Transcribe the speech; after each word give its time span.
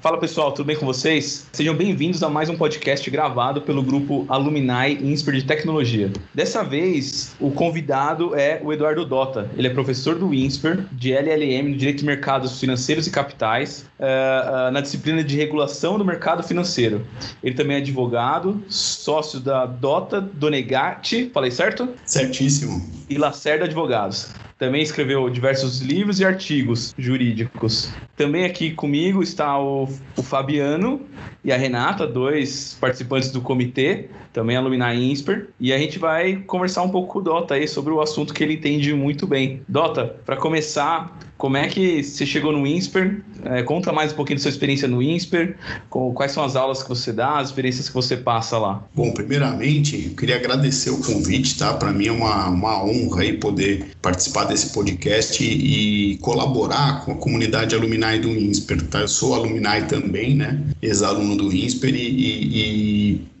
Fala 0.00 0.16
pessoal, 0.16 0.50
tudo 0.52 0.64
bem 0.64 0.76
com 0.76 0.86
vocês? 0.86 1.46
Sejam 1.52 1.74
bem-vindos 1.74 2.22
a 2.22 2.30
mais 2.30 2.48
um 2.48 2.56
podcast 2.56 3.10
gravado 3.10 3.60
pelo 3.60 3.82
grupo 3.82 4.24
Alumni 4.30 4.94
Insper 4.94 5.34
de 5.34 5.44
Tecnologia. 5.44 6.10
Dessa 6.34 6.64
vez, 6.64 7.36
o 7.38 7.50
convidado 7.50 8.34
é 8.34 8.62
o 8.64 8.72
Eduardo 8.72 9.04
Dota. 9.04 9.50
Ele 9.58 9.66
é 9.66 9.70
professor 9.70 10.14
do 10.14 10.32
INSPER, 10.32 10.86
de 10.90 11.12
LLM, 11.12 11.68
no 11.68 11.76
Direito 11.76 11.98
de 11.98 12.06
Mercados 12.06 12.58
Financeiros 12.58 13.06
e 13.06 13.10
Capitais, 13.10 13.84
uh, 14.00 14.68
uh, 14.68 14.70
na 14.70 14.80
disciplina 14.80 15.22
de 15.22 15.36
Regulação 15.36 15.98
do 15.98 16.04
Mercado 16.04 16.42
Financeiro. 16.42 17.06
Ele 17.42 17.54
também 17.54 17.76
é 17.76 17.80
advogado, 17.80 18.62
sócio 18.68 19.38
da 19.38 19.66
Dota 19.66 20.18
Donegatti, 20.18 21.30
falei 21.34 21.50
certo? 21.50 21.86
Certíssimo. 22.06 22.90
E 23.06 23.18
Lacerda 23.18 23.66
Advogados. 23.66 24.32
Também 24.60 24.82
escreveu 24.82 25.30
diversos 25.30 25.80
livros 25.80 26.20
e 26.20 26.24
artigos 26.24 26.94
jurídicos. 26.98 27.90
Também 28.14 28.44
aqui 28.44 28.72
comigo 28.72 29.22
está 29.22 29.58
o, 29.58 29.88
o 30.18 30.22
Fabiano 30.22 31.00
e 31.42 31.50
a 31.50 31.56
Renata, 31.56 32.06
dois 32.06 32.76
participantes 32.78 33.32
do 33.32 33.40
comitê, 33.40 34.10
também 34.34 34.58
alumni 34.58 35.12
INSPER, 35.12 35.48
e 35.58 35.72
a 35.72 35.78
gente 35.78 35.98
vai 35.98 36.36
conversar 36.46 36.82
um 36.82 36.90
pouco 36.90 37.10
com 37.10 37.18
o 37.20 37.22
Dota 37.22 37.54
aí 37.54 37.66
sobre 37.66 37.90
o 37.90 38.02
assunto 38.02 38.34
que 38.34 38.44
ele 38.44 38.52
entende 38.52 38.92
muito 38.92 39.26
bem. 39.26 39.62
Dota, 39.66 40.16
para 40.26 40.36
começar, 40.36 41.18
como 41.40 41.56
é 41.56 41.66
que 41.68 42.02
você 42.02 42.26
chegou 42.26 42.52
no 42.52 42.66
INSPER? 42.66 43.22
É, 43.46 43.62
conta 43.62 43.90
mais 43.90 44.12
um 44.12 44.14
pouquinho 44.14 44.36
da 44.36 44.42
sua 44.42 44.50
experiência 44.50 44.86
no 44.86 45.02
INSPER, 45.02 45.56
quais 45.88 46.32
são 46.32 46.44
as 46.44 46.54
aulas 46.54 46.82
que 46.82 46.88
você 46.90 47.14
dá, 47.14 47.38
as 47.38 47.48
experiências 47.48 47.88
que 47.88 47.94
você 47.94 48.14
passa 48.14 48.58
lá. 48.58 48.84
Bom, 48.94 49.10
primeiramente, 49.10 50.08
eu 50.10 50.14
queria 50.14 50.36
agradecer 50.36 50.90
o 50.90 50.98
convite, 50.98 51.56
tá? 51.56 51.72
Para 51.72 51.92
mim 51.92 52.08
é 52.08 52.12
uma, 52.12 52.48
uma 52.50 52.84
honra 52.84 53.22
aí 53.22 53.32
poder 53.38 53.86
participar 54.02 54.44
desse 54.44 54.70
podcast 54.74 55.42
e, 55.42 56.12
e 56.12 56.16
colaborar 56.18 57.06
com 57.06 57.12
a 57.12 57.16
comunidade 57.16 57.74
alumni 57.74 58.18
do 58.18 58.28
INSPER, 58.28 58.82
tá? 58.88 59.00
Eu 59.00 59.08
sou 59.08 59.34
alumni 59.34 59.86
também, 59.88 60.34
né? 60.34 60.60
Ex-aluno 60.82 61.36
do 61.36 61.50
INSPER 61.50 61.94
e, 61.94 61.98
e, 61.98 62.60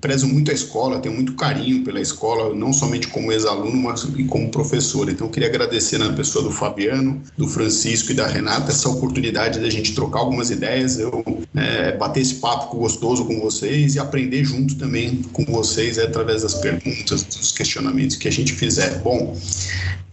prezo 0.00 0.26
muito 0.26 0.50
a 0.50 0.54
escola, 0.54 0.98
tenho 0.98 1.14
muito 1.14 1.34
carinho 1.34 1.84
pela 1.84 2.00
escola, 2.00 2.54
não 2.54 2.72
somente 2.72 3.08
como 3.08 3.30
ex-aluno, 3.30 3.76
mas 3.76 4.06
como 4.28 4.50
professor. 4.50 5.08
Então, 5.08 5.26
eu 5.26 5.30
queria 5.30 5.48
agradecer 5.48 5.98
na 5.98 6.12
pessoa 6.12 6.44
do 6.44 6.50
Fabiano, 6.50 7.20
do 7.36 7.46
Francisco 7.46 8.12
e 8.12 8.14
da 8.14 8.26
Renata 8.26 8.70
essa 8.70 8.88
oportunidade 8.88 9.60
da 9.60 9.68
gente 9.68 9.94
trocar 9.94 10.20
algumas 10.20 10.50
ideias, 10.50 10.98
eu 10.98 11.24
é, 11.54 11.96
bater 11.96 12.20
esse 12.20 12.36
papo 12.36 12.76
gostoso 12.76 13.24
com 13.24 13.40
vocês 13.40 13.94
e 13.94 13.98
aprender 13.98 14.44
junto 14.44 14.76
também 14.76 15.22
com 15.32 15.44
vocês 15.44 15.98
é, 15.98 16.04
através 16.04 16.42
das 16.42 16.54
perguntas, 16.54 17.22
dos 17.22 17.52
questionamentos 17.52 18.16
que 18.16 18.28
a 18.28 18.32
gente 18.32 18.52
fizer. 18.52 18.98
Bom, 19.00 19.36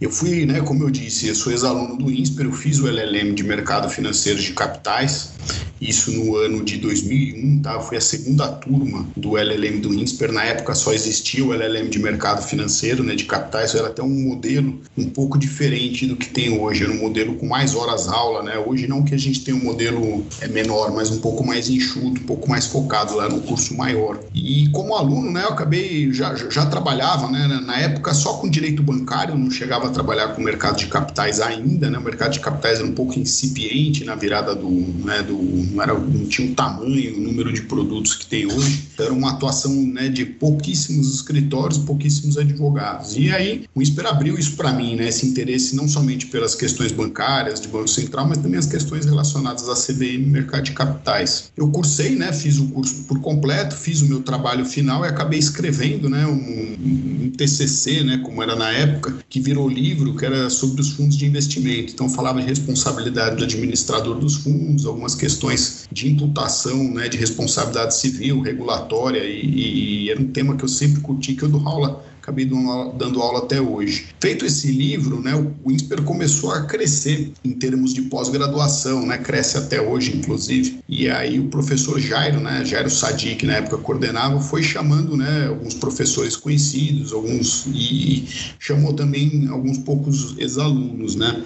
eu 0.00 0.10
fui, 0.10 0.46
né, 0.46 0.60
como 0.60 0.84
eu 0.84 0.90
disse, 0.90 1.26
eu 1.26 1.34
sou 1.34 1.50
ex-aluno 1.50 1.96
do 1.96 2.08
INSPER, 2.08 2.46
eu 2.46 2.52
fiz 2.52 2.78
o 2.78 2.86
LLM 2.86 3.34
de 3.34 3.42
Mercado 3.42 3.90
Financeiro 3.90 4.40
de 4.40 4.52
Capitais, 4.52 5.32
isso 5.80 6.12
no 6.12 6.36
ano 6.36 6.64
de 6.64 6.76
2001, 6.76 7.62
tá? 7.62 7.80
Foi 7.80 7.96
a 7.96 8.00
segunda 8.00 8.48
turma 8.48 9.06
do 9.16 9.36
LLM 9.36 9.47
do 9.80 9.94
INSPER. 9.94 10.32
Na 10.32 10.44
época 10.44 10.74
só 10.74 10.92
existia 10.92 11.44
o 11.44 11.52
LLM 11.52 11.88
de 11.88 11.98
mercado 11.98 12.42
financeiro, 12.42 13.02
né, 13.02 13.14
de 13.14 13.24
capitais. 13.24 13.74
Era 13.74 13.88
até 13.88 14.02
um 14.02 14.08
modelo 14.08 14.80
um 14.96 15.08
pouco 15.08 15.38
diferente 15.38 16.06
do 16.06 16.16
que 16.16 16.28
tem 16.28 16.58
hoje. 16.58 16.84
Era 16.84 16.92
um 16.92 16.98
modelo 16.98 17.34
com 17.34 17.46
mais 17.46 17.74
horas 17.74 18.08
aula, 18.08 18.42
né? 18.42 18.58
Hoje 18.58 18.86
não 18.86 19.02
que 19.02 19.14
a 19.14 19.18
gente 19.18 19.44
tem 19.44 19.54
um 19.54 19.62
modelo 19.62 20.26
é 20.40 20.48
menor, 20.48 20.92
mas 20.92 21.10
um 21.10 21.20
pouco 21.20 21.46
mais 21.46 21.68
enxuto, 21.68 22.20
um 22.20 22.26
pouco 22.26 22.48
mais 22.48 22.66
focado 22.66 23.14
lá 23.14 23.28
no 23.28 23.40
curso 23.40 23.76
maior. 23.76 24.20
E 24.34 24.68
como 24.70 24.94
aluno, 24.94 25.30
né, 25.30 25.44
eu 25.44 25.50
acabei 25.50 26.12
já, 26.12 26.34
já 26.34 26.66
trabalhava, 26.66 27.28
né, 27.30 27.46
na 27.64 27.78
época 27.78 28.12
só 28.14 28.34
com 28.34 28.48
direito 28.48 28.82
bancário, 28.82 29.36
não 29.36 29.50
chegava 29.50 29.86
a 29.86 29.90
trabalhar 29.90 30.28
com 30.34 30.42
mercado 30.42 30.76
de 30.76 30.86
capitais 30.86 31.40
ainda, 31.40 31.90
né? 31.90 31.98
O 31.98 32.02
mercado 32.02 32.32
de 32.32 32.40
capitais 32.40 32.78
era 32.78 32.88
um 32.88 32.92
pouco 32.92 33.18
incipiente 33.18 34.04
na 34.04 34.14
virada 34.14 34.54
do, 34.54 34.68
né, 34.68 35.22
do 35.22 35.38
não, 35.38 35.82
era, 35.82 35.94
não 35.94 36.26
tinha 36.26 36.50
o 36.50 36.54
tamanho, 36.54 37.16
o 37.16 37.20
número 37.20 37.52
de 37.52 37.62
produtos 37.62 38.14
que 38.14 38.26
tem 38.26 38.46
hoje. 38.46 38.88
Era 38.98 39.12
uma 39.12 39.37
atuação 39.38 39.72
né, 39.72 40.08
de 40.08 40.24
pouquíssimos 40.24 41.14
escritórios, 41.14 41.78
pouquíssimos 41.78 42.36
advogados. 42.36 43.16
E 43.16 43.30
aí 43.30 43.64
o 43.74 43.80
INSPER 43.80 44.06
abriu 44.06 44.38
isso 44.38 44.56
para 44.56 44.72
mim, 44.72 44.96
né, 44.96 45.08
esse 45.08 45.26
interesse 45.26 45.74
não 45.74 45.88
somente 45.88 46.26
pelas 46.26 46.54
questões 46.54 46.92
bancárias, 46.92 47.60
de 47.60 47.68
Banco 47.68 47.88
Central, 47.88 48.28
mas 48.28 48.38
também 48.38 48.58
as 48.58 48.66
questões 48.66 49.04
relacionadas 49.04 49.68
à 49.68 49.76
CDM 49.76 50.22
e 50.22 50.26
mercado 50.26 50.64
de 50.64 50.72
capitais. 50.72 51.50
Eu 51.56 51.68
cursei, 51.70 52.14
né, 52.16 52.32
fiz 52.32 52.58
o 52.58 52.68
curso 52.68 53.04
por 53.04 53.20
completo, 53.20 53.74
fiz 53.74 54.00
o 54.00 54.06
meu 54.06 54.20
trabalho 54.20 54.64
final 54.64 55.04
e 55.04 55.08
acabei 55.08 55.38
escrevendo 55.38 56.08
né, 56.08 56.26
um, 56.26 57.26
um 57.26 57.30
TCC, 57.30 58.02
né, 58.04 58.18
como 58.18 58.42
era 58.42 58.54
na 58.54 58.70
época, 58.70 59.14
que 59.28 59.40
virou 59.40 59.68
livro, 59.68 60.14
que 60.16 60.24
era 60.24 60.50
sobre 60.50 60.80
os 60.80 60.90
fundos 60.90 61.16
de 61.16 61.26
investimento. 61.26 61.92
Então 61.92 62.08
falava 62.08 62.40
de 62.40 62.46
responsabilidade 62.46 63.36
do 63.36 63.44
administrador 63.44 64.18
dos 64.18 64.36
fundos, 64.36 64.84
algumas 64.84 65.14
questões 65.14 65.38
questões 65.38 65.88
de 65.90 66.08
imputação, 66.08 66.92
né, 66.92 67.08
de 67.08 67.16
responsabilidade 67.16 67.94
civil, 67.96 68.40
regulatória, 68.40 69.22
e, 69.28 70.04
e 70.04 70.10
era 70.10 70.20
um 70.20 70.26
tema 70.26 70.56
que 70.56 70.64
eu 70.64 70.68
sempre 70.68 71.00
curti, 71.00 71.34
que 71.34 71.42
eu 71.42 71.48
dou 71.48 71.66
aula 71.66 72.04
acabei 72.28 72.44
dando 72.44 73.22
aula 73.22 73.38
até 73.38 73.60
hoje. 73.60 74.08
Feito 74.20 74.44
esse 74.44 74.70
livro, 74.70 75.20
né, 75.20 75.34
o 75.64 75.72
INSPER 75.72 76.02
começou 76.02 76.52
a 76.52 76.62
crescer 76.62 77.32
em 77.42 77.52
termos 77.52 77.94
de 77.94 78.02
pós-graduação, 78.02 79.06
né, 79.06 79.16
cresce 79.16 79.56
até 79.56 79.80
hoje, 79.80 80.14
inclusive. 80.14 80.80
E 80.86 81.08
aí 81.08 81.40
o 81.40 81.48
professor 81.48 81.98
Jairo, 81.98 82.40
né, 82.40 82.64
Jairo 82.64 82.90
Sadi, 82.90 83.34
que 83.34 83.46
na 83.46 83.54
época 83.54 83.78
coordenava, 83.78 84.38
foi 84.40 84.62
chamando 84.62 85.16
né, 85.16 85.46
alguns 85.48 85.74
professores 85.74 86.36
conhecidos, 86.36 87.12
alguns 87.12 87.66
e 87.66 88.28
chamou 88.58 88.92
também 88.92 89.48
alguns 89.48 89.78
poucos 89.78 90.36
ex-alunos, 90.38 91.16
né. 91.16 91.42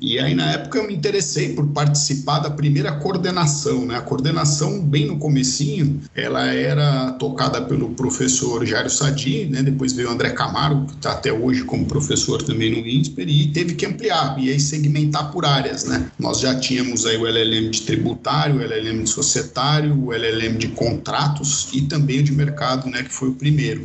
E 0.00 0.18
aí 0.18 0.34
na 0.34 0.52
época 0.52 0.78
eu 0.78 0.86
me 0.86 0.94
interessei 0.94 1.54
por 1.54 1.66
participar 1.68 2.40
da 2.40 2.50
primeira 2.50 2.92
coordenação, 2.92 3.86
né. 3.86 3.96
A 3.96 4.02
coordenação 4.02 4.80
bem 4.80 5.06
no 5.06 5.16
comecinho, 5.16 6.00
ela 6.14 6.44
era 6.52 7.12
tocada 7.12 7.62
pelo 7.62 7.90
professor 7.90 8.66
Jairo 8.66 8.90
Sadi, 8.90 9.46
né, 9.46 9.62
depois 9.62 9.94
veio 9.94 10.09
André 10.10 10.30
Camargo, 10.30 10.86
que 10.86 10.94
está 10.94 11.12
até 11.12 11.32
hoje 11.32 11.64
como 11.64 11.86
professor 11.86 12.42
também 12.42 12.70
no 12.70 12.86
INSPER, 12.86 13.28
e 13.28 13.48
teve 13.48 13.74
que 13.74 13.86
ampliar 13.86 14.36
e 14.38 14.50
aí 14.50 14.60
segmentar 14.60 15.30
por 15.30 15.44
áreas, 15.44 15.84
né? 15.84 16.10
Nós 16.18 16.40
já 16.40 16.54
tínhamos 16.58 17.06
aí 17.06 17.16
o 17.16 17.26
LLM 17.26 17.70
de 17.70 17.82
tributário, 17.82 18.56
o 18.56 18.62
LLM 18.62 19.02
de 19.02 19.10
societário, 19.10 20.06
o 20.06 20.12
LLM 20.12 20.56
de 20.58 20.68
contratos 20.68 21.68
e 21.72 21.82
também 21.82 22.20
o 22.20 22.22
de 22.22 22.32
mercado, 22.32 22.88
né, 22.88 23.02
que 23.02 23.12
foi 23.12 23.28
o 23.28 23.34
primeiro. 23.34 23.84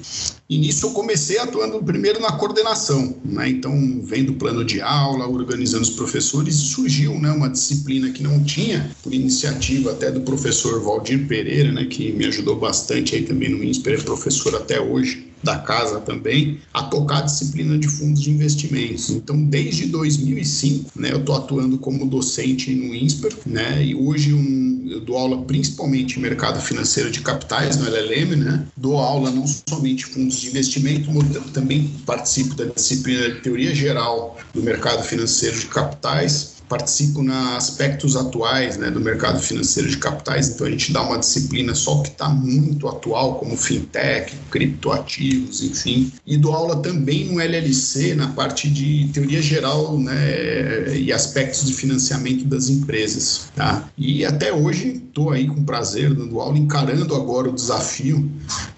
E 0.50 0.58
nisso 0.58 0.85
eu 0.85 0.91
comecei 0.91 1.40
atuando 1.40 1.84
primeiro 1.84 2.19
na 2.19 2.31
coordenação, 2.34 3.16
né? 3.25 3.50
Então, 3.50 4.02
vendo 4.03 4.31
o 4.31 4.35
plano 4.35 4.64
de 4.64 4.80
aula, 4.81 5.28
organizando 5.28 5.84
os 5.84 5.90
professores, 5.90 6.56
surgiu, 6.56 7.19
né, 7.19 7.31
uma 7.31 7.50
disciplina 7.50 8.12
que 8.12 8.22
não 8.22 8.44
tinha, 8.44 8.91
por 9.02 9.14
iniciativa 9.14 9.91
até 9.91 10.12
do 10.12 10.22
professor 10.22 10.81
Valdir 10.81 11.28
Pereira, 11.28 11.72
né, 11.72 11.85
que 11.85 12.12
me 12.12 12.25
ajudou 12.25 12.56
bastante 12.58 13.16
aí 13.16 13.24
também 13.24 13.50
no 13.50 13.64
INSPER, 13.64 14.00
é 14.00 14.03
professor 14.03 14.56
até 14.56 14.80
hoje 14.80 15.34
da 15.45 15.59
casa 15.59 16.01
também, 16.01 16.59
a 16.73 16.83
tocar 16.83 17.19
a 17.19 17.22
disciplina 17.22 17.78
de 17.78 17.88
fundos 17.88 18.22
de 18.22 18.31
investimentos. 18.31 19.09
Então, 19.11 19.41
desde 19.44 19.85
2005, 19.85 20.91
né, 20.95 21.11
eu 21.11 21.19
estou 21.19 21.35
atuando 21.35 21.78
como 21.78 22.06
docente 22.06 22.73
no 22.73 22.94
INSPER, 22.94 23.33
né, 23.45 23.85
e 23.85 23.95
hoje 23.95 24.34
um, 24.34 24.88
eu 24.89 25.00
dou 25.00 25.17
aula 25.17 25.41
principalmente 25.44 26.17
em 26.17 26.22
mercado 26.22 26.59
financeiro 26.59 27.11
de 27.11 27.22
capitais, 27.22 27.78
no 27.78 27.85
LLM, 27.85 28.35
né, 28.35 28.66
dou 28.75 28.97
aula 28.97 29.31
não 29.31 29.45
somente 29.47 30.05
fundos 30.05 30.38
de 30.38 30.47
investimento, 30.47 31.11
mas 31.13 31.51
também 31.51 31.89
participo 32.05 32.55
da 32.55 32.66
disciplina 32.66 33.29
de 33.29 33.41
teoria 33.41 33.73
geral 33.73 34.38
do 34.53 34.61
mercado 34.61 35.03
financeiro 35.03 35.59
de 35.59 35.67
capitais, 35.67 36.54
participo 36.68 37.22
na 37.22 37.58
aspectos 37.58 38.16
atuais 38.16 38.78
né, 38.78 38.90
do 38.90 39.00
mercado 39.00 39.40
financeiro 39.40 39.90
de 39.90 39.98
capitais, 39.98 40.50
então 40.50 40.68
a 40.68 40.70
gente 40.70 40.92
dá 40.92 41.02
uma 41.02 41.18
disciplina 41.18 41.74
só 41.74 42.02
que 42.02 42.09
está 42.09 42.30
muito 42.30 42.88
atual, 42.88 43.36
como 43.36 43.56
fintech, 43.56 44.34
criptoativos, 44.50 45.64
enfim, 45.64 46.12
e 46.26 46.38
dou 46.38 46.53
aula 46.53 46.78
também 46.78 47.26
no 47.26 47.40
LLC, 47.40 48.16
na 48.16 48.28
parte 48.30 48.70
de 48.70 49.09
teoria 49.14 49.42
geral 49.42 50.00
né, 50.00 50.98
e 50.98 51.12
aspectos 51.12 51.66
de 51.66 51.74
financiamento 51.74 52.46
das 52.46 52.70
empresas. 52.70 53.50
Tá? 53.56 53.90
E 53.97 54.26
até 54.26 54.53
hoje 54.53 55.02
estou 55.08 55.32
aí 55.32 55.47
com 55.47 55.64
prazer 55.64 56.14
dando 56.14 56.40
aula, 56.40 56.58
encarando 56.58 57.16
agora 57.16 57.50
o 57.50 57.53
desafio 57.53 58.29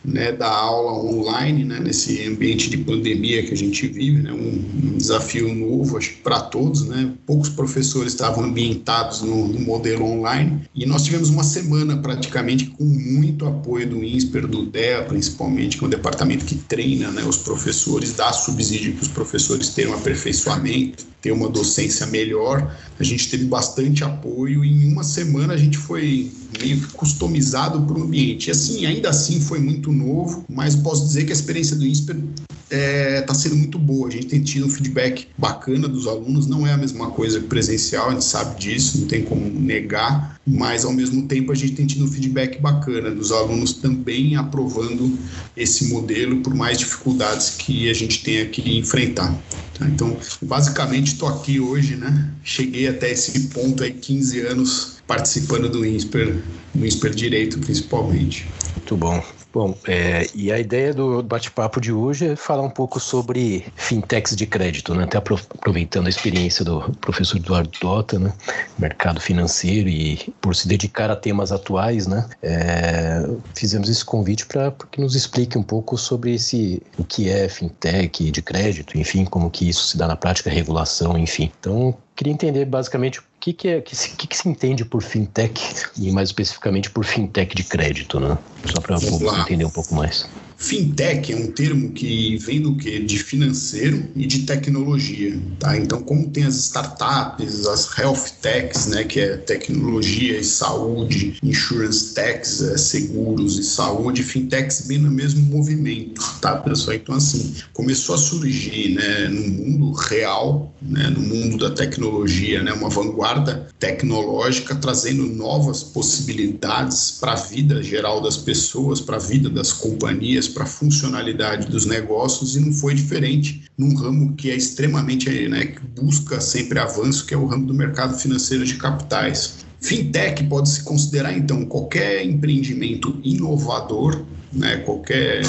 né, 0.04 0.32
da 0.32 0.50
aula 0.50 0.94
online, 0.94 1.64
né, 1.64 1.80
nesse 1.80 2.26
ambiente 2.28 2.70
de 2.70 2.78
pandemia 2.78 3.44
que 3.44 3.54
a 3.54 3.58
gente 3.58 3.88
vive, 3.88 4.22
né, 4.22 4.32
um, 4.32 4.94
um 4.94 4.98
desafio 4.98 5.54
novo, 5.54 5.98
acho 5.98 6.18
para 6.24 6.42
todos, 6.42 6.86
né, 6.88 7.12
poucos 7.26 7.50
professores 7.50 7.87
professores 7.88 8.14
estavam 8.14 8.44
ambientados 8.44 9.22
no, 9.22 9.48
no, 9.48 9.60
modelo 9.60 10.06
online 10.06 10.68
e 10.76 10.86
nós 10.86 11.04
tivemos 11.04 11.30
uma 11.30 11.44
semana 11.44 11.98
praticamente 11.98 12.66
com 12.66 12.84
muito 12.84 13.46
apoio 13.46 13.88
do 13.88 14.04
INSPER, 14.04 14.46
do 14.46 14.66
DEA 14.66 15.04
principalmente, 15.04 15.78
que 15.78 15.84
é 15.84 15.88
um 15.88 15.90
departamento 15.90 16.46
que 16.46 16.56
treina 16.56 17.10
né, 17.12 17.24
os 17.24 17.38
professores, 17.38 18.14
dá 18.14 18.34
subsídio 18.34 18.94
para 18.94 19.04
os 19.04 19.08
professores 19.08 19.70
terem 19.70 19.92
um 19.92 19.96
aperfeiçoamento, 19.96 21.06
ter 21.22 21.32
uma 21.32 21.50
docência 21.50 22.06
melhor. 22.06 22.76
A 23.00 23.04
gente 23.04 23.30
teve 23.30 23.46
bastante 23.46 24.04
apoio 24.04 24.64
e 24.64 24.70
em 24.70 24.92
uma 24.92 25.04
semana 25.04 25.54
a 25.54 25.58
gente 25.58 25.78
foi 25.78 26.32
meio 26.60 26.80
que 26.80 26.94
customizado 26.94 27.82
para 27.82 28.00
o 28.00 28.04
ambiente. 28.04 28.48
E 28.48 28.52
assim, 28.52 28.86
ainda 28.86 29.10
assim 29.10 29.40
foi 29.40 29.60
muito 29.60 29.92
novo, 29.92 30.46
mas 30.50 30.76
posso 30.76 31.06
dizer 31.06 31.26
que 31.26 31.32
a 31.32 31.36
experiência 31.36 31.76
do 31.76 31.86
INSPER 31.86 32.16
está 32.16 32.78
é, 32.78 33.22
tá 33.22 33.34
sendo 33.34 33.56
muito 33.56 33.80
boa. 33.80 34.08
A 34.08 34.12
gente 34.12 34.28
tem 34.28 34.42
tido 34.42 34.66
um 34.66 34.70
feedback 34.70 35.28
bacana 35.38 35.88
dos 35.88 36.08
alunos, 36.08 36.48
não 36.48 36.68
é 36.68 36.74
a 36.74 36.78
mesma 36.78 37.12
coisa 37.12 37.40
que 37.40 37.48
presencial, 37.48 38.10
a 38.10 38.12
gente 38.14 38.26
sabe 38.26 38.60
disso, 38.60 39.00
não 39.00 39.08
tem 39.08 39.24
como 39.24 39.48
negar, 39.60 40.40
mas 40.46 40.86
ao 40.86 40.94
mesmo 40.94 41.24
tempo 41.24 41.52
a 41.52 41.56
gente 41.56 41.74
tem 41.74 41.86
tido 41.86 42.06
um 42.06 42.08
feedback 42.08 42.60
bacana 42.60 43.12
dos 43.12 43.32
alunos 43.32 43.74
também 43.74 44.36
aprovando 44.36 45.18
esse 45.56 45.88
modelo 45.88 46.42
por 46.42 46.54
mais 46.54 46.78
dificuldades 46.78 47.52
que 47.52 47.90
a 47.90 47.94
gente 47.94 48.24
tenha 48.24 48.46
que 48.46 48.78
enfrentar. 48.78 49.36
Tá? 49.78 49.86
Então, 49.86 50.18
basicamente, 50.42 51.14
estou 51.14 51.30
aqui 51.30 51.60
hoje, 51.60 51.96
né? 51.96 52.30
Cheguei 52.44 52.88
até 52.88 53.12
esse 53.12 53.48
ponto 53.50 53.84
aí, 53.84 53.92
15 53.92 54.42
anos 54.42 54.98
participando 55.06 55.70
do 55.70 55.86
INSPER, 55.86 56.42
do 56.74 56.86
INSPER 56.86 57.14
Direito 57.14 57.60
principalmente. 57.60 58.48
Muito 58.76 58.98
bom. 58.98 59.24
Bom, 59.54 59.76
é, 59.88 60.28
e 60.36 60.52
a 60.52 60.60
ideia 60.60 60.94
do 60.94 61.24
bate-papo 61.24 61.80
de 61.80 61.92
hoje 61.92 62.28
é 62.28 62.36
falar 62.36 62.62
um 62.62 62.70
pouco 62.70 63.00
sobre 63.00 63.66
fintechs 63.76 64.36
de 64.36 64.46
crédito, 64.46 64.94
né? 64.94 65.06
Até 65.06 65.18
aproveitando 65.18 66.08
a 66.08 66.10
experiência 66.10 66.64
do 66.64 66.82
professor 67.02 67.38
Eduardo 67.38 67.72
Dota, 67.82 68.20
né? 68.20 68.34
Mercado 68.78 69.20
financeiro 69.20 69.90
e 69.90 70.34
por 70.42 70.56
se 70.56 70.68
dedicar 70.68 71.10
a 71.10 71.16
temas 71.16 71.52
atuais, 71.52 72.08
né? 72.08 72.30
É, 72.44 73.28
fizemos 73.56 73.90
esse 73.90 74.04
convite 74.04 74.46
para 74.46 74.72
que 74.92 75.02
nos 75.02 75.16
explique 75.16 75.58
um 75.58 75.64
pouco 75.64 75.98
sobre 75.98 76.36
esse, 76.36 76.84
o 76.98 77.04
que 77.04 77.30
é 77.30 77.48
fintech 77.48 78.30
de 78.30 78.42
crédito, 78.42 78.98
enfim, 78.98 79.26
como 79.26 79.50
que 79.50 79.68
isso 79.68 79.88
se 79.88 79.98
dá 79.98 80.08
na 80.08 80.16
prática, 80.16 80.50
regulação, 80.50 81.18
enfim. 81.18 81.52
Então, 81.60 81.96
queria 82.16 82.34
entender 82.34 82.66
basicamente 82.66 83.22
que, 83.48 83.54
que, 83.54 83.68
é, 83.68 83.82
que, 83.82 83.96
se, 83.96 84.10
que, 84.12 84.28
que 84.28 84.38
se 84.38 84.50
entende 84.50 84.84
por 84.84 85.02
fintech 85.02 85.62
e 85.98 86.12
mais 86.12 86.30
especificamente 86.30 86.90
por 86.90 87.06
fintech 87.06 87.56
de 87.56 87.64
crédito, 87.64 88.20
né? 88.20 88.38
Só 88.66 88.82
para 88.82 88.98
entender 89.42 89.66
um 89.66 89.70
pouco 89.70 89.94
mais. 89.96 90.28
Fintech 90.58 91.32
é 91.32 91.36
um 91.36 91.52
termo 91.52 91.92
que 91.92 92.36
vem 92.38 92.62
do 92.62 92.76
que? 92.76 93.00
De 93.00 93.20
financeiro 93.20 94.08
e 94.16 94.26
de 94.26 94.40
tecnologia, 94.40 95.40
tá? 95.60 95.78
Então, 95.78 96.02
como 96.02 96.28
tem 96.30 96.46
as 96.46 96.56
startups, 96.56 97.68
as 97.68 97.98
health 97.98 98.32
techs, 98.42 98.88
né, 98.88 99.04
que 99.04 99.20
é 99.20 99.38
tecnologia 99.38 100.40
e 100.40 100.44
saúde, 100.44 101.38
insurance 101.44 102.14
techs, 102.16 102.62
é, 102.62 102.78
seguros 102.78 103.60
e 103.60 103.64
saúde, 103.64 104.24
fintechs 104.24 104.88
bem 104.88 104.98
no 104.98 105.12
mesmo 105.12 105.42
movimento, 105.44 106.22
tá, 106.42 106.56
pessoal? 106.58 106.96
Então, 106.96 107.16
assim, 107.16 107.54
começou 107.72 108.16
a 108.16 108.18
surgir, 108.18 108.96
né, 108.96 109.28
no 109.28 109.48
mundo 109.48 109.92
real, 109.92 110.74
né, 110.82 111.08
no 111.10 111.22
mundo 111.22 111.58
da 111.58 111.76
tecnologia, 111.76 112.64
né, 112.64 112.74
uma 112.74 112.90
vanguarda 112.90 113.68
tecnológica 113.78 114.74
trazendo 114.76 115.28
novas 115.28 115.84
possibilidades 115.84 117.12
para 117.12 117.34
a 117.34 117.36
vida 117.36 117.84
geral 117.84 118.22
das 118.22 118.38
pessoas, 118.38 119.00
para 119.00 119.18
a 119.18 119.20
vida 119.20 119.50
das 119.50 119.72
companhias 119.72 120.47
para 120.48 120.64
a 120.64 120.68
funcionalidade 120.68 121.68
dos 121.68 121.86
negócios 121.86 122.56
e 122.56 122.60
não 122.60 122.72
foi 122.72 122.94
diferente 122.94 123.64
num 123.78 123.96
ramo 123.96 124.34
que 124.36 124.50
é 124.50 124.56
extremamente, 124.56 125.30
né, 125.48 125.66
que 125.68 126.02
busca 126.02 126.40
sempre 126.42 126.80
avanço, 126.80 127.26
que 127.26 127.34
é 127.34 127.38
o 127.38 127.46
ramo 127.46 127.66
do 127.66 127.74
mercado 127.74 128.18
financeiro 128.18 128.66
de 128.66 128.76
capitais. 128.76 129.66
Fintech 129.80 130.44
pode 130.46 130.70
se 130.70 130.84
considerar 130.84 131.38
então 131.38 131.66
qualquer 131.66 132.26
empreendimento 132.26 133.20
inovador, 133.24 134.24
né, 134.52 134.78
qualquer 134.78 135.42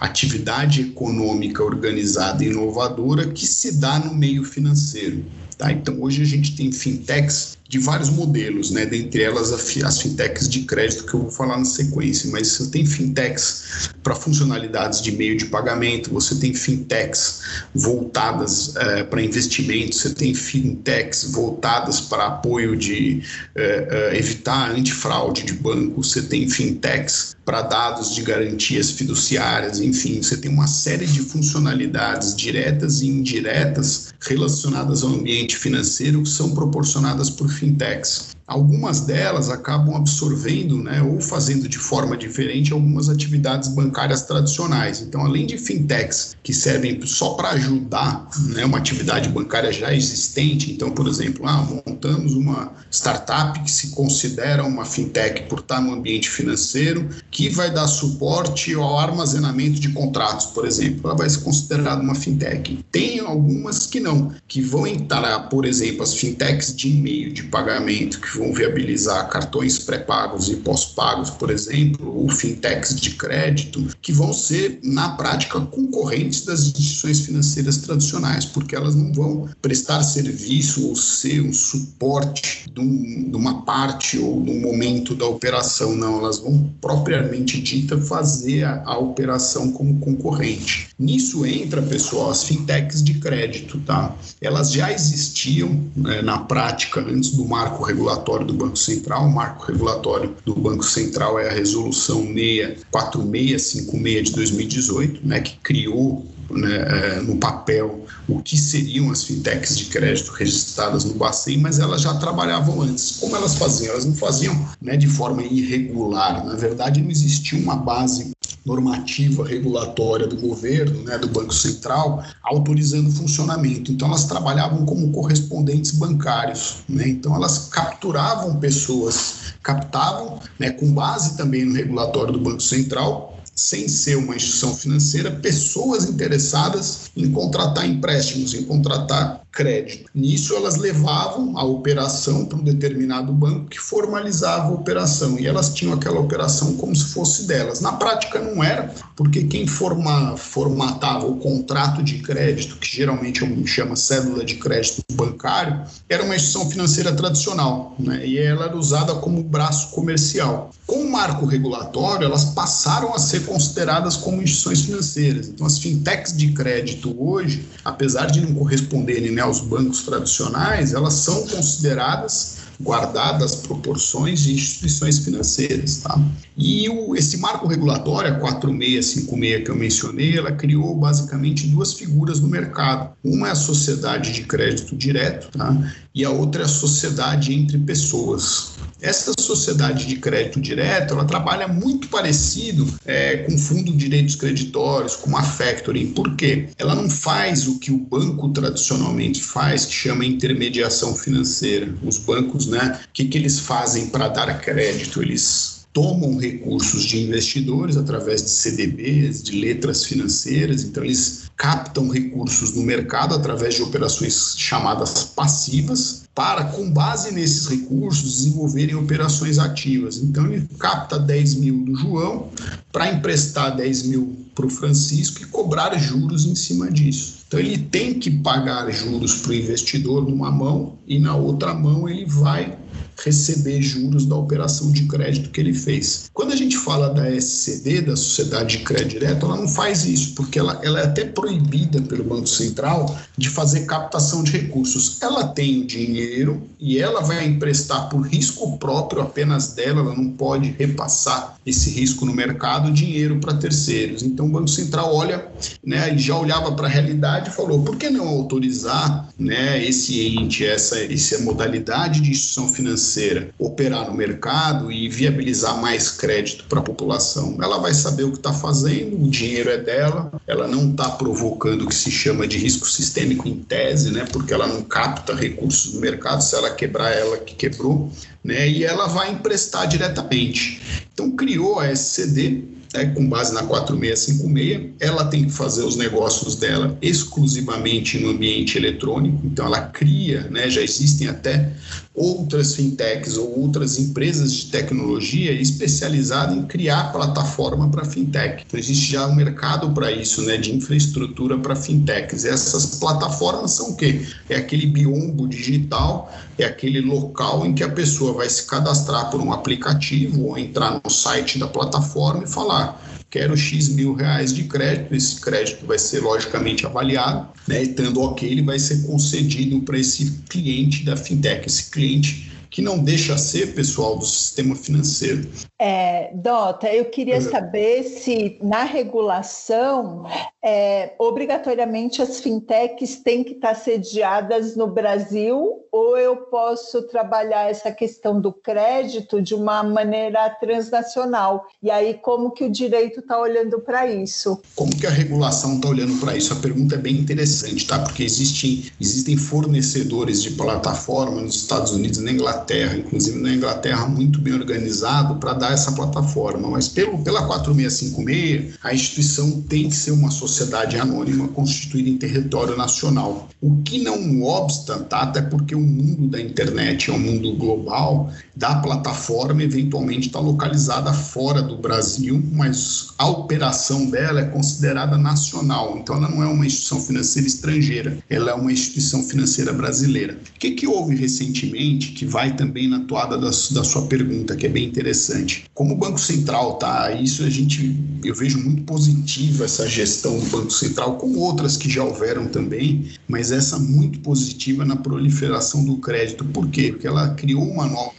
atividade 0.00 0.82
econômica 0.82 1.62
organizada 1.62 2.44
inovadora 2.44 3.28
que 3.28 3.46
se 3.46 3.78
dá 3.78 3.98
no 3.98 4.14
meio 4.14 4.44
financeiro. 4.44 5.24
Tá? 5.56 5.72
Então, 5.72 6.02
hoje 6.02 6.22
a 6.22 6.26
gente 6.26 6.54
tem 6.54 6.70
fintechs 6.70 7.55
de 7.68 7.78
vários 7.78 8.10
modelos, 8.10 8.70
né? 8.70 8.86
dentre 8.86 9.22
elas 9.22 9.52
as 9.52 10.00
fintechs 10.00 10.48
de 10.48 10.62
crédito 10.62 11.04
que 11.04 11.14
eu 11.14 11.22
vou 11.22 11.30
falar 11.30 11.58
na 11.58 11.64
sequência, 11.64 12.30
mas 12.30 12.48
você 12.48 12.70
tem 12.70 12.86
fintechs 12.86 13.90
para 14.02 14.14
funcionalidades 14.14 15.02
de 15.02 15.10
meio 15.10 15.36
de 15.36 15.46
pagamento, 15.46 16.10
você 16.12 16.36
tem 16.36 16.54
fintechs 16.54 17.40
voltadas 17.74 18.74
é, 18.76 19.02
para 19.02 19.20
investimentos, 19.20 20.00
você 20.00 20.14
tem 20.14 20.34
fintechs 20.34 21.32
voltadas 21.32 22.00
para 22.00 22.26
apoio 22.26 22.76
de 22.76 23.22
é, 23.54 24.12
é, 24.12 24.18
evitar 24.18 24.70
antifraude 24.70 25.42
de 25.42 25.54
banco, 25.54 26.02
você 26.02 26.22
tem 26.22 26.48
fintechs 26.48 27.34
para 27.44 27.62
dados 27.62 28.14
de 28.14 28.22
garantias 28.22 28.90
fiduciárias, 28.90 29.80
enfim, 29.80 30.20
você 30.22 30.36
tem 30.36 30.50
uma 30.50 30.66
série 30.66 31.06
de 31.06 31.20
funcionalidades 31.20 32.34
diretas 32.34 33.02
e 33.02 33.06
indiretas 33.06 34.14
relacionadas 34.20 35.02
ao 35.02 35.10
ambiente 35.10 35.56
financeiro 35.56 36.22
que 36.22 36.28
são 36.28 36.54
proporcionadas 36.54 37.30
por 37.30 37.48
fintechs. 37.56 38.35
Algumas 38.46 39.00
delas 39.00 39.50
acabam 39.50 39.96
absorvendo 39.96 40.76
né, 40.80 41.02
ou 41.02 41.20
fazendo 41.20 41.68
de 41.68 41.78
forma 41.78 42.16
diferente 42.16 42.72
algumas 42.72 43.08
atividades 43.08 43.68
bancárias 43.68 44.22
tradicionais. 44.22 45.00
Então, 45.00 45.26
além 45.26 45.46
de 45.46 45.58
fintechs 45.58 46.36
que 46.44 46.54
servem 46.54 47.04
só 47.04 47.30
para 47.30 47.50
ajudar 47.50 48.28
né, 48.50 48.64
uma 48.64 48.78
atividade 48.78 49.28
bancária 49.30 49.72
já 49.72 49.92
existente, 49.92 50.70
então, 50.70 50.92
por 50.92 51.08
exemplo, 51.08 51.44
ah, 51.44 51.66
montamos 51.86 52.34
uma 52.34 52.72
startup 52.88 53.58
que 53.64 53.70
se 53.70 53.88
considera 53.88 54.64
uma 54.64 54.84
fintech 54.84 55.42
por 55.48 55.58
estar 55.58 55.80
no 55.80 55.92
ambiente 55.92 56.30
financeiro, 56.30 57.08
que 57.32 57.48
vai 57.48 57.72
dar 57.72 57.88
suporte 57.88 58.74
ao 58.74 58.96
armazenamento 58.96 59.80
de 59.80 59.88
contratos, 59.88 60.46
por 60.46 60.64
exemplo. 60.64 61.00
Ela 61.04 61.16
vai 61.16 61.28
ser 61.28 61.40
considerada 61.40 62.00
uma 62.00 62.14
fintech. 62.14 62.84
Tem 62.92 63.18
algumas 63.18 63.86
que 63.86 63.98
não, 63.98 64.32
que 64.46 64.62
vão 64.62 64.86
entrar, 64.86 65.48
por 65.48 65.64
exemplo, 65.64 66.04
as 66.04 66.14
fintechs 66.14 66.74
de 66.74 66.88
meio 66.90 67.32
de 67.32 67.42
pagamento, 67.44 68.20
que 68.20 68.35
vão 68.36 68.52
viabilizar 68.52 69.28
cartões 69.28 69.78
pré-pagos 69.78 70.48
e 70.48 70.56
pós-pagos, 70.56 71.30
por 71.30 71.50
exemplo, 71.50 72.14
ou 72.16 72.28
fintechs 72.28 72.94
de 72.94 73.10
crédito, 73.10 73.84
que 74.00 74.12
vão 74.12 74.32
ser, 74.32 74.78
na 74.82 75.10
prática, 75.10 75.60
concorrentes 75.60 76.44
das 76.44 76.60
instituições 76.66 77.20
financeiras 77.20 77.78
tradicionais, 77.78 78.44
porque 78.44 78.76
elas 78.76 78.94
não 78.94 79.12
vão 79.12 79.48
prestar 79.62 80.02
serviço 80.02 80.88
ou 80.88 80.96
ser 80.96 81.40
um 81.40 81.52
suporte 81.52 82.70
de, 82.72 82.80
um, 82.80 83.30
de 83.30 83.36
uma 83.36 83.62
parte 83.62 84.18
ou 84.18 84.42
de 84.42 84.50
um 84.50 84.60
momento 84.60 85.14
da 85.14 85.26
operação, 85.26 85.94
não, 85.94 86.18
elas 86.18 86.38
vão 86.38 86.70
propriamente 86.80 87.60
dita 87.60 87.98
fazer 87.98 88.64
a, 88.64 88.82
a 88.84 88.98
operação 88.98 89.72
como 89.72 89.98
concorrente. 90.00 90.88
Nisso 90.98 91.44
entra, 91.46 91.82
pessoal, 91.82 92.30
as 92.30 92.44
fintechs 92.44 93.02
de 93.02 93.14
crédito, 93.14 93.78
tá? 93.80 94.14
Elas 94.40 94.72
já 94.72 94.92
existiam 94.92 95.80
né, 95.94 96.22
na 96.22 96.38
prática 96.38 97.00
antes 97.00 97.30
do 97.30 97.44
marco 97.44 97.82
regulatório 97.82 98.25
regulatório 98.26 98.46
do 98.46 98.54
Banco 98.54 98.76
Central. 98.76 99.26
O 99.26 99.32
marco 99.32 99.66
regulatório 99.66 100.36
do 100.44 100.54
Banco 100.54 100.84
Central 100.84 101.38
é 101.38 101.48
a 101.48 101.52
Resolução 101.52 102.22
64656 102.34 104.24
de 104.24 104.32
2018, 104.32 105.26
né, 105.26 105.40
que 105.40 105.56
criou 105.58 106.26
né, 106.50 106.76
é, 106.76 107.20
no 107.20 107.36
papel 107.36 108.04
o 108.28 108.42
que 108.42 108.56
seriam 108.56 109.10
as 109.10 109.24
fintechs 109.24 109.76
de 109.76 109.86
crédito 109.86 110.32
registradas 110.32 111.04
no 111.04 111.14
Bacen, 111.14 111.58
mas 111.58 111.78
elas 111.78 112.02
já 112.02 112.14
trabalhavam 112.14 112.82
antes. 112.82 113.18
Como 113.20 113.36
elas 113.36 113.56
faziam? 113.56 113.92
Elas 113.92 114.04
não 114.04 114.14
faziam 114.14 114.68
né, 114.80 114.96
de 114.96 115.06
forma 115.06 115.42
irregular. 115.42 116.44
Na 116.44 116.54
verdade, 116.54 117.00
não 117.00 117.10
existia 117.10 117.58
uma 117.58 117.76
base 117.76 118.32
normativa 118.66 119.46
regulatória 119.46 120.26
do 120.26 120.36
governo, 120.36 121.04
né, 121.04 121.16
do 121.16 121.28
Banco 121.28 121.54
Central, 121.54 122.24
autorizando 122.42 123.08
o 123.08 123.12
funcionamento. 123.12 123.92
Então, 123.92 124.08
elas 124.08 124.24
trabalhavam 124.24 124.84
como 124.84 125.12
correspondentes 125.12 125.92
bancários. 125.92 126.78
Né? 126.88 127.08
Então, 127.08 127.36
elas 127.36 127.68
capturavam 127.68 128.56
pessoas, 128.56 129.54
captavam, 129.62 130.40
né, 130.58 130.70
com 130.72 130.92
base 130.92 131.36
também 131.36 131.64
no 131.64 131.74
regulatório 131.74 132.32
do 132.32 132.40
Banco 132.40 132.60
Central, 132.60 133.38
sem 133.54 133.88
ser 133.88 134.16
uma 134.16 134.34
instituição 134.34 134.74
financeira, 134.74 135.30
pessoas 135.30 136.04
interessadas 136.08 137.05
em 137.16 137.30
contratar 137.30 137.88
empréstimos, 137.88 138.52
em 138.54 138.64
contratar 138.64 139.40
crédito. 139.56 140.10
Nisso, 140.14 140.54
elas 140.54 140.76
levavam 140.76 141.56
a 141.56 141.64
operação 141.64 142.44
para 142.44 142.58
um 142.58 142.62
determinado 142.62 143.32
banco 143.32 143.70
que 143.70 143.80
formalizava 143.80 144.68
a 144.68 144.74
operação 144.74 145.38
e 145.38 145.46
elas 145.46 145.72
tinham 145.72 145.94
aquela 145.94 146.20
operação 146.20 146.76
como 146.76 146.94
se 146.94 147.06
fosse 147.06 147.44
delas. 147.44 147.80
Na 147.80 147.92
prática, 147.92 148.38
não 148.38 148.62
era, 148.62 148.94
porque 149.16 149.44
quem 149.44 149.66
forma, 149.66 150.36
formatava 150.36 151.26
o 151.26 151.38
contrato 151.38 152.02
de 152.02 152.18
crédito, 152.18 152.76
que 152.76 152.96
geralmente 152.96 153.42
é 153.42 153.66
chama 153.66 153.96
cédula 153.96 154.44
de 154.44 154.56
crédito 154.56 155.02
bancário, 155.12 155.82
era 156.08 156.22
uma 156.22 156.36
instituição 156.36 156.70
financeira 156.70 157.12
tradicional 157.14 157.94
né? 157.98 158.26
e 158.26 158.38
ela 158.38 158.66
era 158.66 158.76
usada 158.76 159.14
como 159.14 159.42
braço 159.42 159.90
comercial. 159.92 160.70
Com 160.86 160.96
o 160.96 161.10
marco 161.10 161.46
regulatório, 161.46 162.26
elas 162.26 162.44
passaram 162.44 163.14
a 163.14 163.18
ser 163.18 163.44
consideradas 163.46 164.16
como 164.16 164.42
instituições 164.42 164.82
financeiras. 164.82 165.48
Então, 165.48 165.66
as 165.66 165.78
fintechs 165.78 166.36
de 166.36 166.52
crédito 166.52 167.05
hoje, 167.16 167.66
apesar 167.84 168.26
de 168.26 168.40
não 168.40 168.54
corresponderem 168.54 169.32
né, 169.32 169.42
aos 169.42 169.60
bancos 169.60 170.02
tradicionais, 170.02 170.92
elas 170.92 171.14
são 171.14 171.46
consideradas 171.46 172.56
guardadas 172.80 173.54
proporções 173.56 174.40
de 174.40 174.54
instituições 174.54 175.18
financeiras. 175.18 175.98
Tá? 175.98 176.20
E 176.56 176.88
o, 176.88 177.16
esse 177.16 177.38
marco 177.38 177.66
regulatório, 177.66 178.34
a 178.34 178.38
4656 178.38 179.64
que 179.64 179.70
eu 179.70 179.76
mencionei, 179.76 180.36
ela 180.36 180.52
criou 180.52 180.94
basicamente 180.94 181.66
duas 181.68 181.94
figuras 181.94 182.40
no 182.40 182.48
mercado. 182.48 183.10
Uma 183.24 183.48
é 183.48 183.50
a 183.52 183.54
sociedade 183.54 184.32
de 184.32 184.42
crédito 184.42 184.94
direto 184.96 185.48
tá? 185.56 185.74
E 186.16 186.24
a 186.24 186.30
outra 186.30 186.62
é 186.62 186.64
a 186.64 186.68
sociedade 186.68 187.52
entre 187.52 187.76
pessoas. 187.76 188.70
Essa 189.02 189.34
sociedade 189.38 190.06
de 190.06 190.16
crédito 190.16 190.58
direto, 190.58 191.12
ela 191.12 191.26
trabalha 191.26 191.68
muito 191.68 192.08
parecido 192.08 192.90
é, 193.04 193.36
com 193.36 193.58
fundo 193.58 193.92
de 193.92 193.98
direitos 193.98 194.34
creditórios, 194.34 195.14
com 195.14 195.36
a 195.36 195.42
factoring. 195.42 196.12
Por 196.12 196.34
quê? 196.34 196.70
Ela 196.78 196.94
não 196.94 197.10
faz 197.10 197.68
o 197.68 197.78
que 197.78 197.92
o 197.92 197.98
banco 197.98 198.48
tradicionalmente 198.48 199.44
faz, 199.44 199.84
que 199.84 199.92
chama 199.92 200.24
intermediação 200.24 201.14
financeira. 201.14 201.94
Os 202.02 202.16
bancos, 202.16 202.66
né, 202.66 202.98
o 203.04 203.12
que, 203.12 203.26
que 203.26 203.36
eles 203.36 203.60
fazem 203.60 204.06
para 204.06 204.28
dar 204.28 204.58
crédito? 204.58 205.20
Eles 205.20 205.86
tomam 205.92 206.38
recursos 206.38 207.04
de 207.04 207.22
investidores 207.22 207.96
através 207.96 208.42
de 208.42 208.50
CDBs, 208.50 209.42
de 209.42 209.60
letras 209.60 210.04
financeiras, 210.04 210.82
então 210.82 211.04
eles 211.04 211.45
captam 211.56 212.08
recursos 212.08 212.74
no 212.74 212.82
mercado 212.82 213.34
através 213.34 213.74
de 213.74 213.82
operações 213.82 214.54
chamadas 214.58 215.24
passivas, 215.24 216.24
para, 216.34 216.64
com 216.64 216.90
base 216.90 217.32
nesses 217.32 217.66
recursos, 217.66 218.36
desenvolverem 218.36 218.94
operações 218.94 219.58
ativas. 219.58 220.18
Então, 220.18 220.46
ele 220.46 220.68
capta 220.78 221.18
10 221.18 221.54
mil 221.54 221.78
do 221.82 221.96
João 221.96 222.50
para 222.92 223.10
emprestar 223.10 223.74
10 223.74 224.02
mil 224.02 224.36
para 224.54 224.66
o 224.66 224.70
Francisco 224.70 225.42
e 225.42 225.46
cobrar 225.46 225.96
juros 225.96 226.44
em 226.44 226.54
cima 226.54 226.90
disso. 226.90 227.36
Então, 227.48 227.58
ele 227.58 227.78
tem 227.78 228.18
que 228.18 228.30
pagar 228.30 228.90
juros 228.90 229.36
para 229.36 229.52
o 229.52 229.54
investidor 229.54 230.28
numa 230.28 230.50
mão 230.50 230.98
e 231.06 231.18
na 231.18 231.34
outra 231.34 231.72
mão 231.72 232.06
ele 232.06 232.26
vai 232.26 232.76
receber 233.24 233.80
juros 233.82 234.26
da 234.26 234.36
operação 234.36 234.90
de 234.92 235.04
crédito 235.04 235.50
que 235.50 235.60
ele 235.60 235.72
fez. 235.72 236.30
Quando 236.32 236.52
a 236.52 236.56
gente 236.56 236.76
fala 236.76 237.08
da 237.08 237.30
SCD, 237.30 238.02
da 238.02 238.16
Sociedade 238.16 238.78
de 238.78 238.84
Crédito 238.84 239.10
Direto, 239.10 239.46
ela 239.46 239.56
não 239.56 239.68
faz 239.68 240.04
isso, 240.04 240.34
porque 240.34 240.58
ela, 240.58 240.78
ela 240.82 241.00
é 241.00 241.04
até 241.04 241.24
proibida 241.24 242.00
pelo 242.02 242.24
Banco 242.24 242.46
Central 242.46 243.18
de 243.36 243.48
fazer 243.48 243.86
captação 243.86 244.42
de 244.42 244.52
recursos. 244.52 245.18
Ela 245.20 245.46
tem 245.48 245.82
o 245.82 245.86
dinheiro 245.86 246.62
e 246.78 246.98
ela 246.98 247.20
vai 247.20 247.46
emprestar 247.46 248.08
por 248.08 248.20
risco 248.20 248.76
próprio 248.78 249.22
apenas 249.22 249.72
dela, 249.72 250.00
ela 250.00 250.14
não 250.14 250.30
pode 250.30 250.74
repassar 250.78 251.56
esse 251.64 251.90
risco 251.90 252.24
no 252.26 252.34
mercado 252.34 252.92
dinheiro 252.92 253.38
para 253.38 253.54
terceiros. 253.54 254.22
Então 254.22 254.46
o 254.46 254.50
Banco 254.50 254.68
Central 254.68 255.14
olha, 255.14 255.46
né, 255.84 256.14
e 256.14 256.18
já 256.18 256.36
olhava 256.36 256.72
para 256.72 256.86
a 256.86 256.90
realidade 256.90 257.50
e 257.50 257.52
falou: 257.52 257.82
por 257.82 257.96
que 257.96 258.10
não 258.10 258.28
autorizar, 258.28 259.28
né, 259.38 259.84
esse 259.84 260.20
ente, 260.20 260.64
essa, 260.64 260.98
essa 260.98 261.38
modalidade 261.40 262.20
de 262.20 262.30
instituição 262.30 262.68
financeira 262.68 263.05
financeira 263.06 263.50
operar 263.58 264.08
no 264.08 264.14
mercado 264.14 264.90
e 264.90 265.08
viabilizar 265.08 265.80
mais 265.80 266.10
crédito 266.10 266.64
para 266.68 266.80
a 266.80 266.82
população. 266.82 267.56
Ela 267.62 267.78
vai 267.78 267.94
saber 267.94 268.24
o 268.24 268.32
que 268.32 268.38
está 268.38 268.52
fazendo, 268.52 269.22
o 269.22 269.30
dinheiro 269.30 269.70
é 269.70 269.78
dela, 269.78 270.32
ela 270.46 270.66
não 270.66 270.90
está 270.90 271.10
provocando 271.10 271.82
o 271.82 271.88
que 271.88 271.94
se 271.94 272.10
chama 272.10 272.46
de 272.46 272.58
risco 272.58 272.88
sistêmico 272.88 273.48
em 273.48 273.56
tese, 273.56 274.10
né, 274.10 274.26
porque 274.32 274.52
ela 274.52 274.66
não 274.66 274.82
capta 274.82 275.34
recursos 275.34 275.94
no 275.94 276.00
mercado, 276.00 276.42
se 276.42 276.54
ela 276.56 276.70
quebrar, 276.70 277.12
ela 277.12 277.38
que 277.38 277.54
quebrou, 277.54 278.10
né, 278.42 278.68
e 278.68 278.84
ela 278.84 279.06
vai 279.06 279.30
emprestar 279.30 279.86
diretamente. 279.86 280.80
Então, 281.12 281.30
criou 281.30 281.78
a 281.78 281.90
SCD, 281.90 282.64
né, 282.94 283.06
com 283.06 283.28
base 283.28 283.52
na 283.52 283.62
4656, 283.62 284.94
ela 285.00 285.24
tem 285.26 285.44
que 285.44 285.52
fazer 285.52 285.82
os 285.82 285.96
negócios 285.96 286.56
dela 286.56 286.96
exclusivamente 287.02 288.18
no 288.18 288.30
ambiente 288.30 288.78
eletrônico, 288.78 289.40
então 289.44 289.66
ela 289.66 289.80
cria, 289.80 290.42
né, 290.50 290.68
já 290.70 290.80
existem 290.80 291.28
até 291.28 291.72
outras 292.16 292.74
fintechs 292.74 293.36
ou 293.36 293.60
outras 293.60 293.98
empresas 293.98 294.52
de 294.52 294.66
tecnologia 294.66 295.52
especializadas 295.52 296.56
em 296.56 296.62
criar 296.62 297.12
plataforma 297.12 297.90
para 297.90 298.06
fintech. 298.06 298.64
Então 298.66 298.80
existe 298.80 299.12
já 299.12 299.26
um 299.26 299.34
mercado 299.34 299.90
para 299.90 300.10
isso, 300.10 300.42
né, 300.42 300.56
de 300.56 300.74
infraestrutura 300.74 301.58
para 301.58 301.76
fintechs. 301.76 302.44
E 302.44 302.48
essas 302.48 302.86
plataformas 302.96 303.72
são 303.72 303.90
o 303.90 303.96
quê? 303.96 304.26
É 304.48 304.56
aquele 304.56 304.86
biombo 304.86 305.46
digital, 305.46 306.32
é 306.58 306.64
aquele 306.64 307.02
local 307.02 307.66
em 307.66 307.74
que 307.74 307.84
a 307.84 307.90
pessoa 307.90 308.32
vai 308.32 308.48
se 308.48 308.66
cadastrar 308.66 309.30
por 309.30 309.40
um 309.40 309.52
aplicativo 309.52 310.46
ou 310.46 310.58
entrar 310.58 310.98
no 311.04 311.10
site 311.10 311.58
da 311.58 311.66
plataforma 311.66 312.44
e 312.44 312.46
falar 312.46 313.15
quero 313.30 313.56
X 313.56 313.88
mil 313.88 314.14
reais 314.14 314.52
de 314.52 314.64
crédito, 314.64 315.14
esse 315.14 315.40
crédito 315.40 315.86
vai 315.86 315.98
ser 315.98 316.20
logicamente 316.20 316.86
avaliado, 316.86 317.48
né, 317.66 317.82
e 317.82 317.88
estando 317.88 318.20
ok, 318.20 318.48
ele 318.48 318.62
vai 318.62 318.78
ser 318.78 319.02
concedido 319.06 319.80
para 319.80 319.98
esse 319.98 320.40
cliente 320.48 321.04
da 321.04 321.16
fintech, 321.16 321.66
esse 321.66 321.90
cliente 321.90 322.55
que 322.76 322.82
não 322.82 322.98
deixa 322.98 323.38
ser 323.38 323.74
pessoal 323.74 324.18
do 324.18 324.26
sistema 324.26 324.76
financeiro. 324.76 325.48
É, 325.80 326.30
Dota, 326.34 326.92
eu 326.92 327.06
queria 327.06 327.40
saber 327.40 328.02
se 328.02 328.58
na 328.62 328.84
regulação, 328.84 330.26
é, 330.62 331.14
obrigatoriamente 331.18 332.20
as 332.20 332.38
fintechs 332.38 333.16
têm 333.16 333.42
que 333.42 333.54
estar 333.54 333.74
sediadas 333.74 334.76
no 334.76 334.88
Brasil 334.88 335.86
ou 335.96 336.18
eu 336.18 336.36
posso 336.36 337.02
trabalhar 337.04 337.70
essa 337.70 337.90
questão 337.90 338.38
do 338.38 338.52
crédito 338.52 339.40
de 339.40 339.54
uma 339.54 339.82
maneira 339.82 340.50
transnacional? 340.50 341.66
E 341.82 341.90
aí, 341.90 342.12
como 342.12 342.50
que 342.50 342.64
o 342.64 342.70
direito 342.70 343.20
está 343.20 343.40
olhando 343.40 343.80
para 343.80 344.06
isso? 344.06 344.60
Como 344.74 344.94
que 344.94 345.06
a 345.06 345.10
regulação 345.10 345.76
está 345.76 345.88
olhando 345.88 346.20
para 346.20 346.36
isso? 346.36 346.52
A 346.52 346.56
pergunta 346.56 346.96
é 346.96 346.98
bem 346.98 347.16
interessante, 347.16 347.86
tá? 347.86 347.98
Porque 347.98 348.22
existem, 348.22 348.84
existem 349.00 349.38
fornecedores 349.38 350.42
de 350.42 350.50
plataforma 350.50 351.40
nos 351.40 351.56
Estados 351.56 351.92
Unidos 351.92 352.18
e 352.18 352.24
na 352.24 352.32
Inglaterra, 352.32 352.65
inclusive 352.74 353.38
na 353.38 353.54
Inglaterra, 353.54 354.06
muito 354.06 354.40
bem 354.40 354.54
organizado 354.54 355.36
para 355.36 355.52
dar 355.52 355.72
essa 355.72 355.92
plataforma, 355.92 356.68
mas 356.68 356.88
pelo, 356.88 357.18
pela 357.18 357.46
4656, 357.46 358.78
a 358.82 358.94
instituição 358.94 359.62
tem 359.62 359.88
que 359.88 359.96
ser 359.96 360.12
uma 360.12 360.30
sociedade 360.30 360.98
anônima 360.98 361.48
constituída 361.48 362.08
em 362.08 362.16
território 362.16 362.76
nacional. 362.76 363.48
O 363.60 363.82
que 363.82 364.02
não 364.02 364.42
obsta, 364.42 364.98
tá? 365.00 365.22
até 365.22 365.42
porque 365.42 365.74
o 365.74 365.80
mundo 365.80 366.28
da 366.28 366.40
internet 366.40 367.10
é 367.10 367.12
um 367.12 367.18
mundo 367.18 367.54
global, 367.54 368.30
da 368.54 368.76
plataforma 368.76 369.62
eventualmente 369.62 370.28
está 370.28 370.40
localizada 370.40 371.12
fora 371.12 371.60
do 371.60 371.76
Brasil, 371.76 372.42
mas 372.52 373.08
a 373.18 373.28
operação 373.28 374.06
dela 374.10 374.40
é 374.40 374.44
considerada 374.44 375.18
nacional, 375.18 375.98
então 375.98 376.16
ela 376.16 376.28
não 376.28 376.42
é 376.42 376.46
uma 376.46 376.66
instituição 376.66 377.00
financeira 377.00 377.46
estrangeira, 377.46 378.18
ela 378.28 378.50
é 378.50 378.54
uma 378.54 378.72
instituição 378.72 379.22
financeira 379.22 379.72
brasileira. 379.72 380.38
O 380.54 380.58
que, 380.58 380.70
que 380.72 380.86
houve 380.86 381.14
recentemente, 381.14 382.12
que 382.12 382.24
vai 382.24 382.45
também 382.54 382.88
na 382.88 383.00
toada 383.00 383.36
da, 383.36 383.48
da 383.48 383.84
sua 383.84 384.06
pergunta, 384.06 384.56
que 384.56 384.66
é 384.66 384.68
bem 384.68 384.86
interessante? 384.86 385.64
Como 385.74 385.94
o 385.94 385.96
Banco 385.96 386.18
Central 386.18 386.74
tá, 386.74 387.12
isso 387.12 387.42
a 387.44 387.50
gente 387.50 387.96
eu 388.24 388.34
vejo 388.34 388.58
muito 388.58 388.82
positiva 388.82 389.64
essa 389.64 389.88
gestão 389.88 390.38
do 390.38 390.46
Banco 390.46 390.70
Central, 390.70 391.16
como 391.16 391.38
outras 391.38 391.76
que 391.76 391.88
já 391.88 392.02
houveram 392.02 392.48
também, 392.48 393.10
mas 393.28 393.52
essa 393.52 393.78
muito 393.78 394.18
positiva 394.20 394.84
na 394.84 394.96
proliferação 394.96 395.84
do 395.84 395.98
crédito. 395.98 396.44
Por 396.44 396.68
quê? 396.68 396.90
Porque 396.92 397.06
ela 397.06 397.34
criou 397.34 397.62
uma 397.62 397.86
nova 397.86 398.12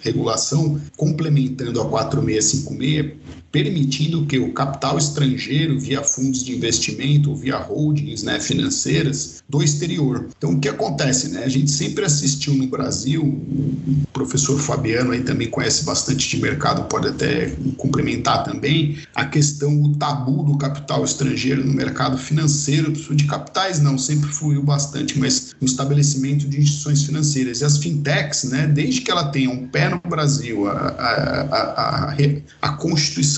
regulação 0.00 0.80
complementando 0.96 1.80
a 1.80 1.88
4656 1.88 3.43
permitindo 3.54 4.26
que 4.26 4.36
o 4.36 4.52
capital 4.52 4.98
estrangeiro, 4.98 5.78
via 5.78 6.02
fundos 6.02 6.42
de 6.42 6.56
investimento 6.56 7.36
via 7.36 7.56
holdings 7.56 8.24
né, 8.24 8.40
financeiras, 8.40 9.44
do 9.48 9.62
exterior. 9.62 10.26
Então, 10.36 10.54
o 10.54 10.58
que 10.58 10.68
acontece? 10.68 11.28
Né? 11.28 11.44
A 11.44 11.48
gente 11.48 11.70
sempre 11.70 12.04
assistiu 12.04 12.52
no 12.54 12.66
Brasil, 12.66 13.22
o 13.22 14.06
professor 14.12 14.58
Fabiano 14.58 15.12
aí 15.12 15.22
também 15.22 15.48
conhece 15.48 15.84
bastante 15.84 16.28
de 16.28 16.42
mercado, 16.42 16.88
pode 16.88 17.06
até 17.06 17.54
complementar 17.76 18.42
também, 18.42 18.98
a 19.14 19.24
questão, 19.24 19.82
o 19.82 19.94
tabu 19.96 20.42
do 20.42 20.58
capital 20.58 21.04
estrangeiro 21.04 21.64
no 21.64 21.72
mercado 21.72 22.18
financeiro, 22.18 22.92
de 22.92 23.24
capitais 23.24 23.80
não, 23.80 23.96
sempre 23.96 24.30
fluiu 24.30 24.64
bastante, 24.64 25.16
mas 25.16 25.54
no 25.60 25.66
estabelecimento 25.66 26.48
de 26.48 26.60
instituições 26.60 27.04
financeiras. 27.04 27.60
E 27.60 27.64
as 27.64 27.78
fintechs, 27.78 28.44
né, 28.44 28.66
desde 28.66 29.02
que 29.02 29.10
ela 29.12 29.26
tenha 29.28 29.50
um 29.50 29.68
pé 29.68 29.88
no 29.90 30.00
Brasil, 30.00 30.66
a, 30.66 30.72
a, 30.72 31.40
a, 31.42 32.10
a, 32.10 32.34
a 32.62 32.72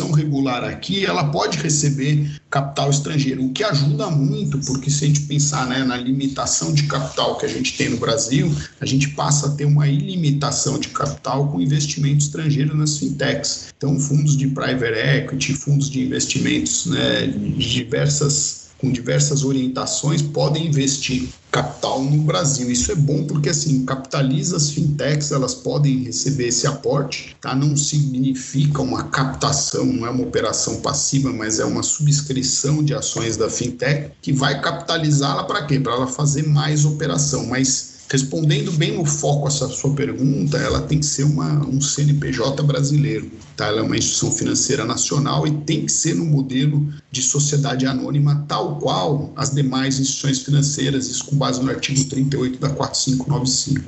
Constituição 0.07 0.13
regular 0.13 0.65
aqui, 0.65 1.05
ela 1.05 1.25
pode 1.25 1.59
receber 1.59 2.41
capital 2.51 2.91
estrangeiro, 2.91 3.45
o 3.45 3.53
que 3.53 3.65
ajuda 3.65 4.09
muito, 4.11 4.59
porque 4.61 4.91
se 4.91 5.05
a 5.05 5.07
gente 5.09 5.23
pensar 5.23 5.67
né, 5.67 5.85
na 5.85 5.97
limitação 5.97 6.73
de 6.73 6.85
capital 6.85 7.37
que 7.37 7.45
a 7.45 7.49
gente 7.49 7.77
tem 7.77 7.89
no 7.89 7.99
Brasil, 7.99 8.53
a 8.81 8.87
gente 8.87 9.09
passa 9.11 9.49
a 9.49 9.51
ter 9.51 9.65
uma 9.65 9.87
ilimitação 9.87 10.79
de 10.79 10.89
capital 10.89 11.49
com 11.49 11.61
investimento 11.61 12.19
estrangeiro 12.19 12.77
nas 12.77 12.99
fintechs. 12.99 13.75
Então, 13.77 13.99
fundos 13.99 14.37
de 14.37 14.49
private 14.49 14.99
equity, 14.99 15.55
fundos 15.55 15.91
de 15.91 16.03
investimentos 16.03 16.87
né, 16.87 17.27
de 17.27 17.71
diversas 17.71 18.67
com 18.79 18.93
diversas 18.93 19.43
orientações, 19.43 20.21
podem 20.21 20.67
investir 20.67 21.31
capital 21.57 22.03
no 22.03 22.23
Brasil. 22.23 22.71
Isso 22.71 22.93
é 22.93 22.95
bom 22.95 23.25
porque 23.25 23.49
assim 23.49 23.87
capitaliza 23.87 24.59
as 24.59 24.71
fintechs, 24.71 25.33
elas 25.33 25.55
podem 25.55 26.05
receber 26.05 26.49
esse 26.49 26.67
aporte, 26.67 27.35
tá? 27.41 27.55
Não 27.55 27.75
significa 27.75 28.83
uma 28.83 29.05
captação, 29.05 29.87
não 29.87 30.07
é 30.07 30.11
uma 30.11 30.23
operação 30.23 30.83
passiva, 30.83 31.33
mas 31.33 31.59
é 31.59 31.65
uma 31.65 31.83
subscrição 31.83 32.85
de 32.85 32.93
ações 32.93 33.39
da 33.39 33.49
fintech 33.49 34.11
que 34.21 34.35
vai 34.35 34.61
capitalizá-la 34.61 35.45
para 35.45 35.65
quê? 35.65 35.81
Para 35.81 35.95
ela 35.95 36.07
fazer 36.07 36.47
mais 36.47 36.85
operação, 36.85 37.47
mas 37.47 37.97
Respondendo 38.09 38.71
bem 38.71 38.97
no 38.97 39.05
foco 39.05 39.49
essa 39.49 39.69
sua 39.69 39.93
pergunta, 39.93 40.57
ela 40.59 40.81
tem 40.81 41.01
que 41.01 41.07
ser 41.07 41.25
uma, 41.25 41.67
um 41.67 41.81
CNPJ 41.81 42.63
brasileiro. 42.63 43.29
Tá? 43.57 43.69
Ela 43.69 43.81
é 43.81 43.83
uma 43.83 43.97
instituição 43.97 44.31
financeira 44.31 44.85
nacional 44.85 45.47
e 45.47 45.51
tem 45.51 45.87
que 45.87 45.93
ser 45.93 46.15
no 46.15 46.27
modelo 46.27 46.87
de 47.11 47.23
sociedade 47.23 47.87
anônima, 47.87 48.45
tal 48.47 48.77
qual 48.77 49.33
as 49.35 49.51
demais 49.51 49.99
instituições 49.99 50.43
financeiras, 50.43 51.09
isso 51.09 51.25
com 51.25 51.37
base 51.37 51.63
no 51.63 51.71
artigo 51.71 52.05
38 52.05 52.59
da 52.59 52.69
4595. 52.69 53.81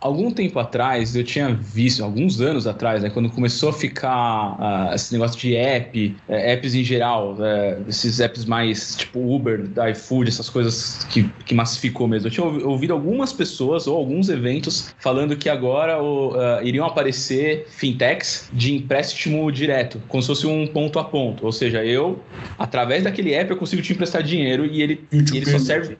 Algum 0.00 0.32
tempo 0.32 0.58
atrás, 0.58 1.14
eu 1.14 1.22
tinha 1.22 1.54
visto, 1.54 2.02
alguns 2.02 2.40
anos 2.40 2.66
atrás, 2.66 3.04
né, 3.04 3.10
quando 3.10 3.30
começou 3.30 3.68
a 3.68 3.72
ficar 3.72 4.90
uh, 4.90 4.94
esse 4.94 5.12
negócio 5.12 5.38
de 5.38 5.54
app, 5.54 6.16
uh, 6.28 6.32
apps 6.32 6.74
em 6.74 6.82
geral, 6.82 7.34
uh, 7.34 7.88
esses 7.88 8.18
apps 8.18 8.44
mais 8.44 8.96
tipo 8.96 9.20
Uber, 9.20 9.70
iFood, 9.92 10.28
essas 10.28 10.50
coisas 10.50 11.04
que, 11.04 11.30
que 11.46 11.54
massificou 11.54 12.08
mesmo. 12.08 12.26
Eu 12.26 12.32
tinha 12.32 12.44
ouvido 12.44 12.92
algumas 12.92 13.32
pessoas 13.32 13.86
ou 13.86 13.96
alguns 13.96 14.28
eventos 14.28 14.92
falando 14.98 15.36
que 15.36 15.48
agora 15.48 16.02
uh, 16.02 16.60
iriam 16.64 16.84
aparecer 16.84 17.68
fintechs 17.70 18.48
de 18.52 18.74
empréstimo 18.74 19.11
direto, 19.52 20.00
como 20.08 20.22
se 20.22 20.28
fosse 20.28 20.46
um 20.46 20.66
ponto 20.66 20.98
a 20.98 21.04
ponto. 21.04 21.44
Ou 21.44 21.52
seja, 21.52 21.84
eu, 21.84 22.22
através 22.58 23.04
daquele 23.04 23.32
app, 23.34 23.50
eu 23.50 23.56
consigo 23.56 23.82
te 23.82 23.92
emprestar 23.92 24.22
dinheiro 24.22 24.66
e 24.66 24.82
ele, 24.82 25.04
e 25.12 25.36
ele 25.36 25.46
só 25.46 25.58
serve. 25.58 25.96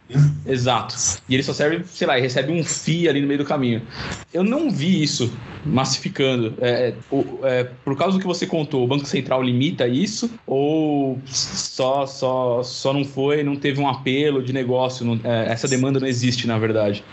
Exato. 0.47 0.97
E 1.28 1.35
ele 1.35 1.42
só 1.42 1.52
serve, 1.52 1.85
sei 1.87 2.07
lá, 2.07 2.19
e 2.19 2.23
recebe 2.23 2.52
um 2.52 2.62
FII 2.62 3.09
ali 3.09 3.21
no 3.21 3.26
meio 3.26 3.38
do 3.38 3.45
caminho. 3.45 3.83
Eu 4.33 4.45
não 4.45 4.71
vi 4.71 5.02
isso 5.02 5.33
massificando. 5.64 6.54
É, 6.61 6.71
é, 6.71 6.95
é, 7.45 7.64
por 7.85 7.97
causa 7.97 8.16
do 8.16 8.21
que 8.21 8.26
você 8.26 8.47
contou, 8.47 8.85
o 8.85 8.87
Banco 8.87 9.07
Central 9.07 9.42
limita 9.42 9.87
isso 9.87 10.31
ou 10.47 11.21
só, 11.26 12.07
só, 12.07 12.62
só 12.62 12.92
não 12.92 13.04
foi, 13.04 13.42
não 13.42 13.57
teve 13.57 13.81
um 13.81 13.88
apelo 13.88 14.42
de 14.42 14.52
negócio? 14.52 15.04
Não, 15.04 15.21
é, 15.23 15.52
essa 15.52 15.69
demanda 15.69 16.00
não 16.00 16.07
existe, 16.07 16.47
na 16.47 16.59
verdade. 16.59 17.04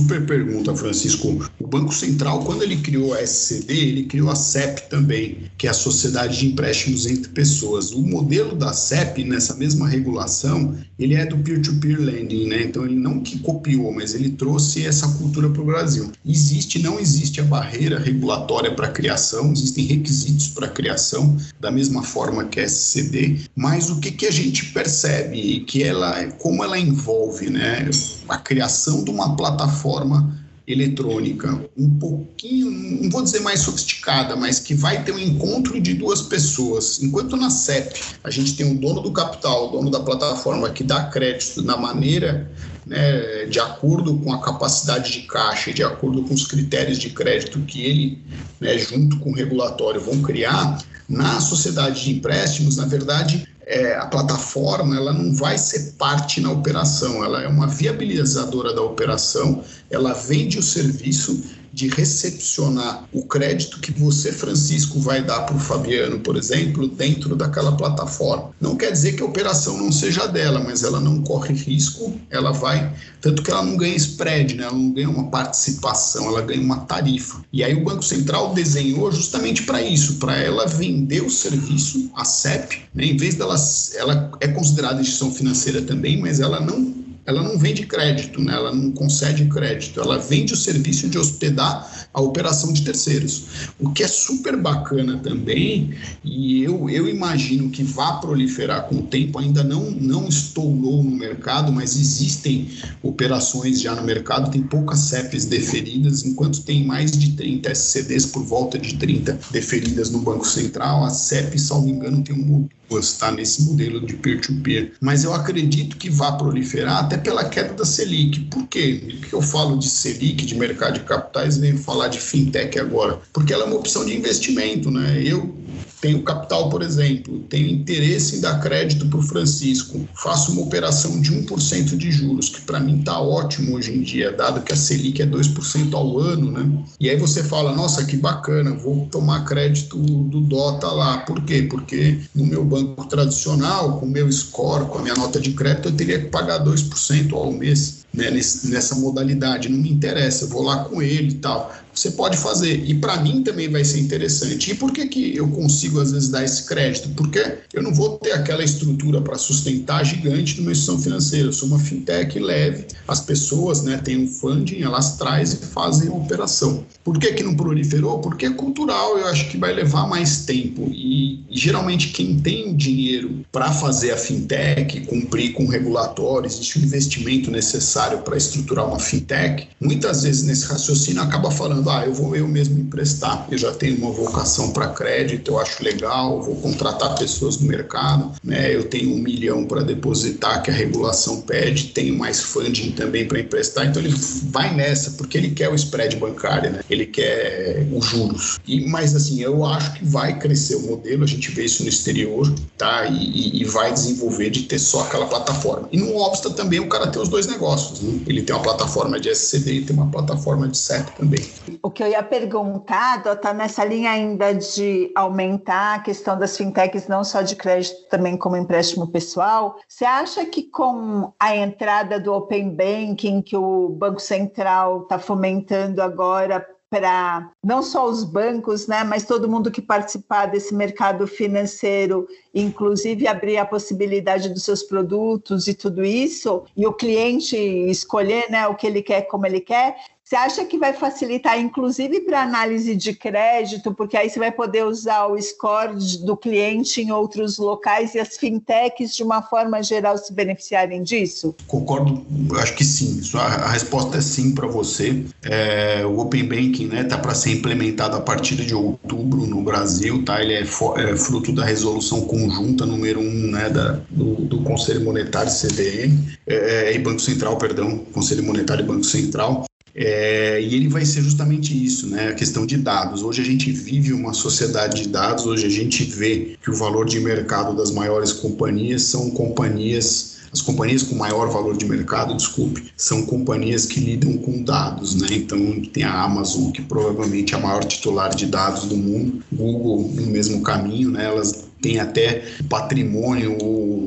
Super 0.00 0.24
pergunta, 0.24 0.74
Francisco. 0.74 1.44
O 1.60 1.66
Banco 1.66 1.94
Central, 1.94 2.42
quando 2.42 2.62
ele 2.62 2.78
criou 2.78 3.12
a 3.12 3.20
SCD, 3.20 3.74
ele 3.74 4.04
criou 4.04 4.30
a 4.30 4.34
CEP 4.34 4.88
também, 4.88 5.50
que 5.58 5.66
é 5.66 5.70
a 5.70 5.74
Sociedade 5.74 6.38
de 6.38 6.46
Empréstimos 6.46 7.04
entre 7.04 7.28
Pessoas. 7.28 7.92
O 7.92 8.00
modelo 8.00 8.56
da 8.56 8.72
CEP, 8.72 9.24
nessa 9.24 9.54
mesma 9.56 9.86
regulação, 9.86 10.74
ele 10.98 11.14
é 11.14 11.26
do 11.26 11.36
peer-to-peer 11.36 11.98
-peer 11.98 12.04
lending, 12.04 12.46
né? 12.46 12.62
Então 12.62 12.86
ele 12.86 12.94
não 12.94 13.20
que 13.20 13.40
copiou, 13.40 13.92
mas 13.92 14.14
ele 14.14 14.30
trouxe 14.30 14.86
essa 14.86 15.06
cultura 15.18 15.50
para 15.50 15.60
o 15.60 15.66
Brasil. 15.66 16.10
Existe, 16.26 16.78
não 16.78 16.98
existe 16.98 17.38
a 17.42 17.44
barreira 17.44 17.98
regulatória 17.98 18.74
para 18.74 18.86
a 18.86 18.90
criação, 18.90 19.52
existem 19.52 19.84
requisitos 19.84 20.48
para 20.48 20.66
a 20.66 20.70
criação, 20.70 21.36
da 21.60 21.70
mesma 21.70 22.02
forma 22.02 22.46
que 22.46 22.58
a 22.58 22.64
SCD, 22.64 23.40
mas 23.54 23.90
o 23.90 24.00
que, 24.00 24.10
que 24.10 24.26
a 24.26 24.30
gente 24.30 24.66
percebe 24.72 25.60
que 25.60 25.82
ela, 25.82 26.24
como 26.38 26.64
ela 26.64 26.78
envolve, 26.78 27.50
né, 27.50 27.88
a 28.30 28.38
criação 28.38 29.04
de 29.04 29.10
uma 29.10 29.36
plataforma 29.36 30.38
eletrônica 30.66 31.68
um 31.76 31.98
pouquinho, 31.98 32.70
não 32.70 33.10
vou 33.10 33.22
dizer 33.22 33.40
mais 33.40 33.60
sofisticada, 33.60 34.36
mas 34.36 34.60
que 34.60 34.72
vai 34.72 35.02
ter 35.02 35.12
um 35.12 35.18
encontro 35.18 35.80
de 35.80 35.94
duas 35.94 36.22
pessoas. 36.22 37.02
Enquanto 37.02 37.36
na 37.36 37.50
CEP 37.50 38.00
a 38.22 38.30
gente 38.30 38.54
tem 38.54 38.70
o 38.70 38.78
dono 38.78 39.00
do 39.00 39.10
capital, 39.10 39.68
o 39.68 39.72
dono 39.72 39.90
da 39.90 40.00
plataforma 40.00 40.70
que 40.70 40.84
dá 40.84 41.04
crédito 41.04 41.62
na 41.62 41.76
maneira 41.76 42.50
né, 42.86 43.46
de 43.46 43.58
acordo 43.58 44.16
com 44.18 44.32
a 44.32 44.40
capacidade 44.40 45.12
de 45.12 45.20
caixa, 45.22 45.72
de 45.72 45.82
acordo 45.82 46.22
com 46.22 46.34
os 46.34 46.46
critérios 46.46 46.98
de 46.98 47.10
crédito 47.10 47.60
que 47.60 47.82
ele, 47.84 48.22
né, 48.60 48.78
junto 48.78 49.18
com 49.18 49.30
o 49.30 49.34
regulatório, 49.34 50.00
vão 50.00 50.22
criar, 50.22 50.78
na 51.08 51.40
sociedade 51.40 52.04
de 52.04 52.12
empréstimos, 52.12 52.76
na 52.76 52.86
verdade, 52.86 53.48
é, 53.66 53.94
a 53.94 54.06
plataforma 54.06 54.96
ela 54.96 55.12
não 55.12 55.34
vai 55.34 55.56
ser 55.58 55.92
parte 55.98 56.40
na 56.40 56.50
operação, 56.50 57.24
ela 57.24 57.42
é 57.42 57.48
uma 57.48 57.66
viabilizadora 57.66 58.74
da 58.74 58.82
operação, 58.82 59.62
ela 59.90 60.12
vende 60.12 60.58
o 60.58 60.62
serviço 60.62 61.42
de 61.72 61.88
recepcionar 61.88 63.04
o 63.12 63.24
crédito 63.24 63.80
que 63.80 63.92
você, 63.92 64.32
Francisco, 64.32 64.98
vai 65.00 65.22
dar 65.22 65.42
para 65.42 65.56
o 65.56 65.60
Fabiano, 65.60 66.20
por 66.20 66.36
exemplo, 66.36 66.88
dentro 66.88 67.36
daquela 67.36 67.76
plataforma. 67.76 68.50
Não 68.60 68.76
quer 68.76 68.92
dizer 68.92 69.12
que 69.12 69.22
a 69.22 69.26
operação 69.26 69.78
não 69.78 69.92
seja 69.92 70.26
dela, 70.26 70.60
mas 70.60 70.82
ela 70.82 71.00
não 71.00 71.22
corre 71.22 71.54
risco, 71.54 72.18
ela 72.30 72.52
vai. 72.52 72.92
Tanto 73.20 73.42
que 73.42 73.50
ela 73.50 73.62
não 73.62 73.76
ganha 73.76 73.96
spread, 73.96 74.54
né? 74.54 74.64
ela 74.64 74.72
não 74.72 74.92
ganha 74.92 75.10
uma 75.10 75.30
participação, 75.30 76.26
ela 76.26 76.42
ganha 76.42 76.60
uma 76.60 76.80
tarifa. 76.80 77.44
E 77.52 77.62
aí 77.62 77.74
o 77.74 77.84
Banco 77.84 78.02
Central 78.02 78.54
desenhou 78.54 79.12
justamente 79.12 79.62
para 79.62 79.82
isso, 79.82 80.14
para 80.14 80.36
ela 80.36 80.66
vender 80.66 81.22
o 81.22 81.30
serviço, 81.30 82.10
a 82.14 82.24
CEP, 82.24 82.82
né? 82.94 83.04
em 83.04 83.16
vez 83.16 83.34
dela. 83.34 83.56
Ela 83.96 84.30
é 84.40 84.48
considerada 84.48 85.00
instituição 85.00 85.32
financeira 85.32 85.82
também, 85.82 86.20
mas 86.20 86.40
ela 86.40 86.60
não 86.60 86.99
ela 87.26 87.42
não 87.42 87.58
vende 87.58 87.86
crédito, 87.86 88.40
né? 88.40 88.54
ela 88.54 88.74
não 88.74 88.90
concede 88.92 89.44
crédito, 89.46 90.00
ela 90.00 90.18
vende 90.18 90.54
o 90.54 90.56
serviço 90.56 91.08
de 91.08 91.18
hospedar 91.18 92.08
a 92.12 92.20
operação 92.20 92.72
de 92.72 92.82
terceiros. 92.82 93.44
O 93.78 93.90
que 93.90 94.02
é 94.02 94.08
super 94.08 94.56
bacana 94.56 95.18
também, 95.18 95.94
e 96.24 96.62
eu, 96.62 96.88
eu 96.90 97.08
imagino 97.08 97.70
que 97.70 97.82
vá 97.82 98.14
proliferar 98.14 98.88
com 98.88 98.96
o 98.96 99.02
tempo, 99.02 99.38
ainda 99.38 99.62
não, 99.62 99.90
não 99.90 100.28
estourou 100.28 101.04
no 101.04 101.10
mercado, 101.10 101.72
mas 101.72 101.96
existem 101.96 102.68
operações 103.02 103.80
já 103.80 103.94
no 103.94 104.02
mercado, 104.02 104.50
tem 104.50 104.62
poucas 104.62 105.00
CEPs 105.00 105.44
deferidas, 105.44 106.24
enquanto 106.24 106.62
tem 106.62 106.84
mais 106.84 107.12
de 107.12 107.32
30 107.32 107.70
SCDs 107.70 108.26
por 108.26 108.42
volta 108.42 108.78
de 108.78 108.96
30 108.96 109.38
deferidas 109.50 110.10
no 110.10 110.18
Banco 110.20 110.46
Central, 110.46 111.04
a 111.04 111.10
CEP, 111.10 111.58
salvo 111.58 111.88
engano, 111.88 112.22
tem 112.22 112.34
um 112.34 112.68
está 112.98 113.30
nesse 113.30 113.62
modelo 113.62 114.04
de 114.04 114.14
peer-to-peer. 114.14 114.92
Mas 115.00 115.24
eu 115.24 115.32
acredito 115.32 115.96
que 115.96 116.10
vá 116.10 116.32
proliferar 116.32 117.04
até 117.04 117.16
pela 117.16 117.44
queda 117.48 117.74
da 117.74 117.84
Selic. 117.84 118.40
Por 118.46 118.66
quê? 118.66 119.18
Por 119.20 119.28
que 119.28 119.32
eu 119.34 119.42
falo 119.42 119.78
de 119.78 119.88
Selic, 119.88 120.44
de 120.44 120.54
mercado 120.54 120.94
de 120.94 121.00
capitais, 121.00 121.56
e 121.56 121.60
venho 121.60 121.78
falar 121.78 122.08
de 122.08 122.20
fintech 122.20 122.78
agora? 122.78 123.20
Porque 123.32 123.52
ela 123.52 123.64
é 123.64 123.66
uma 123.66 123.76
opção 123.76 124.04
de 124.04 124.16
investimento, 124.16 124.90
né? 124.90 125.22
Eu 125.24 125.54
tenho 126.00 126.22
capital, 126.22 126.68
por 126.68 126.82
exemplo, 126.82 127.40
tenho 127.48 127.68
interesse 127.68 128.36
em 128.36 128.40
dar 128.40 128.60
crédito 128.60 129.06
para 129.06 129.18
o 129.18 129.22
Francisco, 129.22 130.08
faço 130.14 130.52
uma 130.52 130.62
operação 130.62 131.20
de 131.20 131.32
1% 131.32 131.96
de 131.96 132.10
juros, 132.10 132.48
que 132.48 132.62
para 132.62 132.80
mim 132.80 133.00
está 133.00 133.20
ótimo 133.20 133.76
hoje 133.76 133.92
em 133.92 134.02
dia, 134.02 134.32
dado 134.32 134.62
que 134.62 134.72
a 134.72 134.76
Selic 134.76 135.20
é 135.20 135.26
2% 135.26 135.94
ao 135.94 136.18
ano, 136.18 136.50
né? 136.50 136.84
E 136.98 137.10
aí 137.10 137.16
você 137.16 137.42
fala, 137.42 137.74
nossa, 137.74 138.04
que 138.04 138.16
bacana, 138.16 138.72
vou 138.72 139.06
tomar 139.10 139.44
crédito 139.44 139.96
do 139.98 140.40
DOTA 140.40 140.88
lá. 140.88 141.18
Por 141.18 141.42
quê? 141.44 141.62
Porque 141.62 142.18
no 142.34 142.46
meu 142.46 142.64
banco 142.64 143.04
tradicional, 143.06 143.98
com 143.98 144.06
o 144.06 144.10
meu 144.10 144.30
score, 144.32 144.86
com 144.86 144.98
a 144.98 145.02
minha 145.02 145.14
nota 145.14 145.40
de 145.40 145.52
crédito, 145.52 145.88
eu 145.88 145.92
teria 145.92 146.18
que 146.18 146.28
pagar 146.28 146.64
2% 146.64 147.32
ao 147.32 147.52
mês 147.52 148.06
né, 148.12 148.30
nessa 148.30 148.94
modalidade. 148.94 149.68
Não 149.68 149.78
me 149.78 149.90
interessa, 149.90 150.46
vou 150.46 150.62
lá 150.62 150.84
com 150.84 151.02
ele 151.02 151.30
e 151.30 151.34
tal 151.34 151.72
você 151.94 152.12
pode 152.12 152.36
fazer. 152.36 152.84
E 152.84 152.94
para 152.94 153.20
mim 153.20 153.42
também 153.42 153.68
vai 153.68 153.84
ser 153.84 154.00
interessante. 154.00 154.70
E 154.70 154.74
por 154.74 154.92
que, 154.92 155.06
que 155.06 155.36
eu 155.36 155.48
consigo, 155.48 156.00
às 156.00 156.12
vezes, 156.12 156.28
dar 156.28 156.44
esse 156.44 156.64
crédito? 156.64 157.08
Porque 157.10 157.58
eu 157.72 157.82
não 157.82 157.92
vou 157.92 158.18
ter 158.18 158.32
aquela 158.32 158.64
estrutura 158.64 159.20
para 159.20 159.36
sustentar 159.36 160.04
gigante 160.04 160.60
numa 160.60 160.72
instituição 160.72 160.98
financeira. 160.98 161.48
Eu 161.48 161.52
sou 161.52 161.68
uma 161.68 161.78
fintech 161.78 162.38
leve, 162.38 162.86
as 163.06 163.20
pessoas 163.20 163.82
né, 163.82 163.98
têm 163.98 164.24
um 164.24 164.26
funding, 164.26 164.82
elas 164.82 165.16
trazem 165.16 165.58
e 165.62 165.66
fazem 165.66 166.08
a 166.08 166.12
operação. 166.12 166.84
Por 167.04 167.18
que, 167.18 167.32
que 167.32 167.42
não 167.42 167.54
proliferou? 167.54 168.18
Porque 168.20 168.46
é 168.46 168.50
cultural, 168.50 169.18
eu 169.18 169.26
acho 169.26 169.48
que 169.48 169.56
vai 169.56 169.72
levar 169.72 170.06
mais 170.06 170.44
tempo. 170.44 170.90
E, 170.92 171.40
geralmente 171.50 172.08
quem 172.08 172.38
tem 172.38 172.74
dinheiro 172.74 173.44
para 173.50 173.72
fazer 173.72 174.12
a 174.12 174.16
fintech, 174.16 175.00
cumprir 175.06 175.52
com 175.52 175.66
regulatórios, 175.66 176.54
existe 176.54 176.78
um 176.78 176.82
investimento 176.82 177.50
necessário 177.50 178.18
para 178.18 178.36
estruturar 178.36 178.86
uma 178.86 178.98
fintech, 178.98 179.68
muitas 179.80 180.22
vezes 180.22 180.44
nesse 180.44 180.66
raciocínio 180.66 181.22
acaba 181.22 181.50
falando 181.50 181.82
falando, 181.90 182.04
ah, 182.04 182.06
eu 182.06 182.14
vou 182.14 182.36
eu 182.36 182.46
mesmo 182.46 182.78
emprestar, 182.78 183.46
eu 183.50 183.58
já 183.58 183.72
tenho 183.72 183.96
uma 183.96 184.12
vocação 184.12 184.72
para 184.72 184.88
crédito, 184.88 185.50
eu 185.50 185.58
acho 185.58 185.82
legal, 185.82 186.40
vou 186.40 186.56
contratar 186.56 187.18
pessoas 187.18 187.56
do 187.56 187.66
mercado, 187.66 188.32
né? 188.44 188.74
eu 188.74 188.84
tenho 188.84 189.14
um 189.14 189.18
milhão 189.18 189.64
para 189.64 189.82
depositar 189.82 190.62
que 190.62 190.70
a 190.70 190.74
regulação 190.74 191.40
pede, 191.42 191.88
tenho 191.88 192.16
mais 192.16 192.40
funding 192.40 192.92
também 192.92 193.26
para 193.26 193.40
emprestar, 193.40 193.86
então 193.86 194.00
ele 194.00 194.14
vai 194.44 194.74
nessa, 194.74 195.12
porque 195.12 195.36
ele 195.36 195.50
quer 195.50 195.68
o 195.68 195.74
spread 195.74 196.16
bancário, 196.16 196.70
né? 196.70 196.80
ele 196.88 197.06
quer 197.06 197.86
os 197.92 198.06
juros. 198.06 198.60
E, 198.66 198.86
mas 198.86 199.14
assim, 199.16 199.40
eu 199.40 199.64
acho 199.64 199.94
que 199.94 200.04
vai 200.04 200.38
crescer 200.38 200.76
o 200.76 200.82
modelo, 200.82 201.24
a 201.24 201.26
gente 201.26 201.50
vê 201.50 201.64
isso 201.64 201.82
no 201.82 201.88
exterior, 201.88 202.52
tá? 202.76 203.06
E, 203.06 203.60
e 203.60 203.64
vai 203.64 203.92
desenvolver 203.92 204.50
de 204.50 204.62
ter 204.62 204.78
só 204.78 205.02
aquela 205.02 205.26
plataforma. 205.26 205.88
E 205.92 205.98
não 205.98 206.16
obsta 206.16 206.50
também 206.50 206.80
o 206.80 206.88
cara 206.88 207.06
ter 207.08 207.18
os 207.18 207.28
dois 207.28 207.46
negócios, 207.46 208.00
né? 208.00 208.20
ele 208.26 208.42
tem 208.42 208.54
uma 208.54 208.62
plataforma 208.62 209.18
de 209.18 209.28
SCD 209.30 209.72
e 209.72 209.82
tem 209.82 209.96
uma 209.96 210.10
plataforma 210.10 210.68
de 210.68 210.76
CEP 210.76 211.16
também 211.16 211.40
o 211.82 211.90
que 211.90 212.02
eu 212.02 212.08
ia 212.08 212.22
perguntar, 212.22 213.22
está 213.24 213.52
nessa 213.52 213.84
linha 213.84 214.10
ainda 214.10 214.54
de 214.54 215.10
aumentar 215.14 215.96
a 215.96 215.98
questão 216.00 216.38
das 216.38 216.56
fintechs, 216.56 217.06
não 217.06 217.22
só 217.22 217.42
de 217.42 217.56
crédito, 217.56 218.08
também 218.08 218.36
como 218.36 218.56
empréstimo 218.56 219.06
pessoal. 219.06 219.76
Você 219.88 220.04
acha 220.04 220.44
que 220.46 220.64
com 220.64 221.32
a 221.38 221.54
entrada 221.54 222.18
do 222.18 222.32
Open 222.32 222.70
Banking, 222.70 223.42
que 223.42 223.56
o 223.56 223.90
Banco 223.90 224.20
Central 224.20 225.02
está 225.02 225.18
fomentando 225.18 226.02
agora 226.02 226.66
para 226.90 227.52
não 227.62 227.82
só 227.82 228.04
os 228.04 228.24
bancos, 228.24 228.88
né, 228.88 229.04
mas 229.04 229.24
todo 229.24 229.48
mundo 229.48 229.70
que 229.70 229.80
participar 229.80 230.46
desse 230.46 230.74
mercado 230.74 231.24
financeiro, 231.24 232.26
inclusive 232.52 233.28
abrir 233.28 233.58
a 233.58 233.64
possibilidade 233.64 234.48
dos 234.48 234.64
seus 234.64 234.82
produtos 234.82 235.68
e 235.68 235.74
tudo 235.74 236.04
isso, 236.04 236.64
e 236.76 236.84
o 236.84 236.92
cliente 236.92 237.56
escolher 237.56 238.50
né, 238.50 238.66
o 238.66 238.74
que 238.74 238.88
ele 238.88 239.02
quer, 239.02 239.22
como 239.22 239.46
ele 239.46 239.60
quer, 239.60 239.96
você 240.30 240.36
acha 240.36 240.64
que 240.64 240.78
vai 240.78 240.92
facilitar, 240.92 241.58
inclusive, 241.58 242.20
para 242.20 242.40
análise 242.40 242.94
de 242.94 243.12
crédito, 243.12 243.92
porque 243.92 244.16
aí 244.16 244.30
você 244.30 244.38
vai 244.38 244.52
poder 244.52 244.84
usar 244.84 245.26
o 245.26 245.36
score 245.42 245.96
do 246.24 246.36
cliente 246.36 247.00
em 247.00 247.10
outros 247.10 247.58
locais 247.58 248.14
e 248.14 248.20
as 248.20 248.36
fintechs, 248.36 249.16
de 249.16 249.24
uma 249.24 249.42
forma 249.42 249.82
geral, 249.82 250.16
se 250.16 250.32
beneficiarem 250.32 251.02
disso? 251.02 251.52
Concordo, 251.66 252.24
acho 252.60 252.76
que 252.76 252.84
sim. 252.84 253.20
A 253.36 253.70
resposta 253.70 254.18
é 254.18 254.20
sim 254.20 254.54
para 254.54 254.68
você. 254.68 255.24
É, 255.42 256.06
o 256.06 256.20
Open 256.20 256.44
Banking 256.44 256.84
está 256.84 256.94
né, 256.94 257.02
tá 257.02 257.18
para 257.18 257.34
ser 257.34 257.50
implementado 257.50 258.16
a 258.16 258.20
partir 258.20 258.54
de 258.54 258.72
outubro 258.72 259.48
no 259.48 259.62
Brasil. 259.62 260.24
Tá? 260.24 260.40
Ele 260.40 260.54
é, 260.54 260.60
é 260.60 261.16
fruto 261.16 261.50
da 261.50 261.64
resolução 261.64 262.20
conjunta 262.20 262.86
número 262.86 263.18
1 263.18 263.22
um, 263.24 263.50
né, 263.50 263.68
da, 263.68 263.98
do, 264.08 264.36
do, 264.36 264.62
Conselho 264.62 265.04
Monetário 265.04 265.50
CDM, 265.50 266.16
é, 266.46 266.92
é, 266.92 266.94
e 266.94 267.00
Banco 267.00 267.18
Central, 267.18 267.56
perdão, 267.58 267.98
Conselho 268.12 268.44
Monetário 268.44 268.84
e 268.84 268.86
Banco 268.86 269.02
Central. 269.02 269.64
É, 269.94 270.60
e 270.60 270.74
ele 270.74 270.88
vai 270.88 271.04
ser 271.04 271.22
justamente 271.22 271.72
isso, 271.72 272.08
né? 272.08 272.28
A 272.28 272.34
questão 272.34 272.64
de 272.64 272.76
dados. 272.76 273.22
Hoje 273.22 273.42
a 273.42 273.44
gente 273.44 273.70
vive 273.72 274.12
uma 274.12 274.32
sociedade 274.32 275.02
de 275.02 275.08
dados, 275.08 275.46
hoje 275.46 275.66
a 275.66 275.70
gente 275.70 276.04
vê 276.04 276.56
que 276.62 276.70
o 276.70 276.74
valor 276.74 277.06
de 277.06 277.20
mercado 277.20 277.76
das 277.76 277.90
maiores 277.90 278.32
companhias 278.32 279.02
são 279.02 279.30
companhias 279.30 280.30
as 280.52 280.60
companhias 280.60 281.04
com 281.04 281.14
maior 281.14 281.48
valor 281.48 281.76
de 281.76 281.86
mercado, 281.86 282.34
desculpe, 282.34 282.90
são 282.96 283.24
companhias 283.24 283.86
que 283.86 284.00
lidam 284.00 284.36
com 284.38 284.62
dados, 284.62 285.14
né? 285.14 285.28
Então 285.30 285.80
tem 285.92 286.02
a 286.02 286.22
Amazon, 286.22 286.72
que 286.72 286.82
provavelmente 286.82 287.54
é 287.54 287.56
a 287.56 287.60
maior 287.60 287.84
titular 287.84 288.34
de 288.34 288.46
dados 288.46 288.86
do 288.86 288.96
mundo, 288.96 289.44
Google 289.52 290.10
no 290.12 290.26
mesmo 290.26 290.60
caminho, 290.62 291.10
né? 291.12 291.24
Elas 291.24 291.69
tem 291.80 291.98
até 291.98 292.44
patrimônio, 292.68 293.56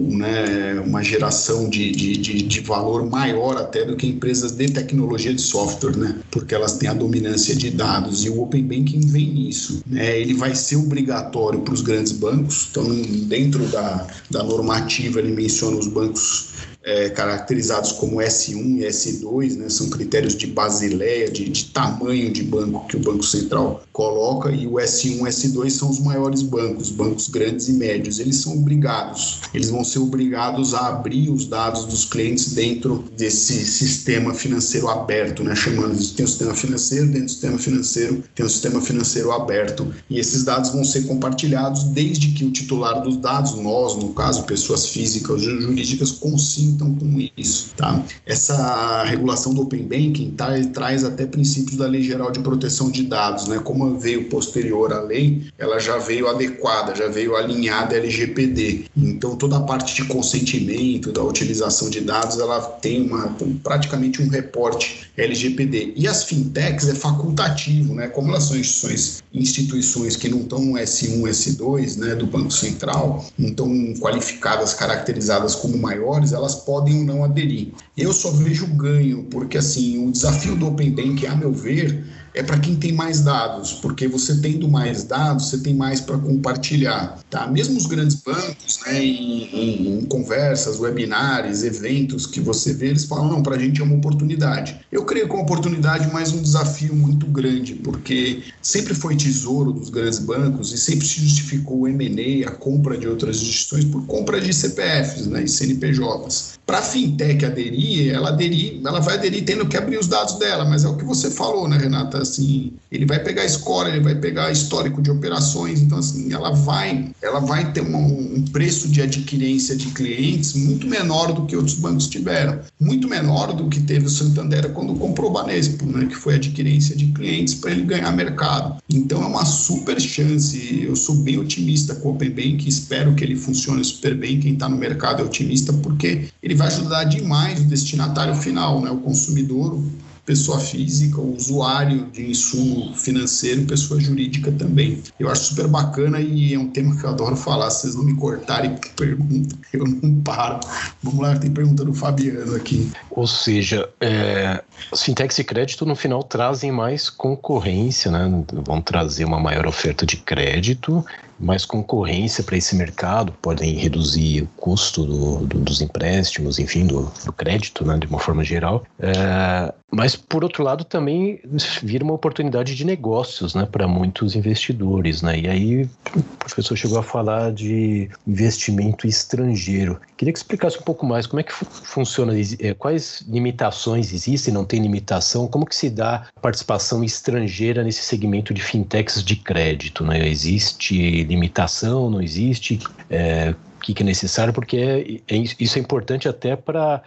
né, 0.10 0.82
uma 0.86 1.04
geração 1.04 1.70
de, 1.70 1.92
de, 1.92 2.18
de, 2.18 2.42
de, 2.42 2.60
valor 2.62 3.10
maior 3.10 3.58
até 3.58 3.84
do 3.84 3.96
que 3.96 4.08
empresas 4.08 4.52
de 4.52 4.70
tecnologia 4.70 5.34
de 5.34 5.42
software, 5.42 5.98
né, 5.98 6.16
porque 6.32 6.54
elas 6.54 6.78
têm 6.78 6.90
a 6.90 6.94
dominância 6.94 7.56
de 7.56 7.70
dados 7.70 8.26
e 8.26 8.30
o 8.30 8.42
Open 8.42 8.64
Banking 8.64 9.08
vem 9.08 9.34
nisso. 9.34 9.82
Né, 9.88 10.20
ele 10.20 10.34
vai 10.34 10.56
ser 10.56 10.78
obrigatório 10.78 11.62
para 11.62 11.74
os 11.74 11.82
grandes 11.82 12.12
bancos, 12.12 12.68
então 12.70 12.84
dentro 13.28 13.66
da, 13.68 14.08
da 14.30 14.44
normativa 14.44 15.20
ele 15.20 15.32
menciona 15.32 15.78
os 15.78 15.88
bancos 15.88 16.53
é, 16.84 17.10
caracterizados 17.10 17.93
como 17.93 18.17
S1 18.17 18.80
e 18.80 18.86
S2, 18.86 19.56
né, 19.56 19.69
são 19.69 19.89
critérios 19.89 20.36
de 20.36 20.47
Basileia, 20.47 21.32
de, 21.32 21.49
de, 21.49 21.65
tamanho 21.65 22.32
de 22.32 22.43
banco 22.43 22.86
que 22.88 22.97
o 22.97 22.99
Banco 22.99 23.23
Central 23.23 23.84
coloca, 23.93 24.52
e 24.52 24.67
o 24.67 24.73
S1 24.73 25.19
e 25.19 25.21
S2 25.21 25.69
são 25.69 25.89
os 25.89 25.99
maiores 25.99 26.41
bancos, 26.41 26.89
bancos 26.89 27.30
grandes 27.30 27.69
e 27.69 27.73
médios. 27.73 28.19
Eles 28.19 28.38
são 28.38 28.58
obrigados, 28.58 29.41
eles 29.54 29.69
vão 29.69 29.84
ser 29.84 29.99
obrigados 29.99 30.73
a 30.73 30.88
abrir 30.88 31.30
os 31.30 31.45
dados 31.45 31.86
dos 31.86 32.06
clientes 32.06 32.54
dentro 32.54 33.06
desse 33.15 33.65
sistema 33.65 34.34
financeiro 34.34 34.89
aberto, 34.89 35.43
né, 35.43 35.56
chamando 35.56 35.95
de 35.97 36.13
tem 36.13 36.26
o 36.26 36.28
sistema 36.28 36.54
financeiro, 36.54 37.08
dentro 37.08 37.26
do 37.26 37.32
sistema 37.32 37.58
financeiro 37.58 38.23
tem 38.36 38.45
o 38.45 38.49
sistema 38.49 38.82
financeiro 38.82 39.32
aberto, 39.32 39.93
e 40.10 40.19
esses 40.19 40.43
dados 40.43 40.71
vão 40.71 40.84
ser 40.84 41.04
compartilhados 41.04 41.84
desde 41.84 42.30
que 42.30 42.43
o 42.43 42.52
titular 42.52 43.02
dos 43.02 43.17
dados, 43.17 43.56
nós, 43.56 43.95
no 43.95 44.10
caso, 44.10 44.43
pessoas 44.43 44.88
físicas 44.88 45.43
ou 45.43 45.62
jurídicas, 45.62 46.12
consigam 46.12 46.53
então 46.62 46.94
com 46.96 47.30
isso, 47.38 47.74
tá? 47.76 48.04
Essa 48.26 49.04
regulação 49.04 49.54
do 49.54 49.62
Open 49.62 49.84
Banking 49.84 50.32
tá, 50.32 50.50
traz 50.74 51.04
até 51.04 51.26
princípios 51.26 51.78
da 51.78 51.88
Lei 51.88 52.04
Geral 52.04 52.32
de 52.32 52.39
Proteção 52.39 52.92
de 52.92 53.04
Dados, 53.04 53.48
né? 53.48 53.60
Como 53.60 53.98
veio 53.98 54.30
posterior 54.30 54.94
à 54.94 55.02
lei, 55.02 55.48
ela 55.58 55.80
já 55.80 55.98
veio 55.98 56.28
adequada, 56.28 56.96
já 56.96 57.08
veio 57.08 57.36
alinhada 57.36 57.96
à 57.96 57.98
LGPD. 57.98 58.86
Então 58.96 59.36
toda 59.36 59.58
a 59.58 59.62
parte 59.62 59.96
de 59.96 60.06
consentimento 60.06 61.12
da 61.12 61.24
utilização 61.24 61.89
de 61.89 62.02
dados, 62.02 62.39
ela 62.39 62.62
tem 62.62 63.08
uma 63.08 63.36
praticamente 63.63 64.22
um 64.22 64.30
reporte 64.30 65.08
LGPD. 65.18 65.94
E 65.96 66.08
as 66.08 66.24
fintechs 66.24 66.88
é 66.88 66.96
facultativo, 66.96 67.94
né? 67.94 68.08
Como 68.08 68.30
elas 68.30 68.44
são 68.44 68.58
instituições, 68.58 69.24
instituições 69.34 70.16
que 70.16 70.30
não 70.30 70.42
estão 70.42 70.60
no 70.60 70.74
S1, 70.74 71.22
S2, 71.24 71.98
né, 71.98 72.16
do 72.16 72.28
Banco 72.28 72.52
Central, 72.52 73.26
não 73.38 73.50
estão 73.50 73.94
qualificadas, 74.00 74.74
caracterizadas 74.74 75.56
como 75.56 75.78
maiores, 75.78 76.34
elas 76.44 76.56
podem 76.56 77.00
ou 77.00 77.06
não 77.06 77.24
aderir. 77.24 77.70
Eu 77.98 78.12
só 78.12 78.30
vejo 78.32 78.68
ganho, 78.76 79.24
porque 79.32 79.58
assim, 79.58 80.06
o 80.06 80.12
desafio 80.12 80.56
do 80.56 80.68
Open 80.68 80.92
Bank, 80.92 81.26
a 81.26 81.36
meu 81.36 81.54
ver, 81.54 82.06
é 82.34 82.41
para 82.41 82.58
quem 82.58 82.76
tem 82.76 82.91
mais 82.91 83.22
dados, 83.22 83.74
porque 83.74 84.08
você 84.08 84.38
tendo 84.38 84.67
mais 84.67 85.04
dados, 85.04 85.50
você 85.50 85.58
tem 85.60 85.74
mais 85.74 86.02
para 86.02 86.17
compartilhar. 86.17 87.19
Tá? 87.30 87.48
Mesmo 87.48 87.78
os 87.78 87.86
grandes 87.86 88.15
bancos, 88.15 88.80
né, 88.86 89.04
em, 89.04 89.43
em, 89.54 90.00
em, 90.00 90.06
conversas, 90.06 90.80
webinars, 90.80 91.63
eventos 91.63 92.26
que 92.26 92.39
você 92.39 92.74
vê, 92.74 92.88
eles 92.88 93.06
falam: 93.06 93.30
não, 93.30 93.43
para 93.43 93.56
a 93.56 93.60
gente 93.60 93.82
é 93.82 93.84
uma 93.84 93.96
oportunidade. 93.96 94.80
Eu 94.91 95.06
creio 95.06 95.28
que 95.28 95.32
é 95.32 95.36
uma 95.36 95.43
oportunidade, 95.43 96.10
mas 96.12 96.32
um 96.32 96.41
desafio 96.41 96.96
muito 96.96 97.26
grande, 97.28 97.76
porque 97.76 98.43
sempre 98.62 98.93
foi 98.93 99.15
tesouro 99.15 99.72
dos 99.72 99.89
grandes 99.89 100.19
bancos 100.19 100.72
e 100.74 100.78
sempre 100.78 101.06
se 101.06 101.22
justificou 101.22 101.84
o 101.84 101.89
MA, 101.89 102.48
a 102.48 102.52
compra 102.52 102.98
de 102.98 103.08
outras 103.08 103.38
instituições, 103.38 103.86
por 103.86 104.06
compra 104.06 104.39
de 104.39 104.54
CPFs 104.54 105.28
né, 105.28 105.43
e 105.43 105.48
CNPJs. 105.48 106.60
Para 106.74 106.82
a 106.82 106.86
fintech 106.86 107.46
aderir, 107.46 108.12
ela, 108.12 108.30
aderir, 108.30 108.82
ela 108.84 109.00
vai 109.00 109.14
aderir 109.14 109.46
tendo 109.46 109.68
que 109.68 109.78
abrir 109.78 110.00
os 110.00 110.08
dados 110.08 110.40
dela, 110.40 110.66
mas 110.66 110.84
é 110.84 110.88
o 110.88 110.98
que 110.98 111.06
você 111.06 111.30
falou, 111.30 111.68
né, 111.68 111.78
Renata? 111.78 112.18
assim, 112.18 112.74
ele 112.92 113.06
vai 113.06 113.20
pegar 113.20 113.48
score, 113.48 113.90
ele 113.90 114.00
vai 114.00 114.16
pegar 114.16 114.52
histórico 114.52 115.00
de 115.00 115.12
operações, 115.12 115.84
então 115.84 116.00
assim, 116.00 116.34
ela 116.34 116.50
vai, 116.50 117.12
ela 117.22 117.40
vai 117.40 117.72
ter 117.72 117.82
uma, 117.82 118.00
um 118.00 118.44
preço 118.52 118.88
de 118.88 119.04
adquirência 119.04 119.76
de 119.76 119.92
clientes 119.92 120.54
muito 120.54 120.88
menor 120.88 121.32
do 121.32 121.46
que 121.46 121.56
outros 121.56 121.76
bancos 121.76 122.08
tiveram, 122.08 122.60
muito 122.80 123.08
menor 123.08 123.54
do 123.54 123.70
que 123.70 123.80
teve 123.80 124.08
o 124.08 124.10
Santander 124.10 124.72
quando 124.72 124.96
comprou 124.96 125.30
o 125.30 125.34
Banespo, 125.34 125.86
né, 125.86 126.08
que 126.08 126.16
foi 126.16 126.36
adquirência 126.36 126.96
de 126.96 127.06
clientes 127.12 127.54
para 127.54 127.70
ele 127.70 127.84
ganhar 127.84 128.12
mercado. 128.14 128.82
Então 128.92 129.22
é 129.22 129.28
uma 129.28 129.46
super 129.46 130.02
chance, 130.02 130.84
eu 130.84 130.96
sou 130.96 131.18
bem 131.18 131.38
otimista 131.38 131.94
com 131.94 132.10
o 132.10 132.12
Open 132.14 132.32
Bank, 132.32 132.68
espero 132.68 133.14
que 133.14 133.24
ele 133.24 133.36
funcione 133.36 133.84
super 133.84 134.16
bem, 134.16 134.40
quem 134.40 134.54
está 134.54 134.68
no 134.68 134.76
mercado 134.78 135.22
é 135.22 135.26
otimista, 135.26 135.72
porque 135.72 136.30
ele 136.42 136.56
vai 136.56 136.62
ajudar 136.63 137.04
demais 137.06 137.60
o 137.60 137.63
destinatário 137.65 138.36
final, 138.36 138.82
né, 138.82 138.89
o 138.89 138.97
consumidor, 138.97 139.80
pessoa 140.26 140.58
física, 140.58 141.19
usuário 141.19 142.06
de 142.12 142.32
insumo 142.32 142.95
financeiro, 142.95 143.65
pessoa 143.65 143.99
jurídica 143.99 144.52
também. 144.52 145.02
Eu 145.19 145.30
acho 145.30 145.43
super 145.45 145.67
bacana 145.67 146.19
e 146.19 146.54
é 146.54 146.60
um 146.60 146.69
tema 146.69 146.95
que 146.95 147.04
eu 147.04 147.10
adoro 147.10 147.36
falar. 147.36 147.69
Se 147.69 147.82
vocês 147.82 147.95
não 147.95 148.04
me 148.04 148.15
cortarem 148.15 148.76
pergunta, 148.95 149.56
eu 149.73 149.86
não 149.86 150.21
paro. 150.21 150.60
Vamos 151.02 151.19
lá, 151.19 151.38
tem 151.38 151.52
pergunta 151.52 151.84
do 151.84 151.93
Fabiano 151.93 152.56
aqui. 152.56 152.89
Ou 153.12 153.28
seja, 153.28 153.89
é, 153.99 154.63
fintechs 154.95 155.36
de 155.36 155.43
crédito 155.43 155.86
no 155.86 155.95
final 155.95 156.23
trazem 156.23 156.71
mais 156.71 157.10
concorrência, 157.10 158.10
né? 158.10 158.45
Vão 158.65 158.82
trazer 158.82 159.26
uma 159.26 159.39
maior 159.39 159.65
oferta 159.65 160.06
de 160.06 160.15
crédito 160.17 161.06
mais 161.39 161.65
concorrência 161.65 162.43
para 162.43 162.58
esse 162.58 162.76
mercado, 162.76 163.34
podem 163.41 163.76
reduzir 163.76 164.43
o 164.43 164.48
custo 164.58 165.06
do, 165.06 165.46
do, 165.46 165.60
dos 165.60 165.82
empréstimos, 165.82 166.60
enfim, 166.60 166.86
do, 166.86 167.12
do, 167.26 167.34
crédito, 167.34 167.86
né, 167.86 167.98
de 167.98 168.08
uma 168.08 168.19
forma 168.19 168.43
geral. 168.43 168.84
É, 169.00 169.74
mas, 169.91 170.15
por 170.15 170.43
outro 170.43 170.63
lado, 170.63 170.84
também 170.84 171.39
vira 171.84 172.04
uma 172.04 172.15
oportunidade 172.15 172.74
de 172.76 172.84
negócios 172.84 173.54
né, 173.54 173.67
para 173.72 173.88
muitos 173.88 174.36
investidores. 174.36 175.22
Né? 175.22 175.41
E 175.41 175.48
aí, 175.48 175.84
o 176.15 176.24
professor 176.39 176.76
chegou 176.76 176.98
a 176.98 177.04
falar 177.04 177.52
de 177.52 178.10
investimento 178.26 179.06
estrangeiro. 179.06 180.02
Queria 180.17 180.34
que 180.34 180.39
explicasse 180.39 180.80
um 180.80 180.82
pouco 180.82 181.06
mais 181.06 181.28
como 181.28 181.41
é 181.41 181.43
que 181.43 181.54
funciona, 181.54 182.34
é, 182.60 182.74
quais 182.74 183.24
limitações 183.28 184.12
existem, 184.12 184.52
não 184.52 184.65
tem 184.65 184.82
limitação, 184.82 185.48
como 185.48 185.65
que 185.65 185.76
se 185.76 185.91
dá 185.91 186.28
participação 186.41 187.04
estrangeira 187.04 187.84
nesse 187.84 188.02
segmento 188.02 188.52
de 188.52 188.63
fintechs 188.63 189.24
de 189.24 189.36
crédito. 189.36 190.04
Né? 190.04 190.28
Existe 190.28 191.23
limitação, 191.24 192.10
não 192.10 192.22
existe. 192.22 192.80
É, 193.10 193.54
que 193.92 194.02
é 194.02 194.06
necessário, 194.06 194.54
porque 194.54 194.78
é, 194.78 195.36
é, 195.36 195.44
isso 195.60 195.78
é 195.78 195.82
importante 195.82 196.30
até 196.30 196.56
para 196.56 197.02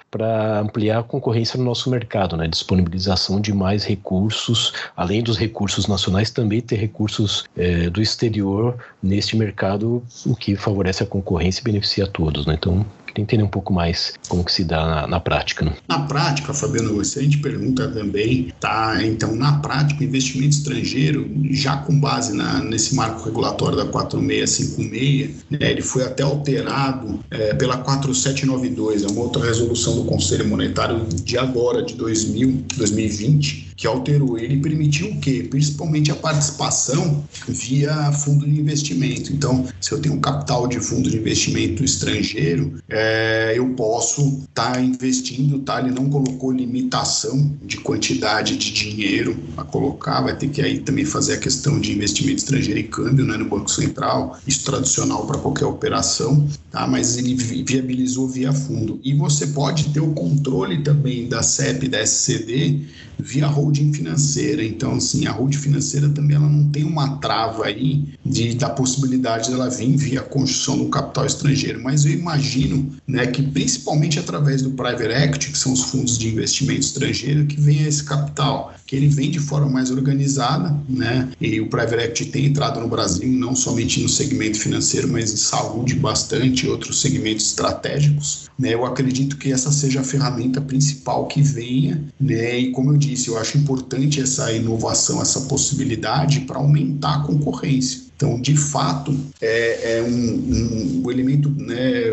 ampliar 0.60 0.98
a 0.98 1.02
concorrência 1.02 1.56
no 1.56 1.64
nosso 1.64 1.88
mercado, 1.88 2.36
né? 2.36 2.46
Disponibilização 2.46 3.40
de 3.40 3.54
mais 3.54 3.84
recursos, 3.84 4.74
além 4.94 5.22
dos 5.22 5.38
recursos 5.38 5.86
nacionais, 5.86 6.30
também 6.30 6.60
ter 6.60 6.76
recursos 6.76 7.44
é, 7.56 7.88
do 7.88 8.02
exterior 8.02 8.76
neste 9.02 9.36
mercado, 9.36 10.02
o 10.26 10.36
que 10.36 10.54
favorece 10.54 11.02
a 11.02 11.06
concorrência 11.06 11.60
e 11.60 11.64
beneficia 11.64 12.04
a 12.04 12.08
todos, 12.08 12.44
né? 12.44 12.54
Então, 12.54 12.84
queria 13.16 13.24
entender 13.24 13.42
um 13.42 13.48
pouco 13.48 13.72
mais 13.72 14.14
como 14.28 14.44
que 14.44 14.52
se 14.52 14.64
dá 14.64 14.86
na, 14.86 15.06
na 15.06 15.20
prática. 15.20 15.64
Né? 15.64 15.72
Na 15.88 16.00
prática, 16.00 16.52
Fabiano, 16.52 17.00
excelente 17.00 17.38
pergunta 17.38 17.88
também, 17.88 18.52
tá? 18.60 18.98
Então, 19.02 19.34
na 19.34 19.58
prática, 19.58 20.04
investimento 20.04 20.50
estrangeiro, 20.50 21.28
já 21.50 21.78
com 21.78 21.98
base 21.98 22.34
na, 22.34 22.60
nesse 22.60 22.94
marco 22.94 23.24
regulatório 23.24 23.76
da 23.76 23.86
4656, 23.86 25.46
né, 25.50 25.70
ele 25.70 25.82
foi 25.82 26.04
até 26.04 26.22
alterado 26.22 27.20
é, 27.30 27.54
pela 27.54 27.78
4792, 27.78 29.04
é 29.04 29.06
uma 29.06 29.22
outra 29.22 29.44
resolução 29.44 29.96
do 29.96 30.04
Conselho 30.04 30.46
Monetário 30.46 31.06
de 31.06 31.38
agora, 31.38 31.82
de 31.82 31.94
2000, 31.94 32.64
2020, 32.76 33.65
que 33.76 33.86
alterou. 33.86 34.38
Ele 34.38 34.58
permitiu 34.58 35.10
o 35.10 35.20
quê? 35.20 35.46
Principalmente 35.48 36.10
a 36.10 36.16
participação 36.16 37.24
via 37.46 38.10
fundo 38.12 38.46
de 38.46 38.58
investimento. 38.58 39.32
Então, 39.32 39.66
se 39.80 39.92
eu 39.92 40.00
tenho 40.00 40.18
capital 40.18 40.66
de 40.66 40.80
fundo 40.80 41.10
de 41.10 41.18
investimento 41.18 41.84
estrangeiro, 41.84 42.80
é, 42.88 43.52
eu 43.54 43.68
posso 43.70 44.44
estar 44.48 44.72
tá 44.72 44.80
investindo, 44.80 45.58
tá? 45.60 45.80
Ele 45.80 45.90
não 45.90 46.08
colocou 46.08 46.50
limitação 46.50 47.54
de 47.62 47.76
quantidade 47.78 48.56
de 48.56 48.72
dinheiro 48.72 49.36
a 49.56 49.64
colocar, 49.64 50.22
vai 50.22 50.36
ter 50.36 50.48
que 50.48 50.62
aí 50.62 50.78
também 50.78 51.04
fazer 51.04 51.34
a 51.34 51.38
questão 51.38 51.78
de 51.78 51.92
investimento 51.92 52.38
estrangeiro 52.38 52.80
e 52.80 52.84
câmbio 52.84 53.24
né, 53.24 53.36
no 53.36 53.44
Banco 53.44 53.70
Central, 53.70 54.38
isso 54.46 54.64
tradicional 54.64 55.26
para 55.26 55.38
qualquer 55.38 55.66
operação, 55.66 56.48
tá? 56.70 56.86
mas 56.86 57.18
ele 57.18 57.34
viabilizou 57.34 58.28
via 58.28 58.52
fundo. 58.52 59.00
E 59.04 59.14
você 59.14 59.48
pode 59.48 59.90
ter 59.90 60.00
o 60.00 60.12
controle 60.12 60.82
também 60.82 61.28
da 61.28 61.42
CEP, 61.42 61.88
da 61.88 62.00
SCD, 62.00 62.80
via 63.18 63.46
holding 63.66 63.92
financeira. 63.92 64.64
Então, 64.64 64.94
assim, 64.94 65.26
a 65.26 65.32
holding 65.32 65.58
financeira 65.58 66.08
também 66.08 66.36
ela 66.36 66.48
não 66.48 66.68
tem 66.70 66.84
uma 66.84 67.16
trava 67.18 67.66
aí 67.66 68.04
de, 68.24 68.54
da 68.54 68.70
possibilidade 68.70 69.50
dela 69.50 69.68
vir 69.68 69.96
via 69.96 70.22
construção 70.22 70.78
do 70.78 70.88
capital 70.88 71.26
estrangeiro. 71.26 71.82
Mas 71.82 72.04
eu 72.04 72.12
imagino 72.12 72.92
né, 73.06 73.26
que 73.26 73.42
principalmente 73.42 74.18
através 74.18 74.62
do 74.62 74.70
private 74.70 75.12
equity, 75.12 75.50
que 75.50 75.58
são 75.58 75.72
os 75.72 75.82
fundos 75.82 76.16
de 76.16 76.28
investimento 76.28 76.80
estrangeiro, 76.80 77.46
que 77.46 77.60
venha 77.60 77.88
esse 77.88 78.04
capital, 78.04 78.74
que 78.86 78.94
ele 78.94 79.08
vem 79.08 79.30
de 79.30 79.40
forma 79.40 79.68
mais 79.68 79.90
organizada, 79.90 80.74
né? 80.88 81.28
E 81.40 81.60
o 81.60 81.68
private 81.68 82.04
equity 82.04 82.26
tem 82.26 82.46
entrado 82.46 82.80
no 82.80 82.88
Brasil 82.88 83.28
não 83.28 83.54
somente 83.54 84.00
no 84.00 84.08
segmento 84.08 84.58
financeiro, 84.58 85.08
mas 85.08 85.32
em 85.32 85.36
saúde 85.36 85.94
bastante, 85.94 86.68
outros 86.68 87.00
segmentos 87.00 87.46
estratégicos. 87.46 88.48
Né? 88.58 88.74
Eu 88.74 88.86
acredito 88.86 89.36
que 89.36 89.52
essa 89.52 89.72
seja 89.72 90.00
a 90.00 90.04
ferramenta 90.04 90.60
principal 90.60 91.26
que 91.26 91.42
venha, 91.42 92.04
né? 92.18 92.58
E 92.58 92.70
como 92.70 92.92
eu 92.92 92.96
disse, 92.96 93.28
eu 93.28 93.38
acho 93.38 93.58
importante 93.58 94.20
essa 94.20 94.52
inovação, 94.52 95.20
essa 95.20 95.42
possibilidade 95.42 96.40
para 96.40 96.58
aumentar 96.58 97.16
a 97.16 97.20
concorrência. 97.20 98.05
Então, 98.16 98.40
de 98.40 98.56
fato, 98.56 99.14
é, 99.42 99.98
é 99.98 100.02
um, 100.02 100.08
um, 100.08 101.02
um, 101.04 101.10
elemento, 101.10 101.50
né, 101.50 102.04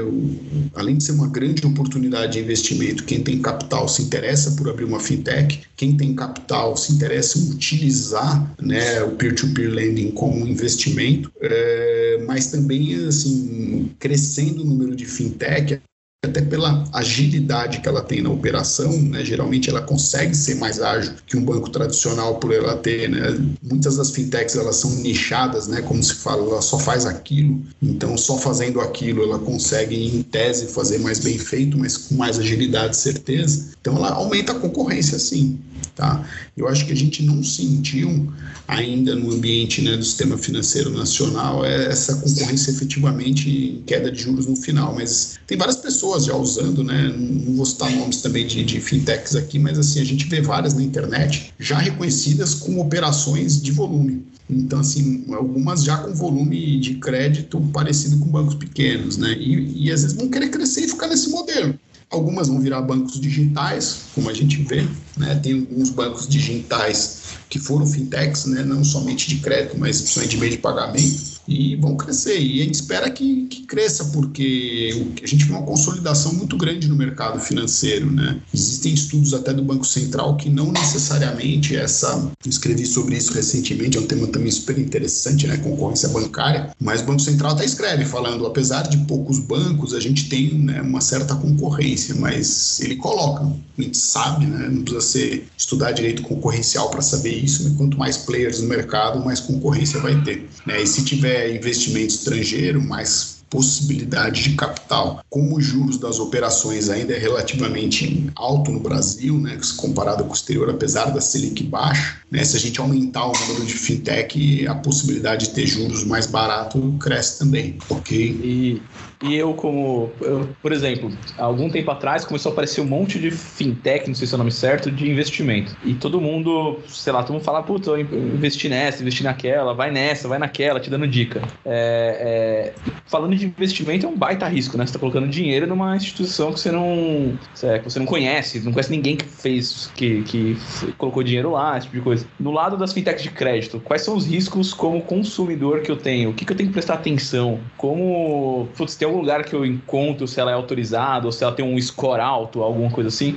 além 0.75 0.97
de 0.97 1.03
ser 1.05 1.13
uma 1.13 1.29
grande 1.29 1.65
oportunidade 1.65 2.33
de 2.33 2.39
investimento, 2.39 3.05
quem 3.05 3.23
tem 3.23 3.41
capital 3.41 3.87
se 3.87 4.01
interessa 4.01 4.51
por 4.51 4.69
abrir 4.69 4.83
uma 4.83 4.99
fintech, 4.99 5.61
quem 5.77 5.95
tem 5.95 6.13
capital 6.13 6.75
se 6.75 6.91
interessa 6.91 7.39
em 7.39 7.51
utilizar 7.51 8.53
né, 8.61 9.01
o 9.03 9.11
peer-to-peer 9.11 9.69
-peer 9.69 9.73
lending 9.73 10.11
como 10.11 10.45
investimento, 10.45 11.31
é, 11.39 12.21
mas 12.27 12.47
também, 12.47 12.93
assim, 13.07 13.89
crescendo 13.97 14.61
o 14.61 14.65
número 14.65 14.93
de 14.93 15.05
fintech, 15.05 15.79
até 16.23 16.41
pela 16.41 16.85
agilidade 16.93 17.81
que 17.81 17.87
ela 17.87 18.01
tem 18.01 18.21
na 18.21 18.29
operação, 18.29 18.97
né? 18.97 19.25
geralmente 19.25 19.69
ela 19.69 19.81
consegue 19.81 20.35
ser 20.35 20.55
mais 20.55 20.81
ágil 20.81 21.13
que 21.27 21.35
um 21.35 21.43
banco 21.43 21.69
tradicional 21.69 22.35
por 22.35 22.53
ela 22.53 22.77
ter, 22.77 23.09
né? 23.09 23.37
muitas 23.61 23.97
das 23.97 24.11
fintechs 24.11 24.55
elas 24.55 24.77
são 24.77 24.89
nichadas, 24.95 25.67
né? 25.67 25.81
como 25.81 26.01
se 26.01 26.15
fala, 26.15 26.41
ela 26.41 26.61
só 26.61 26.79
faz 26.79 27.05
aquilo, 27.05 27.61
então 27.81 28.17
só 28.17 28.37
fazendo 28.37 28.79
aquilo 28.79 29.21
ela 29.23 29.37
consegue 29.37 29.95
em 29.95 30.21
tese 30.23 30.67
fazer 30.67 30.99
mais 30.99 31.19
bem 31.19 31.37
feito, 31.37 31.77
mas 31.77 31.97
com 31.97 32.15
mais 32.15 32.39
agilidade 32.39 32.95
e 32.95 32.99
certeza, 32.99 33.71
então 33.81 33.97
ela 33.97 34.11
aumenta 34.11 34.53
a 34.53 34.55
concorrência 34.55 35.19
sim, 35.19 35.59
tá? 35.95 36.27
Eu 36.55 36.67
acho 36.67 36.85
que 36.85 36.91
a 36.91 36.95
gente 36.95 37.23
não 37.23 37.43
sentiu 37.43 38.31
ainda 38.67 39.15
no 39.15 39.31
ambiente 39.31 39.81
né, 39.81 39.97
do 39.97 40.03
sistema 40.03 40.37
financeiro 40.37 40.89
nacional 40.89 41.65
essa 41.65 42.15
concorrência 42.15 42.71
efetivamente 42.71 43.49
em 43.49 43.83
queda 43.85 44.11
de 44.11 44.21
juros 44.21 44.45
no 44.45 44.55
final, 44.55 44.95
mas 44.95 45.35
tem 45.45 45.57
várias 45.57 45.75
pessoas 45.75 46.25
já 46.25 46.35
usando, 46.35 46.83
né? 46.83 47.13
Não 47.15 47.55
vou 47.55 47.65
citar 47.65 47.91
nomes 47.91 48.21
também 48.21 48.47
de, 48.47 48.63
de 48.63 48.79
fintechs 48.79 49.35
aqui, 49.35 49.59
mas 49.59 49.77
assim, 49.77 49.99
a 49.99 50.05
gente 50.05 50.25
vê 50.25 50.41
várias 50.41 50.73
na 50.73 50.83
internet 50.83 51.53
já 51.59 51.77
reconhecidas 51.77 52.55
com 52.55 52.79
operações 52.79 53.61
de 53.61 53.71
volume. 53.71 54.25
Então, 54.49 54.79
assim, 54.79 55.23
algumas 55.29 55.83
já 55.83 55.97
com 55.97 56.13
volume 56.13 56.79
de 56.79 56.95
crédito 56.95 57.59
parecido 57.73 58.17
com 58.19 58.25
bancos 58.25 58.55
pequenos, 58.55 59.17
né? 59.17 59.33
E, 59.33 59.85
e 59.85 59.91
às 59.91 60.01
vezes 60.03 60.15
vão 60.15 60.29
querer 60.29 60.49
crescer 60.49 60.81
e 60.81 60.87
ficar 60.87 61.07
nesse 61.07 61.29
modelo. 61.29 61.77
Algumas 62.13 62.47
vão 62.47 62.59
virar 62.59 62.79
bancos 62.81 63.19
digitais, 63.19 64.03
como 64.13 64.29
a 64.29 64.33
gente 64.33 64.61
vê, 64.61 64.87
né? 65.17 65.33
Tem 65.41 65.61
alguns 65.61 65.89
bancos 65.89 66.27
digitais 66.27 67.23
que 67.49 67.57
foram 67.57 67.87
fintechs, 67.87 68.45
né? 68.45 68.63
Não 68.63 68.83
somente 68.83 69.27
de 69.27 69.37
crédito, 69.37 69.75
mas 69.79 69.99
principalmente 69.99 70.31
de 70.31 70.37
meio 70.37 70.51
de 70.51 70.57
pagamento 70.59 71.32
e 71.47 71.75
vão 71.75 71.95
crescer. 71.95 72.39
E 72.39 72.61
a 72.61 72.63
gente 72.63 72.75
espera 72.75 73.09
que, 73.09 73.45
que 73.45 73.63
cresça, 73.63 74.05
porque 74.05 75.05
a 75.21 75.27
gente 75.27 75.45
vê 75.45 75.53
uma 75.53 75.63
consolidação 75.63 76.33
muito 76.33 76.57
grande 76.57 76.87
no 76.87 76.95
mercado 76.95 77.39
financeiro. 77.39 78.11
Né? 78.11 78.39
Existem 78.53 78.93
estudos 78.93 79.33
até 79.33 79.53
do 79.53 79.63
Banco 79.63 79.85
Central 79.85 80.37
que 80.37 80.49
não 80.49 80.71
necessariamente 80.71 81.75
essa. 81.75 82.31
Escrevi 82.45 82.85
sobre 82.85 83.17
isso 83.17 83.33
recentemente, 83.33 83.97
é 83.97 84.01
um 84.01 84.05
tema 84.05 84.27
também 84.27 84.51
super 84.51 84.77
interessante, 84.77 85.47
né? 85.47 85.57
Concorrência 85.57 86.09
bancária, 86.09 86.71
mas 86.79 87.01
o 87.01 87.05
Banco 87.05 87.21
Central 87.21 87.53
até 87.53 87.65
escreve 87.65 88.05
falando, 88.05 88.45
apesar 88.45 88.83
de 88.83 88.97
poucos 89.05 89.39
bancos, 89.39 89.93
a 89.93 89.99
gente 89.99 90.29
tem 90.29 90.53
né, 90.53 90.81
uma 90.81 91.01
certa 91.01 91.35
concorrência, 91.35 92.15
mas 92.15 92.79
ele 92.81 92.95
coloca, 92.95 93.45
a 93.45 93.81
gente 93.81 93.97
sabe, 93.97 94.45
né? 94.45 94.69
Não 94.69 94.83
precisa 94.83 95.01
ser 95.01 95.47
estudar 95.57 95.91
direito 95.91 96.21
concorrencial 96.21 96.89
para 96.89 97.01
saber 97.01 97.33
isso, 97.33 97.73
quanto 97.75 97.97
mais 97.97 98.17
players 98.17 98.61
no 98.61 98.67
mercado, 98.67 99.23
mais 99.23 99.39
concorrência 99.39 99.99
vai 99.99 100.21
ter. 100.21 100.47
Né? 100.65 100.81
E 100.81 100.87
se 100.87 101.03
tiver 101.03 101.32
investimento 101.55 102.13
estrangeiro, 102.13 102.81
mais 102.81 103.33
possibilidade 103.53 104.41
de 104.41 104.55
capital. 104.55 105.23
Como 105.29 105.57
os 105.57 105.63
juros 105.63 105.99
das 105.99 106.19
operações 106.19 106.89
ainda 106.89 107.13
é 107.13 107.19
relativamente 107.19 108.31
alto 108.35 108.71
no 108.71 108.79
Brasil, 108.79 109.39
né, 109.39 109.59
comparado 109.77 110.23
com 110.23 110.31
o 110.31 110.33
exterior, 110.33 110.71
apesar 110.71 111.11
da 111.11 111.21
Selic 111.21 111.63
baixa, 111.63 112.17
né, 112.31 112.43
se 112.43 112.57
a 112.57 112.59
gente 112.59 112.81
aumentar 112.81 113.27
o 113.27 113.31
número 113.31 113.63
de 113.67 113.75
fintech, 113.75 114.65
a 114.65 114.73
possibilidade 114.73 115.47
de 115.47 115.53
ter 115.53 115.67
juros 115.67 116.03
mais 116.03 116.25
baratos 116.25 116.81
cresce 116.99 117.37
também, 117.37 117.77
ok? 117.87 118.17
E, 118.43 118.81
e 119.23 119.35
eu, 119.35 119.53
como, 119.53 120.11
eu, 120.19 120.49
por 120.61 120.73
exemplo, 120.73 121.09
algum 121.37 121.69
tempo 121.69 121.89
atrás 121.89 122.25
começou 122.25 122.49
a 122.49 122.53
aparecer 122.53 122.81
um 122.81 122.85
monte 122.85 123.17
de 123.17 123.31
fintech, 123.31 124.05
não 124.07 124.13
sei 124.13 124.27
se 124.27 124.33
é 124.33 124.35
o 124.35 124.37
nome 124.37 124.51
certo, 124.51 124.91
de 124.91 125.09
investimento. 125.09 125.75
E 125.85 125.93
todo 125.93 126.19
mundo, 126.19 126.79
sei 126.89 127.13
lá, 127.13 127.23
todo 127.23 127.33
mundo 127.33 127.43
fala, 127.43 127.63
puta, 127.63 127.97
investi 127.99 128.67
nessa, 128.67 129.01
investi 129.01 129.23
naquela, 129.23 129.73
vai 129.73 129.91
nessa, 129.91 130.27
vai 130.27 130.37
naquela, 130.37 130.77
te 130.77 130.89
dando 130.89 131.07
dica. 131.07 131.41
É, 131.63 132.73
é, 132.75 132.91
falando 133.05 133.33
de 133.33 133.45
investimento 133.45 134.05
é 134.05 134.09
um 134.09 134.17
baita 134.17 134.45
risco, 134.47 134.77
né? 134.77 134.85
Você 134.85 134.89
está 134.89 134.99
colocando 134.99 135.29
dinheiro 135.29 135.65
numa 135.67 135.95
instituição 135.95 136.51
que 136.51 136.59
você 136.59 136.71
não, 136.71 137.37
que 137.53 137.83
você 137.83 137.99
não 137.99 138.05
conhece, 138.05 138.59
não 138.59 138.73
conhece 138.73 138.91
ninguém 138.91 139.15
que 139.15 139.25
fez, 139.25 139.89
que, 139.95 140.23
que 140.23 140.57
colocou 140.97 141.23
dinheiro 141.23 141.51
lá, 141.51 141.77
esse 141.77 141.87
tipo 141.87 141.97
de 141.97 142.03
coisa. 142.03 142.27
No 142.37 142.51
lado 142.51 142.75
das 142.75 142.91
fintechs 142.91 143.23
de 143.23 143.29
crédito, 143.29 143.79
quais 143.79 144.01
são 144.01 144.17
os 144.17 144.25
riscos 144.25 144.73
como 144.73 145.01
consumidor 145.01 145.79
que 145.81 145.89
eu 145.89 145.95
tenho? 145.95 146.31
O 146.31 146.33
que, 146.33 146.43
que 146.43 146.51
eu 146.51 146.57
tenho 146.57 146.67
que 146.67 146.73
prestar 146.73 146.95
atenção? 146.95 147.59
Como, 147.77 148.67
putz, 148.75 148.95
tem 148.95 149.12
algum 149.13 149.21
lugar 149.21 149.45
que 149.45 149.55
eu 149.55 149.65
encontro 149.65 150.27
se 150.27 150.39
ela 150.39 150.51
é 150.51 150.53
autorizada 150.53 151.27
ou 151.27 151.31
se 151.31 151.43
ela 151.43 151.53
tem 151.53 151.63
um 151.63 151.79
score 151.79 152.19
alto, 152.19 152.63
alguma 152.63 152.89
coisa 152.89 153.09
assim? 153.09 153.35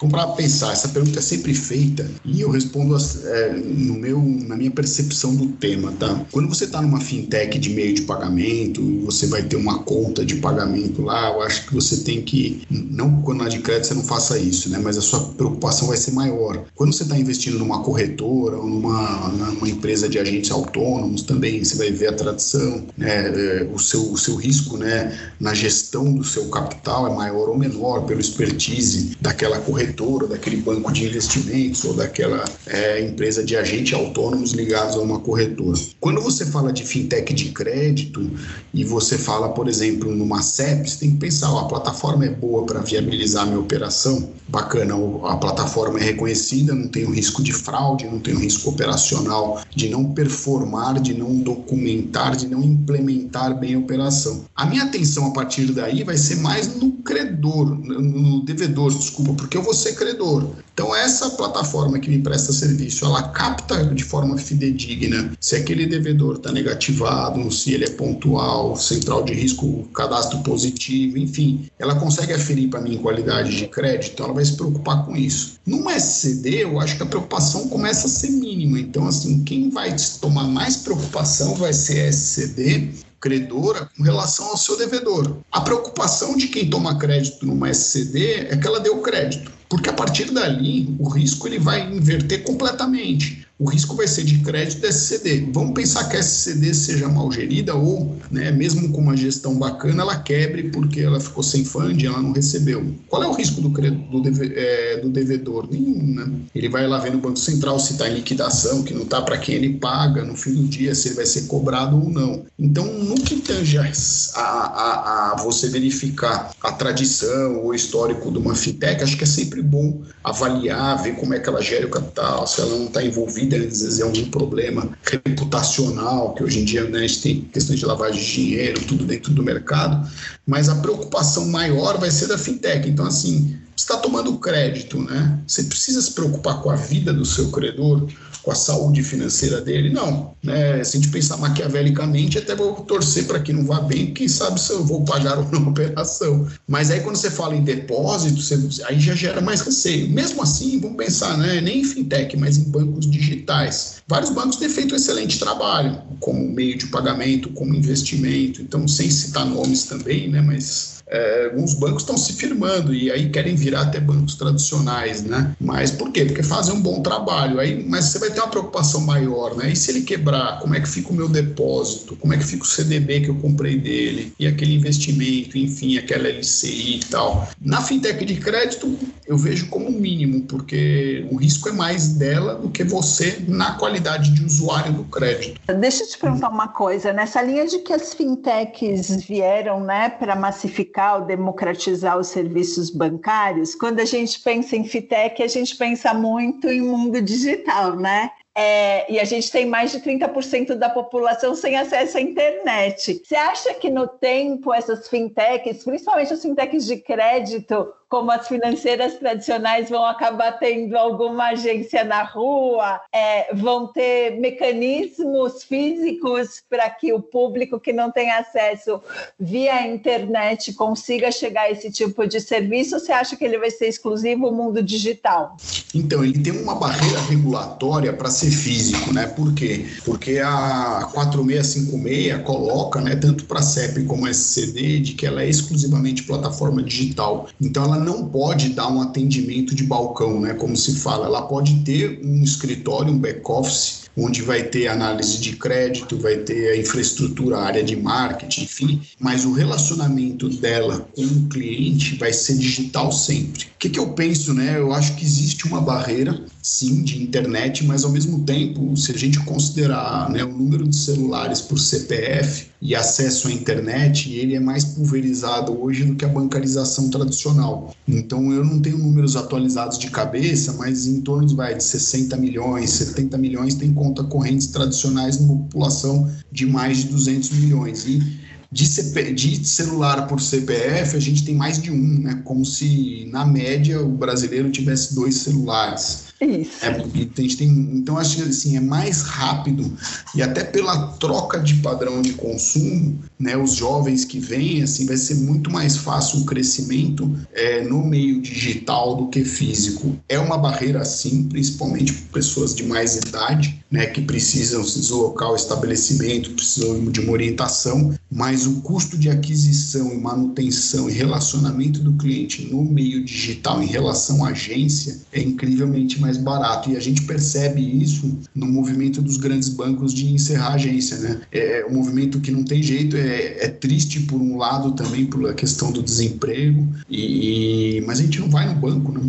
Como 0.00 0.10
para 0.10 0.26
pensar, 0.28 0.72
essa 0.72 0.88
pergunta 0.88 1.18
é 1.18 1.22
sempre 1.22 1.52
feita 1.52 2.10
e 2.24 2.40
eu 2.40 2.48
respondo 2.48 2.96
é, 2.96 3.52
no 3.52 3.92
meu, 3.92 4.18
na 4.18 4.56
minha 4.56 4.70
percepção 4.70 5.36
do 5.36 5.48
tema, 5.48 5.92
tá? 5.98 6.24
Quando 6.32 6.48
você 6.48 6.64
está 6.64 6.80
numa 6.80 6.98
fintech 6.98 7.58
de 7.58 7.68
meio 7.68 7.92
de 7.92 8.02
pagamento, 8.02 8.80
você 9.04 9.26
vai 9.26 9.42
ter 9.42 9.56
uma 9.56 9.80
conta 9.80 10.24
de 10.24 10.36
pagamento 10.36 11.02
lá, 11.02 11.28
eu 11.28 11.42
acho 11.42 11.66
que 11.66 11.74
você 11.74 11.98
tem 11.98 12.22
que, 12.22 12.62
não 12.70 13.20
quando 13.20 13.44
é 13.44 13.50
de 13.50 13.58
crédito 13.58 13.88
você 13.88 13.94
não 13.94 14.02
faça 14.02 14.38
isso, 14.38 14.70
né? 14.70 14.80
Mas 14.82 14.96
a 14.96 15.02
sua 15.02 15.20
preocupação 15.20 15.88
vai 15.88 15.98
ser 15.98 16.12
maior. 16.12 16.64
Quando 16.74 16.94
você 16.94 17.02
está 17.02 17.18
investindo 17.18 17.58
numa 17.58 17.82
corretora 17.82 18.56
ou 18.56 18.66
numa, 18.66 19.28
numa 19.28 19.68
empresa 19.68 20.08
de 20.08 20.18
agentes 20.18 20.50
autônomos 20.50 21.20
também, 21.20 21.62
você 21.62 21.76
vai 21.76 21.90
ver 21.90 22.08
a 22.08 22.12
tradição, 22.14 22.86
né? 22.96 23.28
É, 23.28 23.68
o, 23.70 23.78
seu, 23.78 24.10
o 24.10 24.16
seu 24.16 24.36
risco, 24.36 24.78
né? 24.78 25.09
Na 25.38 25.54
gestão 25.54 26.12
do 26.12 26.24
seu 26.24 26.48
capital 26.48 27.06
é 27.06 27.14
maior 27.14 27.48
ou 27.48 27.58
menor 27.58 28.02
pelo 28.02 28.20
expertise 28.20 29.16
daquela 29.20 29.58
corretora, 29.58 30.26
daquele 30.26 30.56
banco 30.56 30.92
de 30.92 31.06
investimentos 31.06 31.84
ou 31.84 31.94
daquela 31.94 32.44
é, 32.66 33.00
empresa 33.00 33.42
de 33.42 33.56
agentes 33.56 33.94
autônomos 33.94 34.52
ligados 34.52 34.96
a 34.96 35.00
uma 35.00 35.20
corretora. 35.20 35.78
Quando 36.00 36.20
você 36.20 36.46
fala 36.46 36.72
de 36.72 36.84
fintech 36.84 37.32
de 37.32 37.50
crédito 37.50 38.30
e 38.72 38.84
você 38.84 39.16
fala, 39.18 39.50
por 39.50 39.68
exemplo, 39.68 40.14
numa 40.14 40.42
CEP, 40.42 40.88
você 40.88 40.98
tem 41.00 41.10
que 41.12 41.16
pensar, 41.18 41.52
ó, 41.52 41.60
a 41.60 41.68
plataforma 41.68 42.24
é 42.24 42.30
boa 42.30 42.64
para 42.64 42.80
viabilizar 42.80 43.44
a 43.44 43.46
minha 43.46 43.60
operação, 43.60 44.30
bacana, 44.48 44.94
a 45.24 45.36
plataforma 45.36 45.98
é 45.98 46.02
reconhecida, 46.02 46.74
não 46.74 46.88
tem 46.88 47.04
o 47.04 47.10
risco 47.10 47.42
de 47.42 47.52
fraude, 47.52 48.06
não 48.06 48.18
tem 48.18 48.34
o 48.34 48.38
risco 48.38 48.70
operacional 48.70 49.60
de 49.74 49.88
não 49.88 50.12
performar, 50.12 51.00
de 51.00 51.14
não 51.14 51.36
documentar, 51.36 52.36
de 52.36 52.48
não 52.48 52.62
implementar 52.62 53.58
bem 53.58 53.74
a 53.74 53.78
operação. 53.78 54.44
A 54.54 54.66
minha 54.66 54.86
atenção 54.90 55.28
a 55.28 55.30
partir 55.32 55.66
daí 55.72 56.04
vai 56.04 56.18
ser 56.18 56.36
mais 56.36 56.76
no 56.76 56.92
credor, 56.92 57.66
no 57.66 58.44
devedor, 58.44 58.92
desculpa, 58.92 59.32
porque 59.34 59.56
eu 59.56 59.62
vou 59.62 59.70
você 59.70 59.92
credor. 59.92 60.50
Então, 60.74 60.94
essa 60.94 61.30
plataforma 61.30 61.98
que 61.98 62.10
me 62.10 62.18
presta 62.18 62.52
serviço, 62.52 63.04
ela 63.04 63.22
capta 63.28 63.84
de 63.84 64.02
forma 64.02 64.36
fidedigna 64.36 65.32
se 65.40 65.56
aquele 65.56 65.86
devedor 65.86 66.36
está 66.36 66.50
negativado, 66.50 67.50
se 67.52 67.72
ele 67.72 67.84
é 67.84 67.90
pontual, 67.90 68.76
central 68.76 69.22
de 69.22 69.32
risco, 69.32 69.88
cadastro 69.94 70.38
positivo, 70.40 71.18
enfim, 71.18 71.66
ela 71.78 71.94
consegue 71.94 72.32
aferir 72.32 72.68
para 72.68 72.80
mim 72.80 72.98
qualidade 72.98 73.56
de 73.56 73.66
crédito, 73.68 74.12
então 74.14 74.26
ela 74.26 74.34
vai 74.34 74.44
se 74.44 74.54
preocupar 74.54 75.04
com 75.04 75.16
isso. 75.16 75.60
Numa 75.66 75.94
SCD, 75.94 76.64
eu 76.64 76.80
acho 76.80 76.96
que 76.96 77.02
a 77.02 77.06
preocupação 77.06 77.68
começa 77.68 78.06
a 78.06 78.10
ser 78.10 78.30
mínima. 78.30 78.80
Então, 78.80 79.06
assim, 79.06 79.44
quem 79.44 79.70
vai 79.70 79.94
tomar 80.20 80.44
mais 80.44 80.76
preocupação 80.76 81.54
vai 81.54 81.72
ser 81.72 82.00
a 82.00 82.08
SCD 82.08 82.90
credora 83.20 83.88
com 83.96 84.02
relação 84.02 84.46
ao 84.46 84.56
seu 84.56 84.76
devedor. 84.76 85.36
A 85.52 85.60
preocupação 85.60 86.36
de 86.36 86.48
quem 86.48 86.70
toma 86.70 86.98
crédito 86.98 87.46
numa 87.46 87.70
SCD 87.70 88.46
é 88.48 88.56
que 88.56 88.66
ela 88.66 88.80
deu 88.80 88.98
crédito, 88.98 89.52
porque 89.68 89.90
a 89.90 89.92
partir 89.92 90.30
dali 90.30 90.96
o 90.98 91.08
risco 91.08 91.46
ele 91.46 91.58
vai 91.58 91.82
inverter 91.82 92.42
completamente 92.42 93.39
o 93.60 93.68
risco 93.68 93.94
vai 93.94 94.08
ser 94.08 94.24
de 94.24 94.38
crédito 94.38 94.86
SCD. 94.86 95.50
Vamos 95.52 95.74
pensar 95.74 96.08
que 96.08 96.16
a 96.16 96.20
SCD 96.20 96.72
seja 96.72 97.06
mal 97.10 97.30
gerida 97.30 97.74
ou, 97.74 98.16
né, 98.30 98.50
mesmo 98.50 98.88
com 98.88 99.02
uma 99.02 99.14
gestão 99.14 99.54
bacana, 99.58 100.02
ela 100.02 100.16
quebre 100.16 100.70
porque 100.70 101.00
ela 101.00 101.20
ficou 101.20 101.42
sem 101.42 101.62
funding, 101.62 102.06
ela 102.06 102.22
não 102.22 102.32
recebeu. 102.32 102.94
Qual 103.06 103.22
é 103.22 103.26
o 103.26 103.32
risco 103.32 103.60
do, 103.60 103.68
do, 103.68 104.22
deve, 104.22 104.54
é, 104.56 105.00
do 105.02 105.10
devedor? 105.10 105.68
Nenhum, 105.70 106.02
né? 106.02 106.32
Ele 106.54 106.70
vai 106.70 106.86
lá 106.86 106.98
ver 107.00 107.12
no 107.12 107.18
Banco 107.18 107.38
Central 107.38 107.78
se 107.78 107.92
está 107.92 108.08
em 108.08 108.14
liquidação, 108.14 108.82
que 108.82 108.94
não 108.94 109.02
está 109.02 109.20
para 109.20 109.36
quem 109.36 109.56
ele 109.56 109.74
paga, 109.74 110.24
no 110.24 110.34
fim 110.34 110.54
do 110.54 110.64
dia, 110.64 110.94
se 110.94 111.08
ele 111.08 111.16
vai 111.16 111.26
ser 111.26 111.42
cobrado 111.42 112.02
ou 112.02 112.08
não. 112.08 112.46
Então, 112.58 112.90
no 112.90 113.16
que 113.16 113.36
tange 113.36 113.76
a, 113.76 113.92
a, 114.36 115.32
a 115.32 115.36
você 115.36 115.68
verificar 115.68 116.50
a 116.62 116.72
tradição 116.72 117.62
ou 117.62 117.74
histórico 117.74 118.32
de 118.32 118.38
uma 118.38 118.54
fintech, 118.54 119.04
acho 119.04 119.18
que 119.18 119.24
é 119.24 119.26
sempre 119.26 119.60
bom 119.60 120.00
avaliar, 120.24 121.02
ver 121.02 121.16
como 121.16 121.34
é 121.34 121.38
que 121.38 121.48
ela 121.48 121.60
gera 121.60 121.86
o 121.86 121.90
capital, 121.90 122.46
se 122.46 122.62
ela 122.62 122.70
não 122.70 122.86
está 122.86 123.02
envolvida 123.02 123.49
vezes 123.58 124.00
é 124.00 124.04
um 124.04 124.30
problema 124.30 124.90
reputacional, 125.02 126.34
que 126.34 126.44
hoje 126.44 126.60
em 126.60 126.64
dia 126.64 126.84
né, 126.84 126.98
a 126.98 127.06
gente 127.06 127.22
tem 127.22 127.40
questões 127.42 127.78
de 127.78 127.86
lavagem 127.86 128.20
de 128.20 128.32
dinheiro, 128.32 128.80
tudo 128.86 129.04
dentro 129.04 129.32
do 129.32 129.42
mercado, 129.42 130.08
mas 130.46 130.68
a 130.68 130.76
preocupação 130.76 131.46
maior 131.48 131.98
vai 131.98 132.10
ser 132.10 132.26
da 132.26 132.38
fintech. 132.38 132.88
Então, 132.88 133.06
assim, 133.06 133.56
você 133.76 133.84
está 133.84 133.96
tomando 133.96 134.38
crédito, 134.38 135.00
né? 135.02 135.38
Você 135.46 135.64
precisa 135.64 136.02
se 136.02 136.12
preocupar 136.12 136.60
com 136.60 136.70
a 136.70 136.76
vida 136.76 137.12
do 137.12 137.24
seu 137.24 137.50
credor, 137.50 138.06
com 138.42 138.50
a 138.50 138.54
saúde 138.54 139.02
financeira 139.02 139.60
dele? 139.60 139.90
Não. 139.90 140.34
Né? 140.42 140.82
Se 140.84 140.96
a 140.96 141.00
gente 141.00 141.12
pensar 141.12 141.36
maquiavelicamente, 141.36 142.38
até 142.38 142.54
vou 142.54 142.74
torcer 142.74 143.26
para 143.26 143.40
que 143.40 143.52
não 143.52 143.64
vá 143.64 143.80
bem, 143.80 144.12
quem 144.12 144.28
sabe 144.28 144.60
se 144.60 144.72
eu 144.72 144.84
vou 144.84 145.04
pagar 145.04 145.38
ou 145.38 145.48
não 145.50 145.66
a 145.66 145.70
operação. 145.70 146.46
Mas 146.66 146.90
aí 146.90 147.00
quando 147.00 147.16
você 147.16 147.30
fala 147.30 147.54
em 147.54 147.62
depósito, 147.62 148.40
você, 148.40 148.82
aí 148.84 148.98
já 148.98 149.14
gera 149.14 149.40
mais 149.40 149.60
receio. 149.60 150.08
Mesmo 150.08 150.42
assim, 150.42 150.80
vamos 150.80 150.96
pensar, 150.96 151.36
né? 151.36 151.60
nem 151.60 151.80
em 151.80 151.84
fintech, 151.84 152.36
mas 152.36 152.56
em 152.56 152.64
bancos 152.64 153.08
digitais. 153.08 154.02
Vários 154.06 154.30
bancos 154.30 154.56
têm 154.56 154.68
feito 154.68 154.92
um 154.92 154.96
excelente 154.96 155.38
trabalho 155.38 156.02
como 156.20 156.40
meio 156.50 156.76
de 156.76 156.86
pagamento, 156.86 157.50
como 157.50 157.74
investimento. 157.74 158.62
Então, 158.62 158.86
sem 158.86 159.10
citar 159.10 159.46
nomes 159.46 159.84
também, 159.84 160.28
né? 160.28 160.40
mas 160.40 160.99
é, 161.10 161.46
alguns 161.46 161.74
bancos 161.74 162.02
estão 162.02 162.16
se 162.16 162.34
firmando 162.34 162.94
e 162.94 163.10
aí 163.10 163.28
querem 163.30 163.56
virar 163.56 163.82
até 163.82 163.98
bancos 163.98 164.36
tradicionais, 164.36 165.22
né? 165.24 165.54
Mas 165.60 165.90
por 165.90 166.12
quê? 166.12 166.24
Porque 166.24 166.42
fazem 166.42 166.74
um 166.74 166.80
bom 166.80 167.02
trabalho. 167.02 167.58
Aí, 167.58 167.84
mas 167.86 168.06
você 168.06 168.18
vai 168.20 168.30
ter 168.30 168.40
uma 168.40 168.48
preocupação 168.48 169.00
maior, 169.00 169.56
né? 169.56 169.72
E 169.72 169.76
se 169.76 169.90
ele 169.90 170.02
quebrar, 170.02 170.60
como 170.60 170.74
é 170.74 170.80
que 170.80 170.88
fica 170.88 171.10
o 171.10 171.14
meu 171.14 171.28
depósito? 171.28 172.16
Como 172.16 172.32
é 172.32 172.38
que 172.38 172.44
fica 172.44 172.62
o 172.62 172.66
CDB 172.66 173.22
que 173.22 173.28
eu 173.28 173.34
comprei 173.34 173.76
dele? 173.76 174.32
E 174.38 174.46
aquele 174.46 174.74
investimento, 174.76 175.58
enfim, 175.58 175.98
aquela 175.98 176.28
LCI 176.28 176.96
e 176.96 177.00
tal. 177.06 177.48
Na 177.60 177.82
fintech 177.82 178.24
de 178.24 178.36
crédito, 178.36 178.96
eu 179.26 179.36
vejo 179.36 179.68
como 179.68 179.90
mínimo, 179.90 180.42
porque 180.42 181.26
o 181.30 181.36
risco 181.36 181.68
é 181.68 181.72
mais 181.72 182.14
dela 182.14 182.54
do 182.54 182.70
que 182.70 182.84
você 182.84 183.42
na 183.48 183.72
qualidade 183.74 184.30
de 184.32 184.44
usuário 184.44 184.92
do 184.92 185.04
crédito. 185.04 185.60
Deixa 185.80 186.04
eu 186.04 186.08
te 186.08 186.18
perguntar 186.18 186.48
uma 186.48 186.68
coisa. 186.68 187.12
Nessa 187.12 187.42
linha 187.42 187.66
de 187.66 187.78
que 187.78 187.92
as 187.92 188.14
fintechs 188.14 189.24
vieram, 189.24 189.80
né, 189.80 190.08
para 190.08 190.36
massificar 190.36 190.99
ou 191.16 191.22
democratizar 191.22 192.18
os 192.18 192.28
serviços 192.28 192.90
bancários, 192.90 193.74
quando 193.74 194.00
a 194.00 194.04
gente 194.04 194.40
pensa 194.40 194.76
em 194.76 194.84
fintech, 194.84 195.42
a 195.42 195.48
gente 195.48 195.76
pensa 195.76 196.12
muito 196.12 196.68
em 196.68 196.80
mundo 196.80 197.20
digital, 197.20 197.96
né? 197.96 198.30
É, 198.54 199.10
e 199.10 199.18
a 199.18 199.24
gente 199.24 199.50
tem 199.50 199.64
mais 199.64 199.92
de 199.92 200.00
30% 200.00 200.74
da 200.74 200.90
população 200.90 201.54
sem 201.54 201.76
acesso 201.76 202.18
à 202.18 202.20
internet. 202.20 203.22
Você 203.24 203.36
acha 203.36 203.72
que 203.74 203.88
no 203.88 204.06
tempo 204.06 204.74
essas 204.74 205.08
fintechs, 205.08 205.84
principalmente 205.84 206.32
as 206.32 206.42
fintechs 206.42 206.84
de 206.84 206.96
crédito, 206.96 207.92
como 208.10 208.32
as 208.32 208.48
financeiras 208.48 209.14
tradicionais 209.14 209.88
vão 209.88 210.04
acabar 210.04 210.58
tendo 210.58 210.98
alguma 210.98 211.50
agência 211.50 212.02
na 212.02 212.24
rua, 212.24 213.00
é, 213.14 213.54
vão 213.54 213.86
ter 213.86 214.32
mecanismos 214.40 215.62
físicos 215.62 216.60
para 216.68 216.90
que 216.90 217.12
o 217.12 217.20
público 217.20 217.78
que 217.78 217.92
não 217.92 218.10
tem 218.10 218.32
acesso 218.32 219.00
via 219.38 219.86
internet 219.86 220.72
consiga 220.72 221.30
chegar 221.30 221.62
a 221.62 221.70
esse 221.70 221.88
tipo 221.92 222.26
de 222.26 222.40
serviço? 222.40 222.98
Você 222.98 223.12
acha 223.12 223.36
que 223.36 223.44
ele 223.44 223.58
vai 223.58 223.70
ser 223.70 223.86
exclusivo 223.86 224.46
ao 224.46 224.52
mundo 224.52 224.82
digital? 224.82 225.56
Então, 225.94 226.24
ele 226.24 226.40
tem 226.40 226.52
uma 226.52 226.74
barreira 226.74 227.20
regulatória 227.20 228.12
para 228.12 228.28
ser 228.28 228.50
físico, 228.50 229.12
né? 229.12 229.28
Por 229.28 229.54
quê? 229.54 229.86
Porque 230.04 230.40
a 230.40 231.08
4656 231.12 232.42
coloca, 232.42 233.00
né, 233.00 233.14
tanto 233.14 233.44
para 233.44 233.60
a 233.60 233.62
CEP 233.62 234.04
como 234.04 234.26
a 234.26 234.30
SCD, 234.30 234.98
de 234.98 235.12
que 235.12 235.24
ela 235.24 235.42
é 235.42 235.48
exclusivamente 235.48 236.24
plataforma 236.24 236.82
digital. 236.82 237.46
Então, 237.60 237.84
ela 237.84 237.99
não 238.00 238.26
pode 238.28 238.70
dar 238.70 238.88
um 238.88 239.00
atendimento 239.00 239.74
de 239.74 239.84
balcão, 239.84 240.40
né, 240.40 240.54
como 240.54 240.76
se 240.76 240.96
fala. 240.96 241.26
Ela 241.26 241.42
pode 241.42 241.76
ter 241.84 242.20
um 242.24 242.42
escritório, 242.42 243.12
um 243.12 243.18
back-office, 243.18 243.99
onde 244.16 244.42
vai 244.42 244.64
ter 244.64 244.88
análise 244.88 245.38
de 245.38 245.56
crédito, 245.56 246.16
vai 246.18 246.38
ter 246.38 246.72
a 246.72 246.76
infraestrutura, 246.76 247.56
a 247.56 247.64
área 247.64 247.82
de 247.82 247.96
marketing, 247.96 248.62
enfim, 248.62 249.02
mas 249.18 249.44
o 249.44 249.52
relacionamento 249.52 250.48
dela 250.48 251.08
com 251.14 251.22
o 251.22 251.48
cliente 251.48 252.16
vai 252.16 252.32
ser 252.32 252.56
digital 252.56 253.12
sempre. 253.12 253.64
O 253.64 253.78
que, 253.78 253.88
que 253.88 253.98
eu 253.98 254.08
penso, 254.08 254.52
né? 254.52 254.78
Eu 254.78 254.92
acho 254.92 255.14
que 255.16 255.24
existe 255.24 255.66
uma 255.66 255.80
barreira, 255.80 256.44
sim, 256.62 257.02
de 257.02 257.22
internet, 257.22 257.84
mas 257.84 258.04
ao 258.04 258.10
mesmo 258.10 258.44
tempo, 258.44 258.96
se 258.96 259.12
a 259.12 259.16
gente 259.16 259.38
considerar 259.40 260.30
né, 260.30 260.44
o 260.44 260.52
número 260.52 260.86
de 260.86 260.96
celulares 260.96 261.60
por 261.60 261.78
CPF, 261.78 262.70
e 262.82 262.94
acesso 262.94 263.48
à 263.48 263.52
internet, 263.52 264.32
ele 264.32 264.54
é 264.54 264.60
mais 264.60 264.84
pulverizado 264.84 265.78
hoje 265.78 266.04
do 266.04 266.14
que 266.14 266.24
a 266.24 266.28
bancarização 266.28 267.10
tradicional. 267.10 267.94
Então 268.08 268.52
eu 268.52 268.64
não 268.64 268.80
tenho 268.80 268.96
números 268.96 269.36
atualizados 269.36 269.98
de 269.98 270.10
cabeça, 270.10 270.72
mas 270.72 271.06
em 271.06 271.20
torno 271.20 271.46
vai, 271.54 271.74
de 271.74 271.84
60 271.84 272.36
milhões, 272.38 272.90
70 272.90 273.36
milhões 273.36 273.74
tem 273.74 273.92
conta 274.00 274.24
correntes 274.24 274.68
tradicionais 274.68 275.38
numa 275.38 275.58
população 275.58 276.32
de 276.50 276.64
mais 276.64 276.98
de 276.98 277.08
200 277.08 277.50
milhões. 277.50 278.06
E 278.06 278.40
de, 278.72 278.86
CP, 278.86 279.34
de, 279.34 279.66
celular 279.66 280.26
por 280.26 280.40
CPF, 280.40 281.14
a 281.14 281.20
gente 281.20 281.44
tem 281.44 281.54
mais 281.54 281.82
de 281.82 281.90
um, 281.90 282.20
né? 282.20 282.40
Como 282.42 282.64
se, 282.64 283.28
na 283.30 283.44
média, 283.44 284.00
o 284.00 284.08
brasileiro 284.08 284.70
tivesse 284.70 285.14
dois 285.14 285.34
celulares. 285.34 286.29
Isso. 286.40 286.84
É, 286.84 286.88
a 286.88 287.42
gente 287.42 287.56
tem, 287.58 287.68
então, 287.68 288.16
acho 288.16 288.36
que 288.36 288.42
assim, 288.42 288.76
é 288.76 288.80
mais 288.80 289.20
rápido 289.20 289.92
e 290.34 290.42
até 290.42 290.64
pela 290.64 291.08
troca 291.18 291.58
de 291.60 291.74
padrão 291.74 292.22
de 292.22 292.32
consumo, 292.32 293.18
né, 293.38 293.56
os 293.56 293.74
jovens 293.74 294.24
que 294.24 294.38
vêm, 294.38 294.82
assim, 294.82 295.04
vai 295.04 295.18
ser 295.18 295.34
muito 295.34 295.70
mais 295.70 295.98
fácil 295.98 296.40
o 296.40 296.44
crescimento 296.46 297.30
é, 297.52 297.82
no 297.84 298.04
meio 298.04 298.40
digital 298.40 299.16
do 299.16 299.28
que 299.28 299.44
físico. 299.44 300.16
É 300.28 300.38
uma 300.38 300.56
barreira, 300.56 301.04
sim, 301.04 301.44
principalmente 301.44 302.12
para 302.12 302.40
pessoas 302.40 302.74
de 302.74 302.84
mais 302.84 303.16
idade, 303.16 303.80
né, 303.90 304.06
que 304.06 304.22
precisam 304.22 304.84
se 304.84 305.00
deslocar 305.00 305.48
ao 305.48 305.56
estabelecimento, 305.56 306.50
precisam 306.50 307.04
de 307.10 307.20
uma 307.20 307.32
orientação, 307.32 308.14
mas 308.30 308.66
o 308.66 308.80
custo 308.80 309.18
de 309.18 309.28
aquisição 309.28 310.12
e 310.12 310.16
manutenção 310.16 311.10
e 311.10 311.12
relacionamento 311.12 312.00
do 312.00 312.12
cliente 312.12 312.66
no 312.70 312.84
meio 312.84 313.24
digital 313.24 313.82
em 313.82 313.86
relação 313.86 314.44
à 314.44 314.50
agência 314.50 315.18
é 315.32 315.40
incrivelmente 315.40 316.20
mais 316.20 316.29
mais 316.30 316.36
barato. 316.36 316.90
E 316.90 316.96
a 316.96 317.00
gente 317.00 317.22
percebe 317.22 317.80
isso 317.80 318.38
no 318.54 318.66
movimento 318.66 319.20
dos 319.20 319.36
grandes 319.36 319.68
bancos 319.68 320.14
de 320.14 320.32
encerrar 320.32 320.68
a 320.68 320.74
agência, 320.74 321.18
né? 321.18 321.40
É 321.50 321.84
um 321.88 321.94
movimento 321.94 322.40
que 322.40 322.50
não 322.50 322.62
tem 322.62 322.82
jeito, 322.82 323.16
é, 323.16 323.64
é 323.64 323.68
triste 323.68 324.20
por 324.20 324.40
um 324.40 324.56
lado 324.56 324.92
também 324.92 325.26
pela 325.26 325.52
questão 325.52 325.90
do 325.90 326.02
desemprego, 326.02 326.86
e, 327.08 328.02
mas 328.06 328.20
a 328.20 328.22
gente 328.22 328.40
não 328.40 328.48
vai 328.48 328.66
no 328.72 328.74
banco, 328.74 329.12
né? 329.12 329.20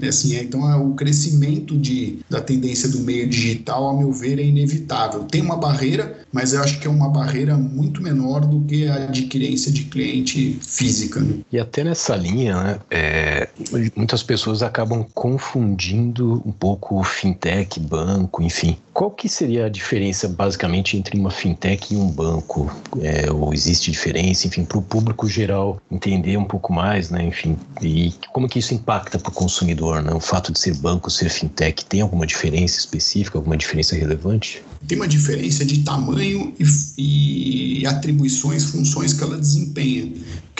É 0.00 0.08
assim, 0.08 0.36
é, 0.36 0.42
então, 0.42 0.70
é, 0.70 0.76
o 0.76 0.94
crescimento 0.94 1.76
de, 1.78 2.18
da 2.28 2.40
tendência 2.40 2.88
do 2.88 3.00
meio 3.00 3.28
digital, 3.28 3.84
ao 3.84 3.98
meu 3.98 4.12
ver, 4.12 4.38
é 4.38 4.44
inevitável. 4.44 5.24
Tem 5.24 5.40
uma 5.40 5.56
barreira, 5.56 6.20
mas 6.32 6.52
eu 6.52 6.62
acho 6.62 6.78
que 6.80 6.86
é 6.86 6.90
uma 6.90 7.08
barreira 7.08 7.56
muito 7.56 8.02
menor 8.02 8.40
do 8.40 8.60
que 8.62 8.86
a 8.86 9.04
adquirência 9.04 9.70
de 9.70 9.84
cliente 9.84 10.58
física. 10.62 11.20
Né? 11.20 11.38
E 11.52 11.58
até 11.58 11.84
nessa 11.84 12.16
linha, 12.16 12.62
né, 12.62 12.78
é, 12.90 13.48
muitas 13.96 14.22
pessoas 14.22 14.62
acabam 14.62 15.04
confundindo 15.14 16.42
um 16.44 16.52
pouco 16.52 17.02
fintech, 17.02 17.78
banco, 17.80 18.42
enfim. 18.42 18.76
Qual 18.92 19.10
que 19.10 19.28
seria 19.28 19.66
a 19.66 19.68
diferença, 19.68 20.28
basicamente, 20.28 20.96
entre 20.96 21.18
uma 21.18 21.30
fintech 21.30 21.94
e 21.94 21.96
um 21.96 22.08
banco? 22.08 22.70
É, 23.00 23.30
ou 23.30 23.52
existe 23.54 23.90
diferença, 23.90 24.46
enfim, 24.46 24.64
para 24.64 24.78
o 24.78 24.82
público 24.82 25.28
geral 25.28 25.80
entender 25.90 26.36
um 26.36 26.44
pouco 26.44 26.72
mais, 26.72 27.10
né, 27.10 27.22
enfim, 27.24 27.56
e 27.80 28.12
como 28.32 28.48
que 28.48 28.58
isso 28.58 28.74
impacta 28.74 29.18
para 29.18 29.30
o 29.30 29.34
consumidor? 29.34 29.71
Consumidor, 29.72 30.02
né? 30.02 30.12
O 30.12 30.20
fato 30.20 30.52
de 30.52 30.58
ser 30.58 30.74
banco, 30.76 31.10
ser 31.10 31.28
fintech, 31.28 31.84
tem 31.86 32.00
alguma 32.00 32.26
diferença 32.26 32.78
específica, 32.78 33.38
alguma 33.38 33.56
diferença 33.56 33.96
relevante? 33.96 34.62
Tem 34.86 34.96
uma 34.96 35.08
diferença 35.08 35.64
de 35.64 35.82
tamanho 35.82 36.54
e, 36.98 37.80
e 37.80 37.86
atribuições, 37.86 38.64
funções 38.64 39.12
que 39.12 39.22
ela 39.22 39.38
desempenha. 39.38 40.12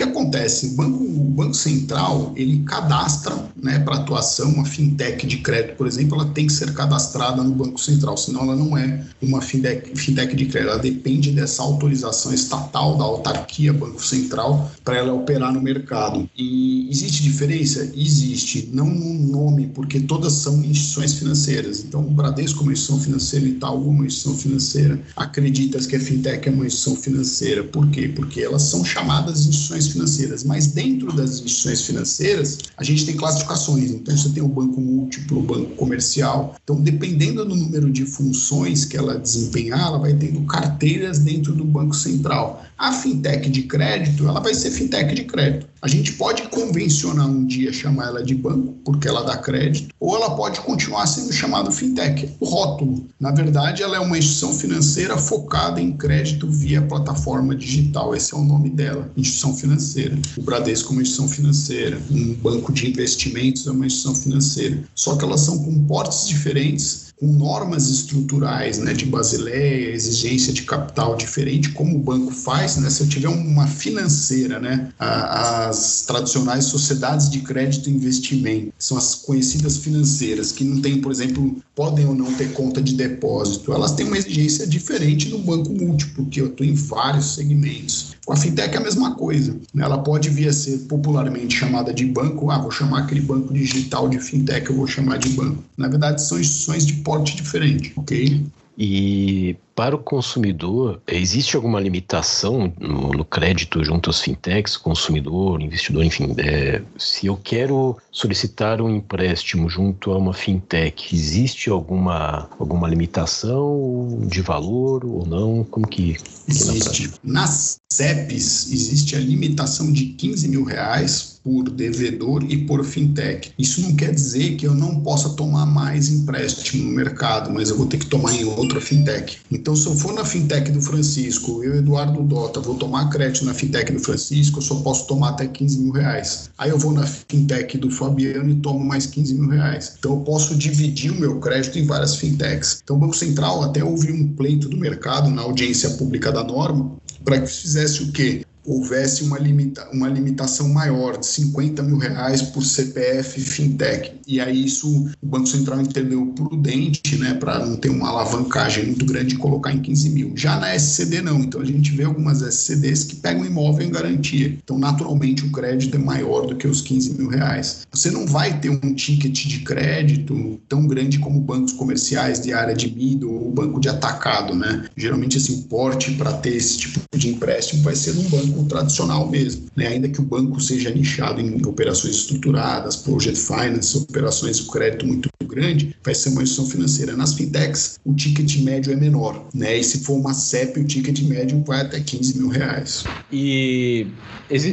Que 0.02 0.08
acontece? 0.08 0.66
O 0.66 0.70
Banco, 0.70 1.04
o 1.04 1.30
Banco 1.30 1.54
Central, 1.54 2.32
ele 2.34 2.64
cadastra 2.64 3.36
né, 3.62 3.78
para 3.78 3.96
atuação 3.96 4.50
uma 4.50 4.64
fintech 4.64 5.24
de 5.24 5.38
crédito, 5.38 5.76
por 5.76 5.86
exemplo, 5.86 6.20
ela 6.20 6.28
tem 6.30 6.48
que 6.48 6.52
ser 6.52 6.74
cadastrada 6.74 7.40
no 7.40 7.52
Banco 7.52 7.78
Central, 7.78 8.16
senão 8.16 8.42
ela 8.42 8.56
não 8.56 8.76
é 8.76 9.04
uma 9.22 9.40
fintech, 9.40 9.96
fintech 9.96 10.34
de 10.34 10.46
crédito. 10.46 10.70
Ela 10.70 10.78
depende 10.78 11.30
dessa 11.30 11.62
autorização 11.62 12.34
estatal 12.34 12.98
da 12.98 13.04
autarquia 13.04 13.72
Banco 13.72 14.04
Central 14.04 14.72
para 14.82 14.96
ela 14.96 15.12
operar 15.12 15.52
no 15.52 15.62
mercado. 15.62 16.28
E 16.36 16.88
existe 16.90 17.22
diferença? 17.22 17.92
Existe. 17.94 18.70
Não 18.72 18.86
no 18.86 19.14
nome, 19.14 19.68
porque 19.68 20.00
todas 20.00 20.32
são 20.32 20.56
instituições 20.64 21.14
financeiras. 21.14 21.84
Então, 21.84 22.00
o 22.00 22.10
Bradesco 22.10 22.60
é 22.60 22.62
uma 22.64 22.72
instituição 22.72 23.04
financeira, 23.04 23.46
Itaú 23.46 23.84
é 23.84 23.90
uma 23.90 24.06
instituição 24.06 24.36
financeira, 24.36 25.00
Acreditas 25.14 25.86
que 25.86 25.94
a 25.94 26.00
fintech 26.00 26.48
é 26.48 26.50
uma 26.50 26.66
instituição 26.66 26.96
financeira. 26.96 27.62
Por 27.62 27.88
quê? 27.90 28.08
Porque 28.08 28.40
elas 28.40 28.62
são 28.62 28.84
chamadas 28.84 29.46
instituições 29.46 29.91
financeiras, 29.92 30.44
mas 30.44 30.68
dentro 30.68 31.12
das 31.12 31.30
instituições 31.34 31.82
financeiras, 31.82 32.58
a 32.76 32.84
gente 32.84 33.06
tem 33.06 33.16
classificações. 33.16 33.90
Então, 33.90 34.16
você 34.16 34.30
tem 34.30 34.42
o 34.42 34.48
banco 34.48 34.80
múltiplo, 34.80 35.38
o 35.38 35.42
banco 35.42 35.74
comercial. 35.76 36.56
Então, 36.62 36.80
dependendo 36.80 37.44
do 37.44 37.54
número 37.54 37.90
de 37.90 38.04
funções 38.04 38.84
que 38.84 38.96
ela 38.96 39.18
desempenhar, 39.18 39.80
ela 39.80 39.98
vai 39.98 40.14
tendo 40.14 40.40
carteiras 40.42 41.18
dentro 41.18 41.54
do 41.54 41.64
Banco 41.64 41.94
Central. 41.94 42.64
A 42.82 42.90
fintech 42.90 43.48
de 43.48 43.62
crédito, 43.62 44.26
ela 44.26 44.40
vai 44.40 44.52
ser 44.52 44.72
fintech 44.72 45.14
de 45.14 45.22
crédito. 45.22 45.68
A 45.80 45.86
gente 45.86 46.14
pode 46.14 46.42
convencionar 46.48 47.28
um 47.28 47.46
dia 47.46 47.72
chamar 47.72 48.08
ela 48.08 48.24
de 48.24 48.34
banco, 48.34 48.74
porque 48.84 49.06
ela 49.06 49.22
dá 49.22 49.36
crédito, 49.36 49.94
ou 50.00 50.16
ela 50.16 50.34
pode 50.34 50.60
continuar 50.62 51.06
sendo 51.06 51.32
chamada 51.32 51.70
fintech, 51.70 52.28
o 52.40 52.44
rótulo. 52.44 53.06
Na 53.20 53.30
verdade, 53.30 53.84
ela 53.84 53.96
é 53.96 54.00
uma 54.00 54.18
instituição 54.18 54.52
financeira 54.52 55.16
focada 55.16 55.80
em 55.80 55.96
crédito 55.96 56.50
via 56.50 56.82
plataforma 56.82 57.54
digital. 57.54 58.16
Esse 58.16 58.34
é 58.34 58.36
o 58.36 58.42
nome 58.42 58.68
dela, 58.68 59.08
instituição 59.16 59.54
financeira. 59.54 60.18
O 60.36 60.42
Bradesco 60.42 60.88
é 60.88 60.92
uma 60.92 61.02
instituição 61.02 61.28
financeira, 61.28 62.02
um 62.10 62.34
banco 62.34 62.72
de 62.72 62.90
investimentos 62.90 63.64
é 63.64 63.70
uma 63.70 63.86
instituição 63.86 64.20
financeira. 64.20 64.82
Só 64.92 65.14
que 65.14 65.24
elas 65.24 65.42
são 65.42 65.62
com 65.62 65.84
portes 65.86 66.26
diferentes 66.26 67.11
normas 67.26 67.88
estruturais 67.88 68.78
né, 68.78 68.92
de 68.92 69.06
Basileia, 69.06 69.90
exigência 69.90 70.52
de 70.52 70.62
capital 70.62 71.16
diferente, 71.16 71.70
como 71.70 71.96
o 71.96 71.98
banco 71.98 72.32
faz, 72.32 72.76
né, 72.76 72.90
se 72.90 73.02
eu 73.02 73.08
tiver 73.08 73.28
uma 73.28 73.66
financeira, 73.66 74.58
né, 74.58 74.88
as 74.98 76.04
tradicionais 76.06 76.64
sociedades 76.64 77.30
de 77.30 77.40
crédito 77.40 77.88
e 77.88 77.92
investimento, 77.92 78.72
são 78.78 78.96
as 78.96 79.14
conhecidas 79.14 79.76
financeiras, 79.76 80.52
que 80.52 80.64
não 80.64 80.80
têm, 80.80 81.00
por 81.00 81.12
exemplo, 81.12 81.56
podem 81.74 82.06
ou 82.06 82.14
não 82.14 82.32
ter 82.34 82.52
conta 82.52 82.82
de 82.82 82.94
depósito, 82.94 83.72
elas 83.72 83.92
têm 83.92 84.06
uma 84.06 84.18
exigência 84.18 84.66
diferente 84.66 85.28
no 85.28 85.38
banco 85.38 85.72
múltiplo, 85.72 86.26
que 86.26 86.40
eu 86.40 86.46
estou 86.46 86.66
em 86.66 86.74
vários 86.74 87.34
segmentos. 87.34 88.12
Com 88.24 88.34
a 88.34 88.36
fintech 88.36 88.74
é 88.74 88.78
a 88.78 88.80
mesma 88.80 89.14
coisa. 89.14 89.56
Né? 89.74 89.84
Ela 89.84 89.98
pode 89.98 90.28
vir 90.28 90.48
a 90.48 90.52
ser 90.52 90.78
popularmente 90.88 91.56
chamada 91.56 91.92
de 91.92 92.04
banco. 92.04 92.50
Ah, 92.50 92.58
vou 92.58 92.70
chamar 92.70 93.00
aquele 93.00 93.20
banco 93.20 93.52
digital 93.52 94.08
de 94.08 94.18
fintech, 94.20 94.70
eu 94.70 94.76
vou 94.76 94.86
chamar 94.86 95.18
de 95.18 95.30
banco. 95.30 95.62
Na 95.76 95.88
verdade, 95.88 96.22
são 96.22 96.38
instituições 96.38 96.86
de 96.86 96.94
porte 96.94 97.36
diferente, 97.36 97.92
ok? 97.96 98.44
E 98.78 99.56
para 99.74 99.96
o 99.96 99.98
consumidor, 99.98 101.00
existe 101.06 101.56
alguma 101.56 101.80
limitação 101.80 102.72
no, 102.78 103.10
no 103.10 103.24
crédito 103.24 103.82
junto 103.84 104.10
às 104.10 104.20
fintechs, 104.20 104.76
consumidor, 104.76 105.60
investidor, 105.60 106.04
enfim? 106.04 106.34
É, 106.38 106.82
se 106.98 107.26
eu 107.26 107.36
quero 107.36 107.96
solicitar 108.10 108.80
um 108.80 108.90
empréstimo 108.90 109.68
junto 109.68 110.12
a 110.12 110.18
uma 110.18 110.34
fintech, 110.34 111.14
existe 111.14 111.70
alguma, 111.70 112.48
alguma 112.58 112.88
limitação 112.88 114.20
de 114.26 114.40
valor 114.42 115.04
ou 115.04 115.26
não? 115.26 115.64
Como 115.64 115.86
que. 115.86 116.14
que 116.14 116.22
existe. 116.48 117.10
Nas 117.22 117.78
CEPs, 117.92 118.72
existe 118.72 119.16
a 119.16 119.18
limitação 119.18 119.92
de 119.92 120.06
15 120.06 120.48
mil 120.48 120.64
reais 120.64 121.40
por 121.44 121.68
devedor 121.68 122.44
e 122.44 122.56
por 122.56 122.84
fintech. 122.84 123.52
Isso 123.58 123.80
não 123.82 123.94
quer 123.94 124.14
dizer 124.14 124.56
que 124.56 124.66
eu 124.66 124.74
não 124.74 125.00
possa 125.00 125.30
tomar 125.30 125.66
mais 125.66 126.08
empréstimo 126.08 126.84
no 126.84 126.90
mercado, 126.90 127.52
mas 127.52 127.68
eu 127.68 127.76
vou 127.76 127.86
ter 127.86 127.98
que 127.98 128.06
tomar 128.06 128.34
em 128.34 128.44
outra 128.44 128.80
fintech. 128.80 129.38
Então, 129.62 129.76
se 129.76 129.86
eu 129.86 129.94
for 129.94 130.12
na 130.12 130.24
fintech 130.24 130.72
do 130.72 130.82
Francisco, 130.82 131.62
eu, 131.62 131.76
Eduardo 131.76 132.20
Dota, 132.24 132.58
vou 132.58 132.74
tomar 132.74 133.08
crédito 133.10 133.44
na 133.44 133.54
fintech 133.54 133.92
do 133.92 134.00
Francisco, 134.00 134.58
eu 134.58 134.62
só 134.62 134.74
posso 134.80 135.06
tomar 135.06 135.28
até 135.28 135.46
15 135.46 135.78
mil 135.78 135.92
reais. 135.92 136.50
Aí 136.58 136.70
eu 136.70 136.76
vou 136.76 136.90
na 136.90 137.06
fintech 137.06 137.78
do 137.78 137.88
Fabiano 137.88 138.50
e 138.50 138.56
tomo 138.56 138.84
mais 138.84 139.06
15 139.06 139.34
mil 139.36 139.50
reais. 139.50 139.94
Então, 140.00 140.14
eu 140.14 140.20
posso 140.22 140.56
dividir 140.56 141.12
o 141.12 141.14
meu 141.14 141.38
crédito 141.38 141.78
em 141.78 141.86
várias 141.86 142.16
fintechs. 142.16 142.80
Então, 142.82 142.96
o 142.96 142.98
Banco 142.98 143.14
Central 143.14 143.62
até 143.62 143.84
houve 143.84 144.10
um 144.10 144.34
pleito 144.34 144.68
do 144.68 144.76
mercado 144.76 145.30
na 145.30 145.42
audiência 145.42 145.90
pública 145.90 146.32
da 146.32 146.42
norma 146.42 146.96
para 147.24 147.40
que 147.40 147.46
fizesse 147.46 148.02
o 148.02 148.10
quê? 148.10 148.44
Houvesse 148.64 149.24
uma, 149.24 149.38
limita, 149.38 149.88
uma 149.92 150.08
limitação 150.08 150.68
maior 150.68 151.18
de 151.18 151.26
50 151.26 151.82
mil 151.82 151.98
reais 151.98 152.42
por 152.42 152.64
CPF 152.64 153.40
fintech. 153.40 154.12
E 154.26 154.40
aí 154.40 154.64
isso 154.64 155.10
o 155.20 155.26
Banco 155.26 155.46
Central 155.46 155.80
entendeu 155.80 156.26
prudente, 156.26 157.16
né, 157.16 157.34
para 157.34 157.64
não 157.64 157.76
ter 157.76 157.88
uma 157.88 158.08
alavancagem 158.08 158.86
muito 158.86 159.04
grande 159.04 159.36
colocar 159.36 159.72
em 159.72 159.80
15 159.80 160.10
mil. 160.10 160.32
Já 160.36 160.58
na 160.58 160.74
SCD 160.74 161.20
não, 161.20 161.40
então 161.40 161.60
a 161.60 161.64
gente 161.64 161.90
vê 161.92 162.04
algumas 162.04 162.40
SCDs 162.40 163.04
que 163.04 163.16
pegam 163.16 163.44
imóvel 163.44 163.86
em 163.86 163.90
garantia. 163.90 164.56
Então 164.62 164.78
naturalmente 164.78 165.44
o 165.44 165.50
crédito 165.50 165.96
é 165.96 165.98
maior 165.98 166.46
do 166.46 166.56
que 166.56 166.66
os 166.66 166.80
15 166.80 167.14
mil 167.14 167.28
reais. 167.28 167.86
Você 167.90 168.10
não 168.10 168.26
vai 168.26 168.58
ter 168.60 168.70
um 168.70 168.94
ticket 168.94 169.46
de 169.46 169.60
crédito 169.60 170.60
tão 170.68 170.86
grande 170.86 171.18
como 171.18 171.40
bancos 171.40 171.72
comerciais 171.72 172.40
de 172.40 172.52
área 172.52 172.74
de 172.74 172.94
middle 172.94 173.32
ou 173.32 173.50
banco 173.50 173.80
de 173.80 173.88
atacado, 173.88 174.54
né? 174.54 174.84
Geralmente 174.96 175.36
assim, 175.38 175.60
o 175.60 175.62
porte 175.64 176.12
para 176.12 176.32
ter 176.32 176.56
esse 176.56 176.78
tipo 176.78 177.00
de 177.16 177.28
empréstimo 177.28 177.82
vai 177.82 177.94
ser 177.94 178.14
num 178.14 178.28
banco 178.28 178.51
tradicional 178.68 179.28
mesmo, 179.28 179.66
né? 179.76 179.88
ainda 179.88 180.08
que 180.08 180.20
o 180.20 180.24
banco 180.24 180.60
seja 180.60 180.90
nichado 180.90 181.40
em 181.40 181.64
operações 181.66 182.16
estruturadas, 182.16 182.96
project 182.96 183.38
finance, 183.38 183.96
operações 183.96 184.58
de 184.58 184.70
crédito 184.70 185.06
muito 185.06 185.28
grande, 185.46 185.94
vai 186.02 186.14
ser 186.14 186.30
uma 186.30 186.42
instituição 186.42 186.66
financeira. 186.66 187.16
Nas 187.16 187.34
fintechs, 187.34 187.98
o 188.04 188.14
ticket 188.14 188.62
médio 188.62 188.92
é 188.92 188.96
menor, 188.96 189.44
né? 189.54 189.78
E 189.78 189.84
se 189.84 190.04
for 190.04 190.14
uma 190.14 190.32
CEP, 190.32 190.80
o 190.80 190.84
ticket 190.84 191.20
médio 191.22 191.62
vai 191.66 191.82
até 191.82 192.00
15 192.00 192.38
mil 192.38 192.48
reais. 192.48 193.04
E 193.30 194.06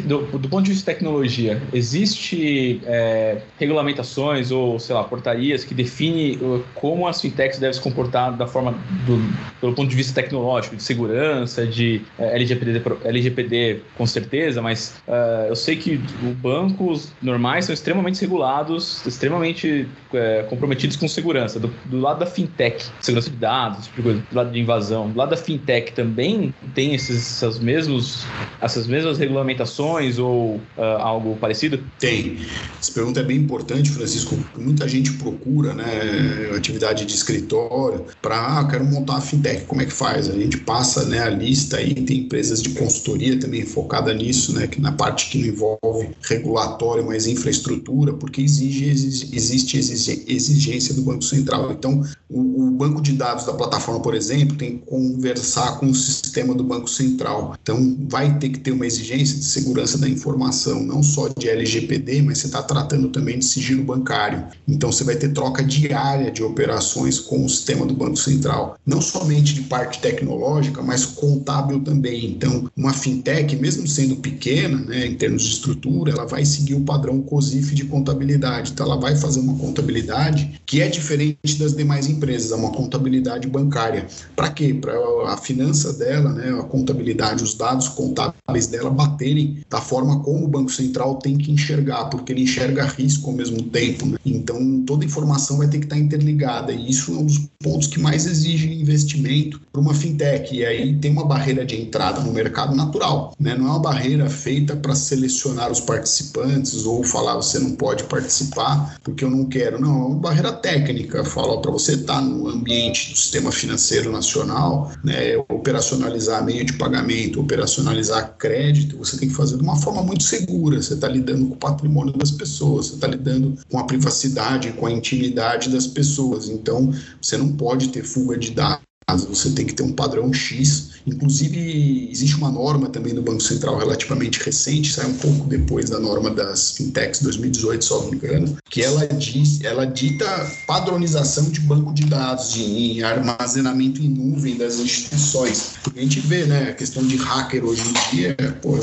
do, 0.05 0.25
do 0.37 0.49
ponto 0.49 0.63
de 0.63 0.71
vista 0.71 0.91
de 0.91 0.97
tecnologia, 0.97 1.61
existe 1.71 2.81
é, 2.85 3.41
regulamentações 3.57 4.51
ou, 4.51 4.79
sei 4.79 4.95
lá, 4.95 5.03
portarias 5.03 5.63
que 5.63 5.73
definem 5.73 6.37
como 6.75 7.07
as 7.07 7.21
fintechs 7.21 7.59
devem 7.59 7.73
se 7.73 7.81
comportar 7.81 8.35
da 8.35 8.47
forma 8.47 8.71
do, 9.05 9.21
pelo 9.59 9.73
ponto 9.73 9.89
de 9.89 9.95
vista 9.95 10.13
tecnológico, 10.13 10.75
de 10.75 10.83
segurança, 10.83 11.65
de 11.65 12.01
é, 12.17 12.35
LGPD, 12.35 12.81
LGPD 13.05 13.68
com 13.97 14.05
certeza, 14.05 14.61
mas 14.61 14.95
uh, 15.07 15.47
eu 15.47 15.55
sei 15.55 15.75
que 15.75 15.95
os 15.95 16.35
bancos 16.35 17.11
normais 17.21 17.65
são 17.65 17.73
extremamente 17.73 18.21
regulados, 18.21 19.05
extremamente 19.05 19.87
é, 20.13 20.43
comprometidos 20.49 20.95
com 20.95 21.07
segurança. 21.07 21.59
Do, 21.59 21.73
do, 21.85 21.99
lado 21.99 22.19
da 22.19 22.25
fintech, 22.25 22.85
segurança 22.99 23.29
de 23.29 23.35
dados, 23.35 23.87
tipo 23.87 24.13
do 24.13 24.23
lado 24.31 24.51
de 24.51 24.59
invasão, 24.59 25.09
do 25.09 25.17
lado 25.17 25.29
da 25.29 25.37
fintech 25.37 25.93
também 25.93 26.53
tem 26.73 26.93
esses, 26.93 27.17
essas, 27.17 27.59
mesmos, 27.59 28.25
essas 28.61 28.87
mesmas 28.87 29.17
regulamentações 29.17 30.17
ou 30.17 30.55
uh, 30.55 30.81
algo 30.99 31.35
parecido? 31.37 31.79
Tem. 31.99 32.37
Essa 32.79 32.91
pergunta 32.91 33.19
é 33.19 33.23
bem 33.23 33.37
importante, 33.37 33.89
Francisco. 33.91 34.37
Muita 34.57 34.87
gente 34.87 35.13
procura 35.13 35.73
né, 35.73 36.51
atividade 36.55 37.05
de 37.05 37.13
escritório 37.13 38.05
para, 38.21 38.59
ah, 38.59 38.67
quero 38.67 38.85
montar 38.85 39.13
uma 39.13 39.21
fintech, 39.21 39.65
como 39.65 39.81
é 39.81 39.85
que 39.85 39.93
faz? 39.93 40.29
A 40.29 40.33
gente 40.33 40.57
passa 40.57 41.05
né, 41.05 41.19
a 41.19 41.29
lista 41.29 41.77
aí, 41.77 41.93
tem 41.93 42.19
empresas 42.19 42.61
de 42.61 42.69
consultoria 42.69 43.39
também 43.39 43.58
focada 43.65 44.13
nisso, 44.13 44.53
né, 44.53 44.67
que 44.67 44.79
na 44.81 44.91
parte 44.91 45.29
que 45.29 45.37
não 45.39 45.47
envolve 45.47 46.09
regulatório, 46.21 47.05
mas 47.05 47.27
infraestrutura, 47.27 48.13
porque 48.13 48.41
exige, 48.41 48.89
exige 48.89 49.35
existe 49.35 49.77
exigência 49.77 50.93
do 50.93 51.01
Banco 51.01 51.23
Central. 51.23 51.71
Então, 51.71 52.03
o, 52.29 52.67
o, 52.67 52.71
banco 52.71 53.01
de 53.01 53.13
dados 53.13 53.45
da 53.45 53.53
plataforma, 53.53 54.01
por 54.01 54.13
exemplo, 54.13 54.55
tem 54.55 54.77
que 54.77 54.85
conversar 54.85 55.79
com 55.79 55.87
o 55.87 55.95
sistema 55.95 56.53
do 56.53 56.63
Banco 56.63 56.87
Central. 56.87 57.55
Então, 57.61 57.97
vai 58.07 58.37
ter 58.37 58.49
que 58.49 58.59
ter 58.59 58.71
uma 58.71 58.85
exigência 58.85 59.35
de 59.35 59.43
segurança 59.43 59.97
da 59.97 60.07
informação, 60.07 60.83
não 60.83 61.01
só 61.01 61.27
de 61.27 61.49
LGPD, 61.49 62.21
mas 62.21 62.37
você 62.37 62.45
está 62.45 62.61
tratando 62.61 63.09
também 63.09 63.39
de 63.39 63.45
sigilo 63.45 63.83
bancário. 63.83 64.45
Então, 64.67 64.91
você 64.91 65.03
vai 65.03 65.15
ter 65.15 65.29
troca 65.29 65.63
diária 65.63 66.29
de 66.29 66.43
operações 66.43 67.19
com 67.19 67.43
o 67.43 67.49
sistema 67.49 67.85
do 67.85 67.95
Banco 67.95 68.17
Central, 68.17 68.77
não 68.85 69.01
somente 69.01 69.55
de 69.55 69.63
parte 69.63 69.99
tecnológica, 69.99 70.83
mas 70.83 71.05
contábil 71.05 71.79
também. 71.81 72.25
Então, 72.25 72.69
uma 72.77 72.93
fintech, 72.93 73.55
mesmo 73.55 73.87
sendo 73.87 74.17
pequena, 74.17 74.77
né, 74.77 75.07
em 75.07 75.15
termos 75.15 75.41
de 75.41 75.49
estrutura, 75.49 76.11
ela 76.11 76.27
vai 76.27 76.45
seguir 76.45 76.75
o 76.75 76.81
padrão 76.81 77.21
COSIF 77.21 77.73
de 77.73 77.85
contabilidade. 77.85 78.71
Então, 78.71 78.85
ela 78.85 78.97
vai 78.97 79.15
fazer 79.15 79.39
uma 79.39 79.55
contabilidade 79.55 80.61
que 80.65 80.79
é 80.79 80.87
diferente 80.87 81.57
das 81.57 81.75
demais 81.75 82.07
empresas 82.07 82.18
empresas, 82.19 82.51
uma 82.51 82.71
contabilidade 82.71 83.47
bancária. 83.47 84.05
Para 84.35 84.49
quê? 84.49 84.73
Para 84.73 84.93
a 85.27 85.37
finança 85.37 85.93
dela, 85.93 86.33
né, 86.33 86.59
a 86.59 86.63
contabilidade, 86.63 87.43
os 87.43 87.53
dados 87.53 87.87
contábeis 87.87 88.67
dela 88.67 88.89
baterem 88.89 89.63
da 89.69 89.79
forma 89.79 90.19
como 90.19 90.43
o 90.43 90.47
Banco 90.47 90.71
Central 90.71 91.15
tem 91.15 91.37
que 91.37 91.51
enxergar, 91.51 92.05
porque 92.05 92.33
ele 92.33 92.43
enxerga 92.43 92.85
risco 92.85 93.29
ao 93.29 93.35
mesmo 93.35 93.63
tempo. 93.63 94.05
Né? 94.05 94.17
Então, 94.25 94.83
toda 94.85 95.05
informação 95.05 95.57
vai 95.57 95.67
ter 95.67 95.79
que 95.79 95.85
estar 95.85 95.97
interligada 95.97 96.73
e 96.73 96.89
isso 96.89 97.13
é 97.13 97.17
um 97.17 97.25
dos 97.25 97.39
pontos 97.61 97.87
que 97.87 97.99
mais 97.99 98.25
exige 98.25 98.73
investimento 98.73 99.61
para 99.71 99.81
uma 99.81 99.93
fintech. 99.93 100.55
E 100.55 100.65
aí 100.65 100.95
tem 100.95 101.11
uma 101.11 101.25
barreira 101.25 101.65
de 101.65 101.79
entrada 101.79 102.19
no 102.21 102.33
mercado 102.33 102.75
natural, 102.75 103.33
né? 103.39 103.55
não 103.55 103.67
é 103.67 103.69
uma 103.69 103.79
barreira 103.79 104.29
feita 104.29 104.75
para 104.75 104.93
selecionar 104.93 105.71
os 105.71 105.79
participantes 105.79 106.85
ou 106.85 107.03
falar 107.03 107.35
você 107.35 107.59
não 107.59 107.71
pode 107.71 108.03
participar 108.03 108.97
porque 109.03 109.23
eu 109.23 109.29
não 109.29 109.45
quero. 109.45 109.79
Não, 109.79 109.89
é 109.89 110.05
uma 110.07 110.15
barreira 110.15 110.51
técnica. 110.51 111.23
Fala 111.23 111.61
para 111.61 111.71
você 111.71 111.97
estar 112.09 112.15
tá 112.15 112.21
no 112.21 112.49
ambiente 112.49 113.11
do 113.11 113.17
sistema 113.17 113.51
financeiro 113.51 114.11
nacional, 114.11 114.91
né, 115.03 115.37
operacionalizar 115.49 116.43
meio 116.43 116.65
de 116.65 116.73
pagamento, 116.73 117.39
operacionalizar 117.39 118.35
crédito, 118.37 118.97
você 118.97 119.17
tem 119.17 119.29
que 119.29 119.35
fazer 119.35 119.57
de 119.57 119.63
uma 119.63 119.75
forma 119.75 120.01
muito 120.01 120.23
segura. 120.23 120.81
Você 120.81 120.95
está 120.95 121.07
lidando 121.07 121.45
com 121.47 121.53
o 121.53 121.57
patrimônio 121.57 122.13
das 122.13 122.31
pessoas, 122.31 122.87
você 122.87 122.95
está 122.95 123.07
lidando 123.07 123.57
com 123.69 123.77
a 123.77 123.83
privacidade, 123.83 124.71
com 124.73 124.87
a 124.87 124.91
intimidade 124.91 125.69
das 125.69 125.85
pessoas. 125.85 126.49
Então, 126.49 126.91
você 127.21 127.37
não 127.37 127.53
pode 127.53 127.89
ter 127.89 128.03
fuga 128.03 128.37
de 128.37 128.51
dados 128.51 128.89
você 129.17 129.49
tem 129.51 129.65
que 129.65 129.73
ter 129.73 129.83
um 129.83 129.93
padrão 129.93 130.31
X. 130.31 130.88
Inclusive, 131.05 132.09
existe 132.11 132.35
uma 132.35 132.51
norma 132.51 132.89
também 132.89 133.13
do 133.13 133.21
Banco 133.21 133.41
Central 133.41 133.77
relativamente 133.77 134.39
recente, 134.43 134.93
sai 134.93 135.07
um 135.07 135.13
pouco 135.15 135.47
depois 135.47 135.89
da 135.89 135.99
norma 135.99 136.29
das 136.29 136.71
fintechs 136.71 137.21
2018, 137.21 137.83
se 137.83 137.91
não 137.91 138.09
me 138.09 138.15
engano, 138.15 138.57
que 138.69 138.81
ela, 138.81 139.05
diz, 139.07 139.61
ela 139.61 139.85
dita 139.85 140.25
padronização 140.67 141.49
de 141.49 141.59
banco 141.61 141.93
de 141.93 142.05
dados, 142.05 142.53
de 142.53 143.03
armazenamento 143.03 144.01
em 144.01 144.09
nuvem 144.09 144.57
das 144.57 144.79
instituições. 144.79 145.73
A 145.95 145.99
gente 145.99 146.19
vê, 146.19 146.45
né, 146.45 146.69
a 146.69 146.73
questão 146.73 147.05
de 147.05 147.15
hacker 147.17 147.63
hoje 147.63 147.81
em 147.81 148.15
dia, 148.15 148.35
pô, 148.61 148.77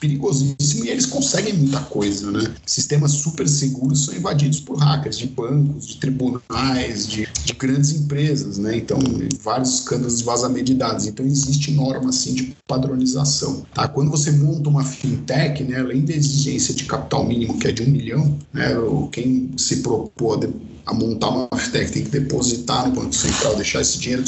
perigosíssimo 0.00 0.84
e 0.84 0.90
eles 0.90 1.06
conseguem 1.06 1.54
muita 1.54 1.80
coisa, 1.80 2.30
né? 2.30 2.54
Sistemas 2.66 3.12
super 3.12 3.48
seguros 3.48 4.04
são 4.04 4.14
invadidos 4.14 4.60
por 4.60 4.76
hackers 4.78 5.18
de 5.18 5.26
bancos, 5.26 5.86
de 5.86 5.96
tribunais, 5.96 7.06
de, 7.06 7.28
de 7.44 7.52
grandes 7.52 7.92
empresas, 7.92 8.58
né? 8.58 8.76
Então, 8.76 8.98
vários 9.42 9.80
escândalos 9.80 10.18
de 10.18 10.24
vazamento 10.24 10.64
de 10.64 10.74
dados. 10.74 11.06
Então, 11.06 11.24
existe 11.26 11.70
norma, 11.72 12.10
assim, 12.10 12.34
de 12.34 12.56
padronização, 12.66 13.64
tá? 13.74 13.88
Quando 13.88 14.10
você 14.10 14.30
monta 14.32 14.68
uma 14.68 14.84
fintech, 14.84 15.62
né, 15.64 15.80
além 15.80 16.04
da 16.04 16.14
exigência 16.14 16.74
de 16.74 16.84
capital 16.84 17.26
mínimo, 17.26 17.58
que 17.58 17.68
é 17.68 17.72
de 17.72 17.82
um 17.82 17.90
milhão, 17.90 18.38
né, 18.52 18.68
quem 19.12 19.50
se 19.56 19.76
propor 19.76 20.48
a 20.84 20.94
montar 20.94 21.30
uma 21.30 21.58
fintech 21.58 21.92
tem 21.92 22.04
que 22.04 22.10
depositar 22.10 22.88
no 22.88 22.94
Banco 22.94 23.14
Central, 23.14 23.56
deixar 23.56 23.80
esse 23.80 23.98
dinheiro 23.98 24.24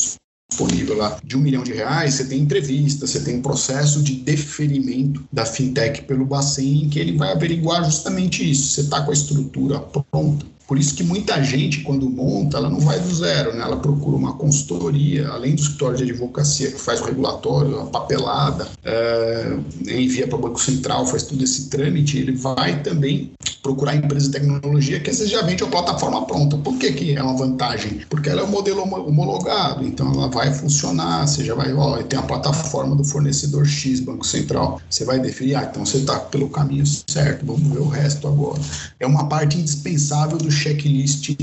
disponível 0.50 0.96
lá 0.96 1.18
de 1.22 1.36
um 1.36 1.40
milhão 1.40 1.62
de 1.62 1.72
reais, 1.72 2.14
você 2.14 2.24
tem 2.24 2.40
entrevista, 2.40 3.06
você 3.06 3.20
tem 3.20 3.36
um 3.36 3.42
processo 3.42 4.02
de 4.02 4.14
deferimento 4.14 5.22
da 5.30 5.44
fintech 5.44 6.02
pelo 6.02 6.24
Bacen, 6.24 6.88
que 6.88 6.98
ele 6.98 7.16
vai 7.16 7.32
averiguar 7.32 7.84
justamente 7.84 8.50
isso. 8.50 8.72
Você 8.72 8.80
está 8.82 9.02
com 9.02 9.10
a 9.10 9.14
estrutura 9.14 9.78
pronta 9.78 10.46
por 10.68 10.78
isso 10.78 10.94
que 10.94 11.02
muita 11.02 11.42
gente, 11.42 11.80
quando 11.80 12.10
monta, 12.10 12.58
ela 12.58 12.68
não 12.68 12.78
vai 12.78 13.00
do 13.00 13.12
zero, 13.14 13.54
né? 13.54 13.62
ela 13.62 13.78
procura 13.78 14.18
uma 14.18 14.34
consultoria, 14.34 15.26
além 15.28 15.54
do 15.54 15.62
escritório 15.62 15.96
de 15.96 16.02
advocacia 16.02 16.70
que 16.70 16.78
faz 16.78 17.00
o 17.00 17.04
regulatório, 17.04 17.80
a 17.80 17.86
papelada, 17.86 18.68
é, 18.84 19.56
envia 19.86 20.28
para 20.28 20.36
o 20.36 20.42
Banco 20.42 20.60
Central, 20.60 21.06
faz 21.06 21.22
todo 21.22 21.42
esse 21.42 21.70
trâmite, 21.70 22.18
ele 22.18 22.32
vai 22.32 22.82
também 22.82 23.32
procurar 23.62 23.96
empresa 23.96 24.26
de 24.26 24.32
tecnologia 24.32 25.00
que 25.00 25.10
às 25.10 25.18
vezes 25.18 25.32
já 25.32 25.42
vende 25.42 25.62
a 25.64 25.66
plataforma 25.66 26.24
pronta. 26.26 26.56
Por 26.58 26.76
que, 26.78 26.92
que 26.92 27.16
é 27.16 27.22
uma 27.22 27.36
vantagem? 27.36 28.00
Porque 28.08 28.28
ela 28.28 28.42
é 28.42 28.44
um 28.44 28.48
modelo 28.48 28.82
homologado, 28.82 29.84
então 29.84 30.12
ela 30.12 30.28
vai 30.28 30.52
funcionar, 30.52 31.26
você 31.26 31.44
já 31.44 31.54
vai, 31.54 31.72
ó, 31.72 32.02
tem 32.02 32.18
a 32.18 32.22
plataforma 32.22 32.94
do 32.94 33.04
fornecedor 33.04 33.66
X, 33.66 34.00
Banco 34.00 34.26
Central, 34.26 34.80
você 34.88 35.04
vai 35.04 35.18
definir, 35.18 35.56
ah, 35.56 35.66
então 35.68 35.84
você 35.84 35.98
está 35.98 36.18
pelo 36.18 36.48
caminho 36.50 36.84
certo, 36.86 37.44
vamos 37.44 37.68
ver 37.68 37.78
o 37.78 37.88
resto 37.88 38.28
agora. 38.28 38.60
É 39.00 39.06
uma 39.06 39.28
parte 39.28 39.58
indispensável 39.58 40.38
do 40.38 40.50
checklist 40.58 41.36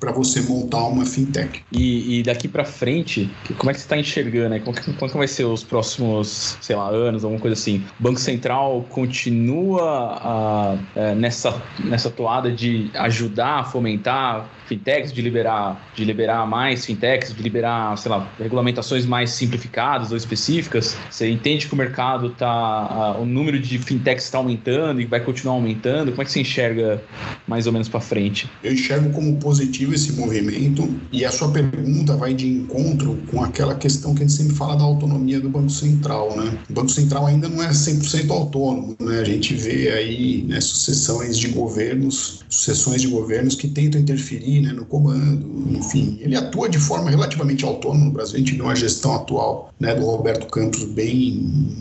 para 0.00 0.12
você 0.12 0.40
montar 0.42 0.84
uma 0.86 1.06
fintech. 1.06 1.62
E, 1.72 2.18
e 2.18 2.22
daqui 2.22 2.48
para 2.48 2.64
frente, 2.64 3.30
como 3.58 3.70
é 3.70 3.74
que 3.74 3.80
você 3.80 3.86
está 3.86 3.96
enxergando? 3.96 4.50
Né? 4.50 4.60
Como, 4.60 4.76
como 4.96 5.12
vai 5.14 5.28
ser 5.28 5.44
os 5.44 5.62
próximos, 5.64 6.58
sei 6.60 6.76
lá, 6.76 6.88
anos, 6.88 7.24
alguma 7.24 7.40
coisa 7.40 7.54
assim? 7.54 7.84
O 7.98 8.02
Banco 8.02 8.20
Central 8.20 8.84
continua 8.90 10.18
a, 10.20 10.78
é, 10.94 11.14
nessa, 11.14 11.62
nessa 11.82 12.10
toada 12.10 12.50
de 12.50 12.90
ajudar 12.94 13.60
a 13.60 13.64
fomentar 13.64 14.48
fintechs, 14.66 15.12
de 15.12 15.20
liberar, 15.20 15.90
de 15.94 16.04
liberar 16.04 16.46
mais 16.46 16.84
fintechs, 16.84 17.34
de 17.34 17.42
liberar, 17.42 17.96
sei 17.98 18.10
lá, 18.10 18.28
regulamentações 18.38 19.06
mais 19.06 19.30
simplificadas 19.30 20.10
ou 20.10 20.16
específicas? 20.16 20.96
Você 21.10 21.30
entende 21.30 21.66
que 21.66 21.74
o 21.74 21.76
mercado 21.76 22.28
está, 22.28 23.16
o 23.18 23.24
número 23.24 23.58
de 23.58 23.78
fintechs 23.78 24.24
está 24.24 24.38
aumentando 24.38 25.00
e 25.00 25.06
vai 25.06 25.20
continuar 25.20 25.54
aumentando? 25.54 26.10
Como 26.10 26.22
é 26.22 26.24
que 26.24 26.32
você 26.32 26.40
enxerga 26.40 27.02
mais 27.46 27.66
ou 27.66 27.72
menos 27.72 27.88
para 27.88 28.00
frente? 28.00 28.50
Eu 28.62 28.72
enxergo 28.72 29.10
como 29.10 29.36
positivo 29.36 29.94
esse 29.94 30.12
movimento 30.12 30.88
e 31.12 31.24
a 31.24 31.30
sua 31.30 31.50
pergunta 31.50 32.16
vai 32.16 32.34
de 32.34 32.48
encontro 32.48 33.18
com 33.30 33.42
aquela 33.42 33.74
questão 33.74 34.14
que 34.14 34.22
a 34.22 34.26
gente 34.26 34.36
sempre 34.36 34.54
fala 34.54 34.76
da 34.76 34.84
autonomia 34.84 35.40
do 35.40 35.48
Banco 35.48 35.70
Central, 35.70 36.36
né? 36.36 36.58
O 36.68 36.72
Banco 36.72 36.90
Central 36.90 37.26
ainda 37.26 37.48
não 37.48 37.62
é 37.62 37.70
100% 37.70 38.30
autônomo, 38.30 38.96
né? 39.00 39.20
A 39.20 39.24
gente 39.24 39.54
vê 39.54 39.90
aí 39.90 40.44
né, 40.48 40.60
sucessões 40.60 41.38
de 41.38 41.48
governos, 41.48 42.40
sucessões 42.48 43.02
de 43.02 43.08
governos 43.08 43.54
que 43.54 43.68
tentam 43.68 44.00
interferir 44.00 44.62
né, 44.62 44.72
no 44.72 44.84
comando, 44.84 45.46
enfim. 45.70 46.18
Ele 46.20 46.36
atua 46.36 46.68
de 46.68 46.78
forma 46.78 47.10
relativamente 47.10 47.64
autônoma 47.64 48.06
no 48.06 48.10
Brasil. 48.12 48.36
A 48.36 48.38
gente 48.38 48.54
vê 48.54 48.62
uma 48.62 48.76
gestão 48.76 49.14
atual 49.14 49.72
né, 49.78 49.94
do 49.94 50.04
Roberto 50.04 50.46
Campos 50.46 50.84
bem, 50.84 51.32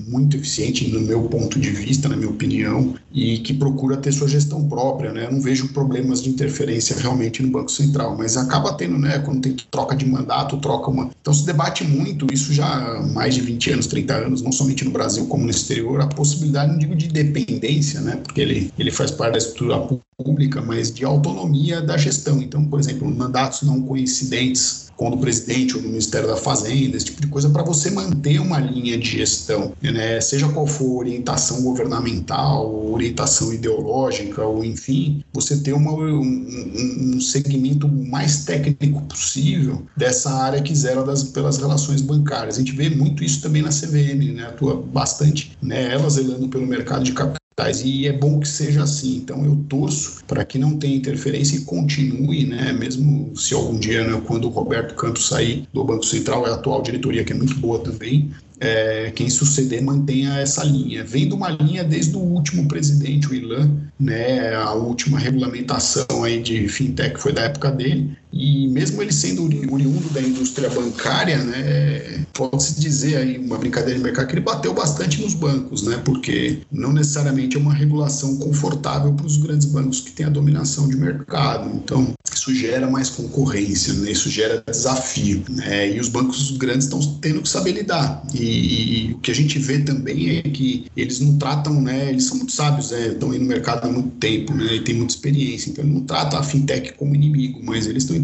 muito 0.07 0.37
eficiente 0.37 0.89
no 0.89 0.99
meu 1.01 1.23
ponto 1.23 1.59
de 1.59 1.69
vista, 1.69 2.09
na 2.09 2.15
minha 2.15 2.29
opinião, 2.29 2.95
e 3.13 3.37
que 3.37 3.53
procura 3.53 3.95
ter 3.97 4.11
sua 4.11 4.27
gestão 4.27 4.67
própria, 4.67 5.11
né? 5.11 5.25
Eu 5.25 5.31
não 5.31 5.41
vejo 5.41 5.67
problemas 5.69 6.21
de 6.21 6.29
interferência 6.29 6.95
realmente 6.97 7.43
no 7.43 7.49
Banco 7.49 7.71
Central, 7.71 8.17
mas 8.17 8.35
acaba 8.35 8.73
tendo, 8.73 8.97
né, 8.97 9.19
quando 9.19 9.41
tem 9.41 9.55
troca 9.69 9.95
de 9.95 10.05
mandato, 10.05 10.57
troca 10.57 10.89
uma. 10.89 11.11
Então 11.21 11.33
se 11.33 11.45
debate 11.45 11.83
muito, 11.83 12.25
isso 12.33 12.51
já 12.51 12.65
há 12.65 13.03
mais 13.03 13.35
de 13.35 13.41
20 13.41 13.71
anos, 13.71 13.87
30 13.87 14.13
anos, 14.15 14.41
não 14.41 14.51
somente 14.51 14.83
no 14.83 14.91
Brasil 14.91 15.27
como 15.27 15.43
no 15.43 15.51
exterior, 15.51 16.01
a 16.01 16.07
possibilidade, 16.07 16.71
não 16.71 16.79
digo 16.79 16.95
de 16.95 17.07
dependência, 17.07 18.01
né, 18.01 18.15
porque 18.15 18.41
ele, 18.41 18.73
ele 18.79 18.91
faz 18.91 19.11
parte 19.11 19.33
da 19.33 19.37
estrutura 19.37 19.79
pública, 20.17 20.61
mas 20.61 20.91
de 20.91 21.05
autonomia 21.05 21.81
da 21.81 21.97
gestão. 21.97 22.41
Então, 22.41 22.65
por 22.65 22.79
exemplo, 22.79 23.09
mandatos 23.09 23.61
não 23.61 23.81
coincidentes 23.81 24.82
com 24.95 25.09
o 25.09 25.17
presidente 25.17 25.75
ou 25.75 25.81
no 25.81 25.89
Ministério 25.89 26.27
da 26.27 26.37
Fazenda, 26.37 26.97
esse 26.97 27.07
tipo 27.07 27.21
de 27.21 27.27
coisa, 27.27 27.49
para 27.49 27.63
você 27.63 27.89
manter 27.91 28.39
uma 28.39 28.59
linha 28.59 28.97
de 28.97 29.09
gestão, 29.09 29.73
né? 29.81 30.19
seja 30.21 30.47
qual 30.49 30.67
for 30.67 30.99
orientação 30.99 31.61
governamental, 31.63 32.91
orientação 32.91 33.53
ideológica, 33.53 34.43
ou 34.43 34.63
enfim, 34.63 35.23
você 35.33 35.57
ter 35.57 35.73
uma, 35.73 35.91
um, 35.91 37.15
um 37.15 37.21
segmento 37.21 37.87
mais 37.87 38.45
técnico 38.45 39.01
possível 39.03 39.83
dessa 39.95 40.31
área 40.31 40.61
que 40.61 40.75
zera 40.75 41.03
das, 41.03 41.23
pelas 41.23 41.57
relações 41.57 42.01
bancárias. 42.01 42.55
A 42.55 42.59
gente 42.59 42.75
vê 42.75 42.89
muito 42.89 43.23
isso 43.23 43.41
também 43.41 43.61
na 43.61 43.69
CVM, 43.69 44.33
né? 44.35 44.43
atua 44.47 44.75
bastante, 44.75 45.57
né? 45.61 45.91
ela 45.91 46.09
zelando 46.09 46.47
pelo 46.47 46.65
mercado 46.65 47.03
de 47.03 47.13
capital 47.13 47.42
e 47.83 48.07
é 48.07 48.13
bom 48.13 48.39
que 48.39 48.47
seja 48.47 48.83
assim. 48.83 49.17
Então 49.17 49.45
eu 49.45 49.55
torço 49.69 50.23
para 50.27 50.43
que 50.43 50.57
não 50.57 50.77
tenha 50.77 50.95
interferência 50.95 51.57
e 51.57 51.61
continue, 51.61 52.45
né? 52.45 52.73
Mesmo 52.73 53.35
se 53.35 53.53
algum 53.53 53.77
dia, 53.77 54.03
né, 54.05 54.21
quando 54.25 54.45
o 54.45 54.49
Roberto 54.49 54.95
Campos 54.95 55.27
sair 55.27 55.67
do 55.73 55.83
Banco 55.83 56.05
Central, 56.05 56.47
é 56.47 56.51
a 56.51 56.55
atual 56.55 56.81
diretoria 56.81 57.23
que 57.23 57.33
é 57.33 57.35
muito 57.35 57.55
boa 57.55 57.79
também, 57.79 58.31
é, 58.59 59.11
quem 59.11 59.29
suceder 59.29 59.83
mantenha 59.83 60.37
essa 60.39 60.63
linha. 60.63 61.03
Vem 61.03 61.27
de 61.27 61.33
uma 61.33 61.49
linha 61.49 61.83
desde 61.83 62.15
o 62.15 62.19
último 62.19 62.67
presidente, 62.67 63.27
o 63.27 63.35
Ilan, 63.35 63.71
né, 63.99 64.55
a 64.55 64.73
última 64.73 65.19
regulamentação 65.19 66.23
aí 66.23 66.41
de 66.41 66.67
fintech 66.67 67.19
foi 67.19 67.33
da 67.33 67.41
época 67.41 67.71
dele, 67.71 68.17
e 68.33 68.67
mesmo 68.67 69.01
ele 69.01 69.13
sendo 69.13 69.43
oriundo 69.71 70.09
da 70.09 70.19
indústria 70.19 70.67
bancária, 70.69 71.37
né, 71.37 72.25
pode-se 72.33 72.79
dizer 72.79 73.17
aí, 73.17 73.37
uma 73.37 73.59
brincadeira 73.59 73.95
de 73.95 74.03
mercado, 74.03 74.27
que 74.27 74.33
ele 74.33 74.41
bateu 74.41 74.73
bastante 74.73 75.21
nos 75.21 75.35
bancos, 75.35 75.83
né, 75.83 76.01
porque 76.03 76.59
não 76.71 76.91
necessariamente 76.91 77.55
é 77.55 77.59
uma 77.59 77.73
regulação 77.73 78.37
confortável 78.37 79.13
para 79.13 79.27
os 79.27 79.37
grandes 79.37 79.67
bancos 79.67 80.01
que 80.01 80.11
têm 80.11 80.25
a 80.25 80.29
dominação 80.29 80.87
de 80.87 80.95
mercado. 80.95 81.69
Então, 81.75 82.11
isso 82.33 82.55
gera 82.55 82.89
mais 82.89 83.09
concorrência, 83.09 83.93
né, 83.93 84.11
isso 84.11 84.29
gera 84.29 84.63
desafio. 84.65 85.43
Né, 85.49 85.95
e 85.95 85.99
os 85.99 86.09
bancos 86.09 86.51
grandes 86.57 86.85
estão 86.85 86.99
tendo 87.21 87.43
que 87.43 87.49
saber 87.49 87.73
lidar. 87.73 88.25
E, 88.33 89.09
e, 89.09 89.13
o 89.13 89.19
que 89.19 89.29
a 89.29 89.35
gente 89.35 89.59
vê 89.59 89.79
também 89.79 90.37
é 90.37 90.41
que 90.41 90.85
eles 90.97 91.19
não 91.19 91.37
tratam, 91.37 91.79
né, 91.79 92.09
eles 92.09 92.25
são 92.25 92.37
muito 92.37 92.51
sábios, 92.51 92.89
né, 92.89 93.09
estão 93.09 93.29
aí 93.29 93.37
no 93.37 93.45
mercado 93.45 93.87
há 93.87 93.91
muito 93.91 94.09
tempo, 94.15 94.55
né, 94.55 94.75
e 94.75 94.81
têm 94.81 94.95
muita 94.95 95.13
experiência, 95.13 95.69
então 95.69 95.83
eles 95.83 95.93
não 95.93 96.03
tratam 96.03 96.39
a 96.39 96.43
fintech 96.43 96.93
como 96.93 97.13
inimigo, 97.13 97.59
mas 97.63 97.85
eles 97.85 98.03
estão 98.03 98.22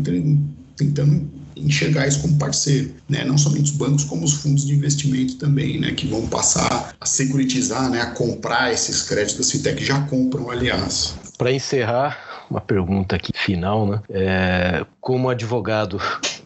tentando 0.75 1.29
enxergar 1.55 2.07
isso 2.07 2.21
como 2.21 2.37
parceiro, 2.37 2.91
né? 3.07 3.23
Não 3.25 3.37
somente 3.37 3.71
os 3.71 3.71
bancos, 3.71 4.03
como 4.03 4.23
os 4.23 4.33
fundos 4.33 4.65
de 4.65 4.73
investimento 4.73 5.35
também, 5.35 5.79
né? 5.79 5.91
Que 5.91 6.07
vão 6.07 6.27
passar 6.27 6.93
a 6.99 7.05
securitizar, 7.05 7.89
né? 7.89 8.01
A 8.01 8.11
comprar 8.11 8.71
esses 8.71 9.03
créditos 9.03 9.37
das 9.37 9.51
fintech 9.51 9.83
já 9.83 10.01
compram, 10.01 10.49
aliás. 10.49 11.15
Para 11.37 11.51
encerrar, 11.51 12.45
uma 12.49 12.61
pergunta 12.61 13.15
aqui 13.15 13.31
final, 13.35 13.85
né? 13.85 14.01
É, 14.09 14.85
como 15.01 15.29
advogado, 15.29 15.99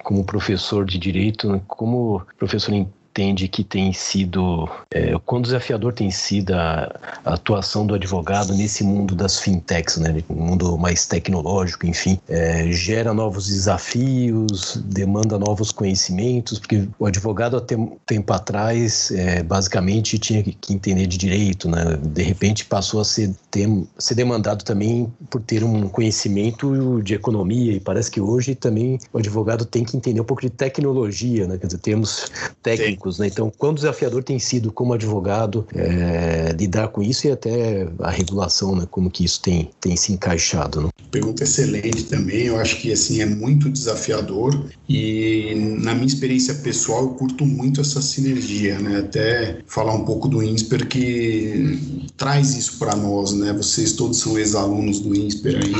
como 0.03 0.23
professor 0.23 0.85
de 0.85 0.97
direito, 0.97 1.51
né? 1.51 1.61
como 1.67 2.21
professor 2.37 2.73
em 2.73 2.87
entende 3.13 3.47
que 3.47 3.63
tem 3.63 3.93
sido, 3.93 4.67
é, 4.89 5.13
quão 5.23 5.39
desafiador 5.39 5.93
tem 5.93 6.09
sido 6.09 6.53
a, 6.55 6.91
a, 7.23 7.33
atuação 7.35 7.85
do 7.85 7.93
advogado 7.93 8.53
nesse 8.55 8.83
mundo 8.83 9.13
das 9.13 9.39
fintechs, 9.39 9.97
né? 9.97 10.23
Um 10.27 10.47
mundo 10.47 10.77
mais 10.79 11.05
tecnológico, 11.05 11.85
enfim, 11.85 12.19
é, 12.27 12.71
gera 12.71 13.13
novos 13.13 13.47
desafios, 13.47 14.77
demanda 14.85 15.37
novos 15.37 15.71
conhecimentos, 15.71 16.57
porque 16.57 16.87
o 16.97 17.05
advogado 17.05 17.55
até 17.55 17.75
tempo 18.05 18.33
atrás, 18.33 19.11
é, 19.11 19.43
basicamente, 19.43 20.17
tinha 20.17 20.41
que 20.41 20.73
entender 20.73 21.05
de 21.05 21.17
direito, 21.17 21.69
né? 21.69 21.97
De 22.01 22.23
repente 22.23 22.65
passou 22.65 22.99
a 22.99 23.05
ser, 23.05 23.31
ter, 23.51 23.69
ser 23.99 24.15
demandado 24.15 24.63
também 24.63 25.11
por 25.29 25.39
ter 25.41 25.63
um 25.63 25.87
conhecimento 25.87 27.01
de 27.03 27.13
economia, 27.13 27.73
e 27.73 27.79
parece 27.79 28.09
que 28.09 28.19
hoje 28.19 28.55
também 28.55 28.97
o 29.11 29.19
advogado 29.19 29.65
tem 29.65 29.83
que 29.83 29.95
entender 29.95 30.19
um 30.19 30.25
pouco 30.25 30.41
de 30.41 30.49
tecnologia, 30.49 31.45
né? 31.45 31.59
Quer 31.59 31.67
dizer, 31.67 31.79
termos 31.79 32.31
técnicos 32.63 33.02
técnicos, 33.03 33.19
né? 33.19 33.27
Então, 33.27 33.51
quão 33.55 33.73
desafiador 33.73 34.23
tem 34.23 34.39
sido 34.39 34.71
como 34.71 34.93
advogado 34.93 35.67
é, 35.75 36.55
lidar 36.57 36.87
com 36.87 37.01
isso 37.01 37.27
e 37.27 37.31
até 37.31 37.87
a 37.99 38.09
regulação, 38.09 38.75
né? 38.75 38.87
Como 38.89 39.11
que 39.11 39.25
isso 39.25 39.41
tem, 39.41 39.69
tem 39.81 39.95
se 39.95 40.13
encaixado, 40.13 40.81
né? 40.81 40.89
Pergunta 41.11 41.43
excelente 41.43 42.05
também. 42.05 42.43
Eu 42.45 42.59
acho 42.59 42.79
que 42.79 42.91
assim 42.91 43.21
é 43.21 43.25
muito 43.25 43.69
desafiador 43.69 44.69
e 44.87 45.53
na 45.81 45.93
minha 45.93 46.07
experiência 46.07 46.55
pessoal 46.55 47.03
eu 47.03 47.09
curto 47.09 47.45
muito 47.45 47.81
essa 47.81 48.01
sinergia, 48.01 48.79
né? 48.79 48.99
Até 48.99 49.59
falar 49.67 49.93
um 49.93 50.05
pouco 50.05 50.27
do 50.27 50.41
INSPER 50.41 50.87
que 50.87 52.09
traz 52.17 52.55
isso 52.55 52.79
para 52.79 52.95
nós, 52.95 53.33
né? 53.33 53.53
Vocês 53.53 53.93
todos 53.93 54.19
são 54.19 54.37
ex-alunos 54.37 54.99
do 54.99 55.15
INSPER 55.15 55.57
aí 55.57 55.73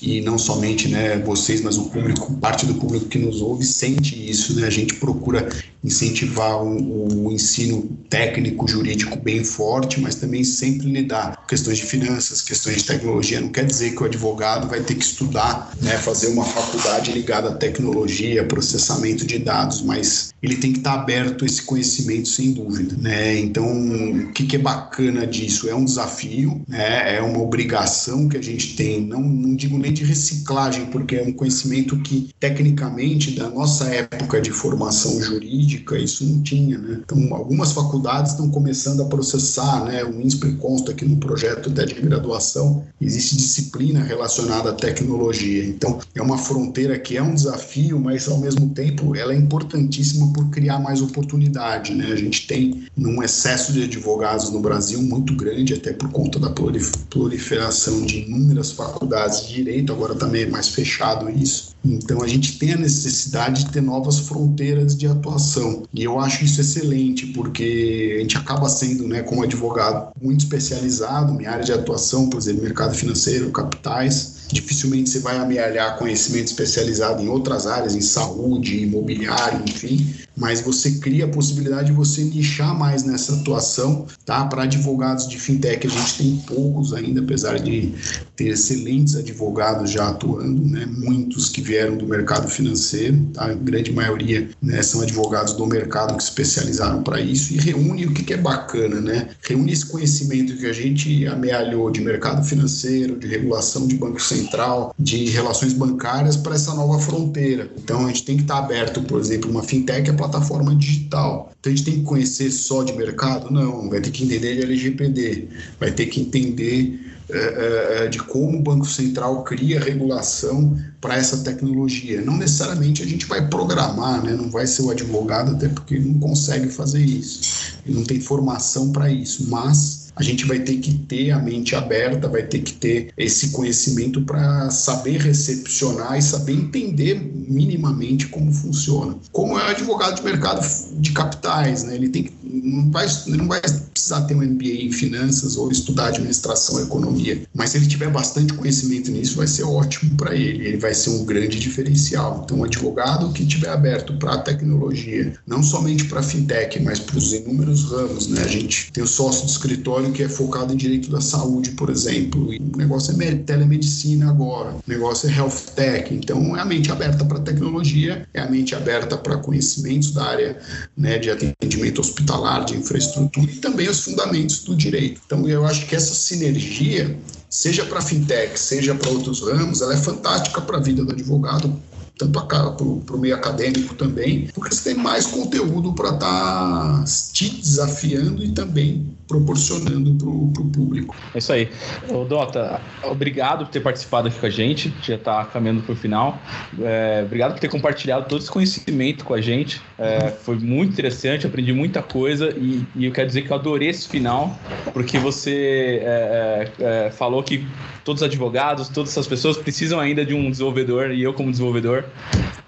e 0.00 0.20
não 0.20 0.38
somente, 0.38 0.88
né? 0.88 1.18
Vocês, 1.18 1.60
mas 1.60 1.76
o 1.76 1.84
público, 1.90 2.32
parte 2.34 2.66
do 2.66 2.74
público 2.74 3.06
que 3.06 3.18
nos 3.18 3.40
ouve 3.40 3.64
sente 3.64 4.14
isso, 4.30 4.58
né? 4.58 4.66
A 4.66 4.70
gente 4.70 4.94
procura 4.94 5.48
incentivar 5.84 6.62
o, 6.62 7.30
ensino 7.30 7.82
técnico 8.08 8.66
jurídico 8.66 9.16
bem 9.18 9.44
forte, 9.44 10.00
mas 10.00 10.14
também 10.14 10.44
sempre 10.44 10.90
lidar 10.90 11.36
com 11.36 11.46
questões 11.46 11.78
de 11.78 11.84
finanças, 11.84 12.40
questões 12.40 12.76
de 12.76 12.84
tecnologia. 12.84 13.40
Não 13.40 13.48
quer 13.48 13.66
dizer 13.66 13.94
que 13.94 14.02
o 14.02 14.06
advogado 14.06 14.68
vai 14.68 14.80
ter 14.80 14.94
que 14.94 15.04
estudar, 15.04 15.72
né, 15.82 15.98
fazer 15.98 16.28
uma 16.28 16.44
faculdade 16.44 17.12
ligada 17.12 17.50
à 17.50 17.54
tecnologia, 17.54 18.44
processamento 18.44 19.26
de 19.26 19.38
dados, 19.38 19.82
mas 19.82 20.33
ele 20.44 20.56
tem 20.56 20.72
que 20.72 20.78
estar 20.78 20.92
aberto 20.92 21.42
a 21.42 21.46
esse 21.46 21.62
conhecimento 21.62 22.28
sem 22.28 22.52
dúvida, 22.52 22.94
né? 23.00 23.38
Então, 23.38 23.66
o 23.66 24.32
que, 24.32 24.44
que 24.44 24.56
é 24.56 24.58
bacana 24.58 25.26
disso? 25.26 25.68
É 25.70 25.74
um 25.74 25.86
desafio, 25.86 26.62
né? 26.68 27.16
É 27.16 27.22
uma 27.22 27.40
obrigação 27.40 28.28
que 28.28 28.36
a 28.36 28.42
gente 28.42 28.76
tem. 28.76 29.00
Não, 29.06 29.22
não 29.22 29.56
digo 29.56 29.78
nem 29.78 29.90
de 29.90 30.04
reciclagem, 30.04 30.86
porque 30.86 31.16
é 31.16 31.22
um 31.22 31.32
conhecimento 31.32 31.96
que 32.00 32.28
tecnicamente 32.38 33.30
da 33.30 33.48
nossa 33.48 33.86
época 33.86 34.38
de 34.38 34.50
formação 34.50 35.18
jurídica 35.22 35.98
isso 35.98 36.26
não 36.26 36.42
tinha, 36.42 36.76
né? 36.76 37.00
Então, 37.02 37.34
algumas 37.34 37.72
faculdades 37.72 38.32
estão 38.32 38.50
começando 38.50 39.00
a 39.00 39.06
processar, 39.06 39.82
né? 39.86 40.04
O 40.04 40.20
INSPE 40.20 40.56
consta 40.56 40.92
aqui 40.92 41.06
no 41.06 41.16
projeto 41.16 41.70
até 41.70 41.86
de 41.86 41.94
graduação 41.94 42.84
existe 43.00 43.36
disciplina 43.36 44.02
relacionada 44.02 44.70
à 44.70 44.72
tecnologia. 44.72 45.64
Então, 45.64 45.98
é 46.14 46.20
uma 46.22 46.38
fronteira 46.38 46.98
que 46.98 47.16
é 47.16 47.22
um 47.22 47.34
desafio, 47.34 47.98
mas 47.98 48.28
ao 48.28 48.38
mesmo 48.38 48.70
tempo 48.70 49.16
ela 49.16 49.32
é 49.32 49.36
importantíssima 49.36 50.33
por 50.34 50.50
criar 50.50 50.78
mais 50.78 51.00
oportunidade. 51.00 51.94
Né? 51.94 52.12
A 52.12 52.16
gente 52.16 52.46
tem 52.46 52.84
um 52.98 53.22
excesso 53.22 53.72
de 53.72 53.84
advogados 53.84 54.50
no 54.50 54.60
Brasil 54.60 55.00
muito 55.00 55.34
grande, 55.34 55.72
até 55.72 55.92
por 55.92 56.10
conta 56.10 56.38
da 56.38 56.50
proliferação 56.50 58.04
de 58.04 58.18
inúmeras 58.18 58.72
faculdades 58.72 59.46
de 59.46 59.54
direito, 59.54 59.92
agora 59.92 60.14
também 60.14 60.42
é 60.42 60.46
mais 60.46 60.68
fechado 60.68 61.30
isso. 61.30 61.74
Então 61.84 62.22
a 62.22 62.26
gente 62.26 62.58
tem 62.58 62.72
a 62.72 62.76
necessidade 62.76 63.64
de 63.64 63.70
ter 63.70 63.82
novas 63.82 64.18
fronteiras 64.18 64.96
de 64.96 65.06
atuação. 65.06 65.82
E 65.92 66.02
eu 66.02 66.18
acho 66.18 66.44
isso 66.44 66.60
excelente, 66.60 67.26
porque 67.26 68.16
a 68.16 68.20
gente 68.20 68.36
acaba 68.36 68.68
sendo, 68.68 69.06
né, 69.06 69.22
como 69.22 69.42
advogado, 69.42 70.12
muito 70.20 70.40
especializado, 70.40 71.34
minha 71.34 71.50
área 71.50 71.64
de 71.64 71.72
atuação, 71.72 72.28
por 72.28 72.38
exemplo, 72.38 72.62
mercado 72.62 72.94
financeiro, 72.94 73.50
capitais, 73.50 74.34
dificilmente 74.50 75.10
você 75.10 75.18
vai 75.18 75.36
amealhar 75.36 75.98
conhecimento 75.98 76.46
especializado 76.46 77.22
em 77.22 77.28
outras 77.28 77.66
áreas, 77.66 77.94
em 77.94 78.00
saúde, 78.00 78.82
imobiliário, 78.82 79.62
enfim, 79.68 80.14
mas 80.36 80.60
você 80.60 80.92
cria 80.92 81.26
a 81.26 81.28
possibilidade 81.28 81.86
de 81.86 81.92
você 81.92 82.24
nichar 82.24 82.76
mais 82.76 83.04
nessa 83.04 83.34
atuação, 83.34 84.06
tá? 84.24 84.44
Para 84.46 84.64
advogados 84.64 85.28
de 85.28 85.38
fintech, 85.38 85.86
a 85.86 85.90
gente 85.90 86.18
tem 86.18 86.36
poucos 86.46 86.92
ainda, 86.92 87.20
apesar 87.20 87.58
de 87.58 87.94
ter 88.36 88.48
excelentes 88.48 89.14
advogados 89.16 89.90
já 89.90 90.08
atuando, 90.08 90.64
né? 90.64 90.86
Muitos 90.86 91.48
que 91.48 91.60
vieram 91.60 91.96
do 91.96 92.06
mercado 92.06 92.48
financeiro, 92.48 93.28
tá? 93.32 93.44
A 93.46 93.54
grande 93.54 93.92
maioria 93.92 94.48
né, 94.60 94.82
são 94.82 95.00
advogados 95.02 95.52
do 95.52 95.66
mercado 95.66 96.16
que 96.16 96.22
especializaram 96.22 97.02
para 97.02 97.20
isso 97.20 97.54
e 97.54 97.58
reúne 97.58 98.06
o 98.06 98.12
que, 98.12 98.24
que 98.24 98.34
é 98.34 98.36
bacana, 98.36 99.00
né? 99.00 99.28
Reúne 99.42 99.72
esse 99.72 99.86
conhecimento 99.86 100.56
que 100.56 100.66
a 100.66 100.72
gente 100.72 101.26
amealhou 101.26 101.90
de 101.90 102.00
mercado 102.00 102.44
financeiro, 102.44 103.18
de 103.18 103.26
regulação 103.26 103.86
de 103.86 103.94
banco 103.96 104.20
central, 104.20 104.94
de 104.98 105.26
relações 105.26 105.72
bancárias 105.72 106.36
para 106.36 106.54
essa 106.54 106.74
nova 106.74 106.98
fronteira. 106.98 107.70
Então 107.76 108.04
a 108.04 108.08
gente 108.08 108.24
tem 108.24 108.36
que 108.36 108.42
estar 108.42 108.58
aberto, 108.58 109.02
por 109.02 109.20
exemplo, 109.20 109.50
uma 109.50 109.62
fintech 109.62 110.08
é 110.08 110.12
plataforma 110.28 110.74
digital. 110.74 111.52
Então 111.58 111.72
a 111.72 111.76
gente 111.76 111.84
tem 111.84 111.94
que 112.00 112.04
conhecer 112.04 112.50
só 112.50 112.82
de 112.82 112.92
mercado? 112.92 113.50
Não, 113.50 113.88
vai 113.88 114.00
ter 114.00 114.10
que 114.10 114.24
entender 114.24 114.56
de 114.56 114.62
LGPD, 114.62 115.48
vai 115.78 115.90
ter 115.92 116.06
que 116.06 116.20
entender 116.20 117.00
é, 117.30 118.06
de 118.08 118.18
como 118.18 118.58
o 118.58 118.62
Banco 118.62 118.86
Central 118.86 119.42
cria 119.44 119.80
regulação 119.80 120.76
para 121.00 121.16
essa 121.16 121.38
tecnologia. 121.38 122.20
Não 122.20 122.36
necessariamente 122.36 123.02
a 123.02 123.06
gente 123.06 123.26
vai 123.26 123.48
programar, 123.48 124.22
né? 124.22 124.34
não 124.34 124.50
vai 124.50 124.66
ser 124.66 124.82
o 124.82 124.90
advogado, 124.90 125.52
até 125.52 125.68
porque 125.68 125.98
não 125.98 126.18
consegue 126.18 126.68
fazer 126.68 127.02
isso, 127.02 127.78
não 127.86 128.04
tem 128.04 128.20
formação 128.20 128.92
para 128.92 129.10
isso, 129.10 129.48
mas 129.48 130.03
a 130.16 130.22
gente 130.22 130.44
vai 130.44 130.60
ter 130.60 130.76
que 130.78 130.94
ter 130.94 131.30
a 131.30 131.38
mente 131.38 131.74
aberta, 131.74 132.28
vai 132.28 132.42
ter 132.42 132.60
que 132.60 132.72
ter 132.74 133.12
esse 133.16 133.48
conhecimento 133.50 134.22
para 134.22 134.70
saber 134.70 135.20
recepcionar 135.20 136.16
e 136.16 136.22
saber 136.22 136.52
entender 136.52 137.20
minimamente 137.48 138.28
como 138.28 138.52
funciona. 138.52 139.16
Como 139.32 139.58
é 139.58 139.70
advogado 139.70 140.16
de 140.16 140.22
mercado 140.22 140.64
de 140.98 141.12
capitais, 141.12 141.84
né? 141.84 141.94
ele 141.94 142.08
tem 142.08 142.30
não 142.62 142.90
vai, 142.90 143.06
não 143.26 143.48
vai 143.48 143.60
precisar 143.92 144.22
ter 144.22 144.34
um 144.34 144.42
MBA 144.42 144.84
em 144.84 144.92
finanças 144.92 145.56
ou 145.56 145.70
estudar 145.70 146.08
administração 146.08 146.78
e 146.78 146.84
economia, 146.84 147.42
mas 147.52 147.70
se 147.70 147.78
ele 147.78 147.86
tiver 147.86 148.10
bastante 148.10 148.52
conhecimento 148.52 149.10
nisso, 149.10 149.36
vai 149.36 149.46
ser 149.46 149.64
ótimo 149.64 150.16
para 150.16 150.34
ele, 150.34 150.66
ele 150.66 150.76
vai 150.76 150.94
ser 150.94 151.10
um 151.10 151.24
grande 151.24 151.58
diferencial. 151.58 152.42
Então, 152.44 152.58
um 152.58 152.64
advogado 152.64 153.32
que 153.32 153.44
tiver 153.44 153.70
aberto 153.70 154.16
para 154.18 154.34
a 154.34 154.38
tecnologia, 154.38 155.34
não 155.46 155.62
somente 155.62 156.04
para 156.04 156.22
fintech, 156.22 156.80
mas 156.80 157.00
para 157.00 157.18
os 157.18 157.32
inúmeros 157.32 157.84
ramos, 157.84 158.28
né? 158.28 158.42
A 158.42 158.48
gente 158.48 158.92
tem 158.92 159.02
o 159.02 159.06
sócio 159.06 159.46
do 159.46 159.50
escritório 159.50 160.03
que 160.12 160.22
é 160.22 160.28
focado 160.28 160.72
em 160.72 160.76
direito 160.76 161.10
da 161.10 161.20
saúde, 161.20 161.70
por 161.72 161.90
exemplo. 161.90 162.52
E 162.52 162.58
o 162.58 162.76
negócio 162.76 163.14
é 163.22 163.34
telemedicina 163.36 164.28
agora, 164.28 164.74
o 164.74 164.82
negócio 164.86 165.28
é 165.28 165.32
health 165.32 165.74
tech. 165.74 166.14
Então, 166.14 166.56
é 166.56 166.60
a 166.60 166.64
mente 166.64 166.90
aberta 166.90 167.24
para 167.24 167.40
tecnologia, 167.40 168.26
é 168.32 168.40
a 168.40 168.50
mente 168.50 168.74
aberta 168.74 169.16
para 169.16 169.36
conhecimentos 169.38 170.12
da 170.12 170.24
área 170.24 170.58
né, 170.96 171.18
de 171.18 171.30
atendimento 171.30 172.00
hospitalar, 172.00 172.64
de 172.64 172.76
infraestrutura 172.76 173.50
e 173.50 173.56
também 173.56 173.88
os 173.88 174.00
fundamentos 174.00 174.64
do 174.64 174.74
direito. 174.74 175.20
Então, 175.26 175.48
eu 175.48 175.64
acho 175.64 175.86
que 175.86 175.94
essa 175.94 176.14
sinergia 176.14 177.16
seja 177.48 177.84
para 177.84 178.00
fintech, 178.00 178.58
seja 178.58 178.94
para 178.94 179.10
outros 179.10 179.40
ramos, 179.40 179.80
ela 179.80 179.94
é 179.94 179.96
fantástica 179.96 180.60
para 180.60 180.78
a 180.78 180.80
vida 180.80 181.04
do 181.04 181.12
advogado, 181.12 181.80
tanto 182.16 183.02
para 183.04 183.16
o 183.16 183.18
meio 183.18 183.34
acadêmico 183.34 183.94
também, 183.94 184.48
porque 184.54 184.74
você 184.74 184.94
tem 184.94 185.02
mais 185.02 185.26
conteúdo 185.26 185.92
para 185.92 186.10
estar 186.10 186.98
tá 186.98 187.04
te 187.32 187.50
desafiando 187.50 188.44
e 188.44 188.52
também 188.52 189.14
proporcionando 189.26 190.14
para 190.14 190.28
o 190.28 190.70
público. 190.70 191.16
É 191.34 191.38
isso 191.38 191.52
aí. 191.52 191.68
Ô, 192.08 192.24
Dota, 192.24 192.80
obrigado 193.02 193.64
por 193.64 193.72
ter 193.72 193.80
participado 193.80 194.28
aqui 194.28 194.38
com 194.38 194.46
a 194.46 194.50
gente, 194.50 194.94
já 195.02 195.14
está 195.14 195.44
caminhando 195.46 195.82
para 195.82 195.92
o 195.92 195.96
final. 195.96 196.38
É, 196.80 197.22
obrigado 197.24 197.52
por 197.52 197.60
ter 197.60 197.68
compartilhado 197.68 198.28
todo 198.28 198.40
esse 198.40 198.50
conhecimento 198.50 199.24
com 199.24 199.34
a 199.34 199.40
gente. 199.40 199.80
É, 199.98 200.30
foi 200.30 200.56
muito 200.56 200.92
interessante, 200.92 201.46
aprendi 201.46 201.72
muita 201.72 202.02
coisa 202.02 202.50
e, 202.50 202.86
e, 202.94 203.06
eu 203.06 203.12
quero 203.12 203.26
dizer 203.26 203.42
que 203.42 203.50
eu 203.50 203.56
adorei 203.56 203.88
esse 203.88 204.08
final, 204.08 204.56
porque 204.92 205.18
você 205.18 206.00
é, 206.02 206.70
é, 206.78 207.06
é 207.06 207.10
falou 207.10 207.42
que 207.42 207.66
todos 208.04 208.22
os 208.22 208.28
advogados, 208.28 208.88
todas 208.88 209.10
essas 209.10 209.26
pessoas 209.26 209.56
precisam 209.56 209.98
ainda 209.98 210.24
de 210.24 210.34
um 210.34 210.50
desenvolvedor 210.50 211.10
e 211.10 211.22
eu 211.22 211.32
como 211.32 211.50
desenvolvedor 211.50 212.03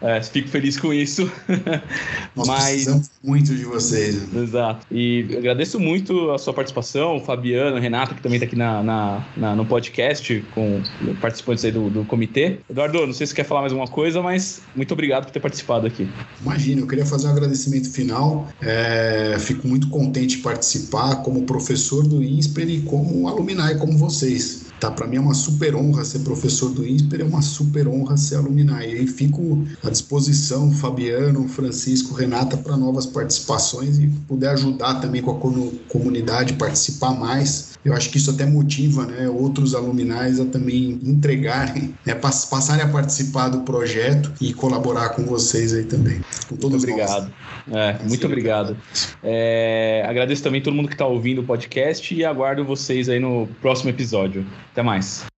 é, 0.01 0.23
fico 0.23 0.49
feliz 0.49 0.79
com 0.79 0.93
isso. 0.93 1.31
Nós 2.37 2.47
Mas... 2.47 3.11
muito 3.25 3.55
de 3.55 3.65
vocês. 3.65 4.35
Exato. 4.35 4.87
E 4.91 5.27
agradeço 5.37 5.81
muito 5.81 6.31
a 6.31 6.39
sua 6.39 6.53
participação, 6.53 7.21
Fabiano, 7.21 7.79
Renata, 7.79 8.15
que 8.15 8.23
também 8.23 8.37
está 8.37 8.47
aqui 8.47 8.57
na, 8.57 8.83
na, 8.83 9.27
na, 9.37 9.57
no 9.57 9.65
podcast 9.65 10.45
com 10.55 10.83
participantes 11.21 11.65
aí 11.65 11.73
do, 11.73 11.89
do 11.89 12.05
comitê. 12.05 12.59
Eduardo, 12.69 13.07
não 13.07 13.13
sei 13.13 13.27
se 13.27 13.31
você 13.31 13.37
quer 13.37 13.45
falar 13.45 13.63
mais 13.63 13.73
alguma 13.73 13.89
coisa, 13.89 14.23
mas 14.23 14.61
muito 14.75 14.93
obrigado 14.93 15.25
por 15.25 15.33
ter 15.33 15.41
participado 15.41 15.87
aqui. 15.87 16.09
Imagina, 16.43 16.83
eu 16.83 16.87
queria 16.87 17.07
fazer 17.07 17.29
um 17.29 17.31
agradecimento 17.31 17.91
final. 17.91 18.49
É, 18.61 19.37
fico 19.39 19.67
muito 19.67 19.89
contente 19.89 20.37
de 20.37 20.43
participar 20.43 21.17
como 21.17 21.43
professor 21.43 22.07
do 22.07 22.23
INSPER 22.23 22.69
e 22.69 22.81
como 22.83 23.29
alumni 23.29 23.75
como 23.79 23.97
vocês. 23.97 24.66
Tá, 24.79 24.91
para 24.91 25.07
mim 25.07 25.17
é 25.17 25.21
uma 25.21 25.35
super 25.35 25.75
honra 25.75 26.05
ser 26.05 26.19
professor 26.19 26.71
do 26.71 26.87
INSPER, 26.87 27.23
é 27.23 27.25
uma 27.25 27.41
super 27.41 27.89
honra 27.89 28.17
ser 28.17 28.37
alumni. 28.37 28.67
E 28.87 29.07
fico 29.07 29.65
à 29.83 29.89
disposição, 29.89 30.71
Fabiano, 30.71 31.49
Francisco, 31.49 32.15
Renata, 32.15 32.57
para 32.57 32.77
novas 32.77 33.07
participações 33.07 33.99
e 33.99 34.07
puder 34.29 34.51
ajudar 34.51 35.01
também 35.01 35.23
com 35.23 35.31
a 35.31 35.89
comunidade, 35.89 36.55
participar 36.55 37.13
mais. 37.13 37.76
Eu 37.87 37.95
acho 37.95 38.11
que 38.11 38.19
isso 38.19 38.33
até 38.33 38.45
motiva 38.45 39.07
né, 39.07 39.29
outros 39.29 39.73
alumni 39.73 40.11
a 40.11 40.45
também 40.47 40.99
entregarem, 41.05 41.95
né, 42.05 42.17
passarem 42.17 42.83
a 42.83 42.89
participar 42.89 43.49
do 43.49 43.61
projeto 43.61 44.33
e 44.41 44.53
colaborar 44.53 45.11
com 45.11 45.23
vocês 45.23 45.73
aí 45.73 45.85
também. 45.85 46.21
Com 46.49 46.57
todos 46.57 46.83
obrigado. 46.83 47.33
É, 47.71 47.97
muito 48.09 48.27
obrigado. 48.27 48.77
É, 49.23 50.05
agradeço 50.05 50.43
também 50.43 50.61
todo 50.61 50.75
mundo 50.75 50.89
que 50.89 50.95
está 50.95 51.07
ouvindo 51.07 51.43
o 51.43 51.45
podcast 51.45 52.13
e 52.13 52.25
aguardo 52.25 52.65
vocês 52.65 53.09
aí 53.09 53.21
no 53.21 53.47
próximo 53.63 53.89
episódio. 53.89 54.45
Até 54.73 54.83
mais. 54.83 55.36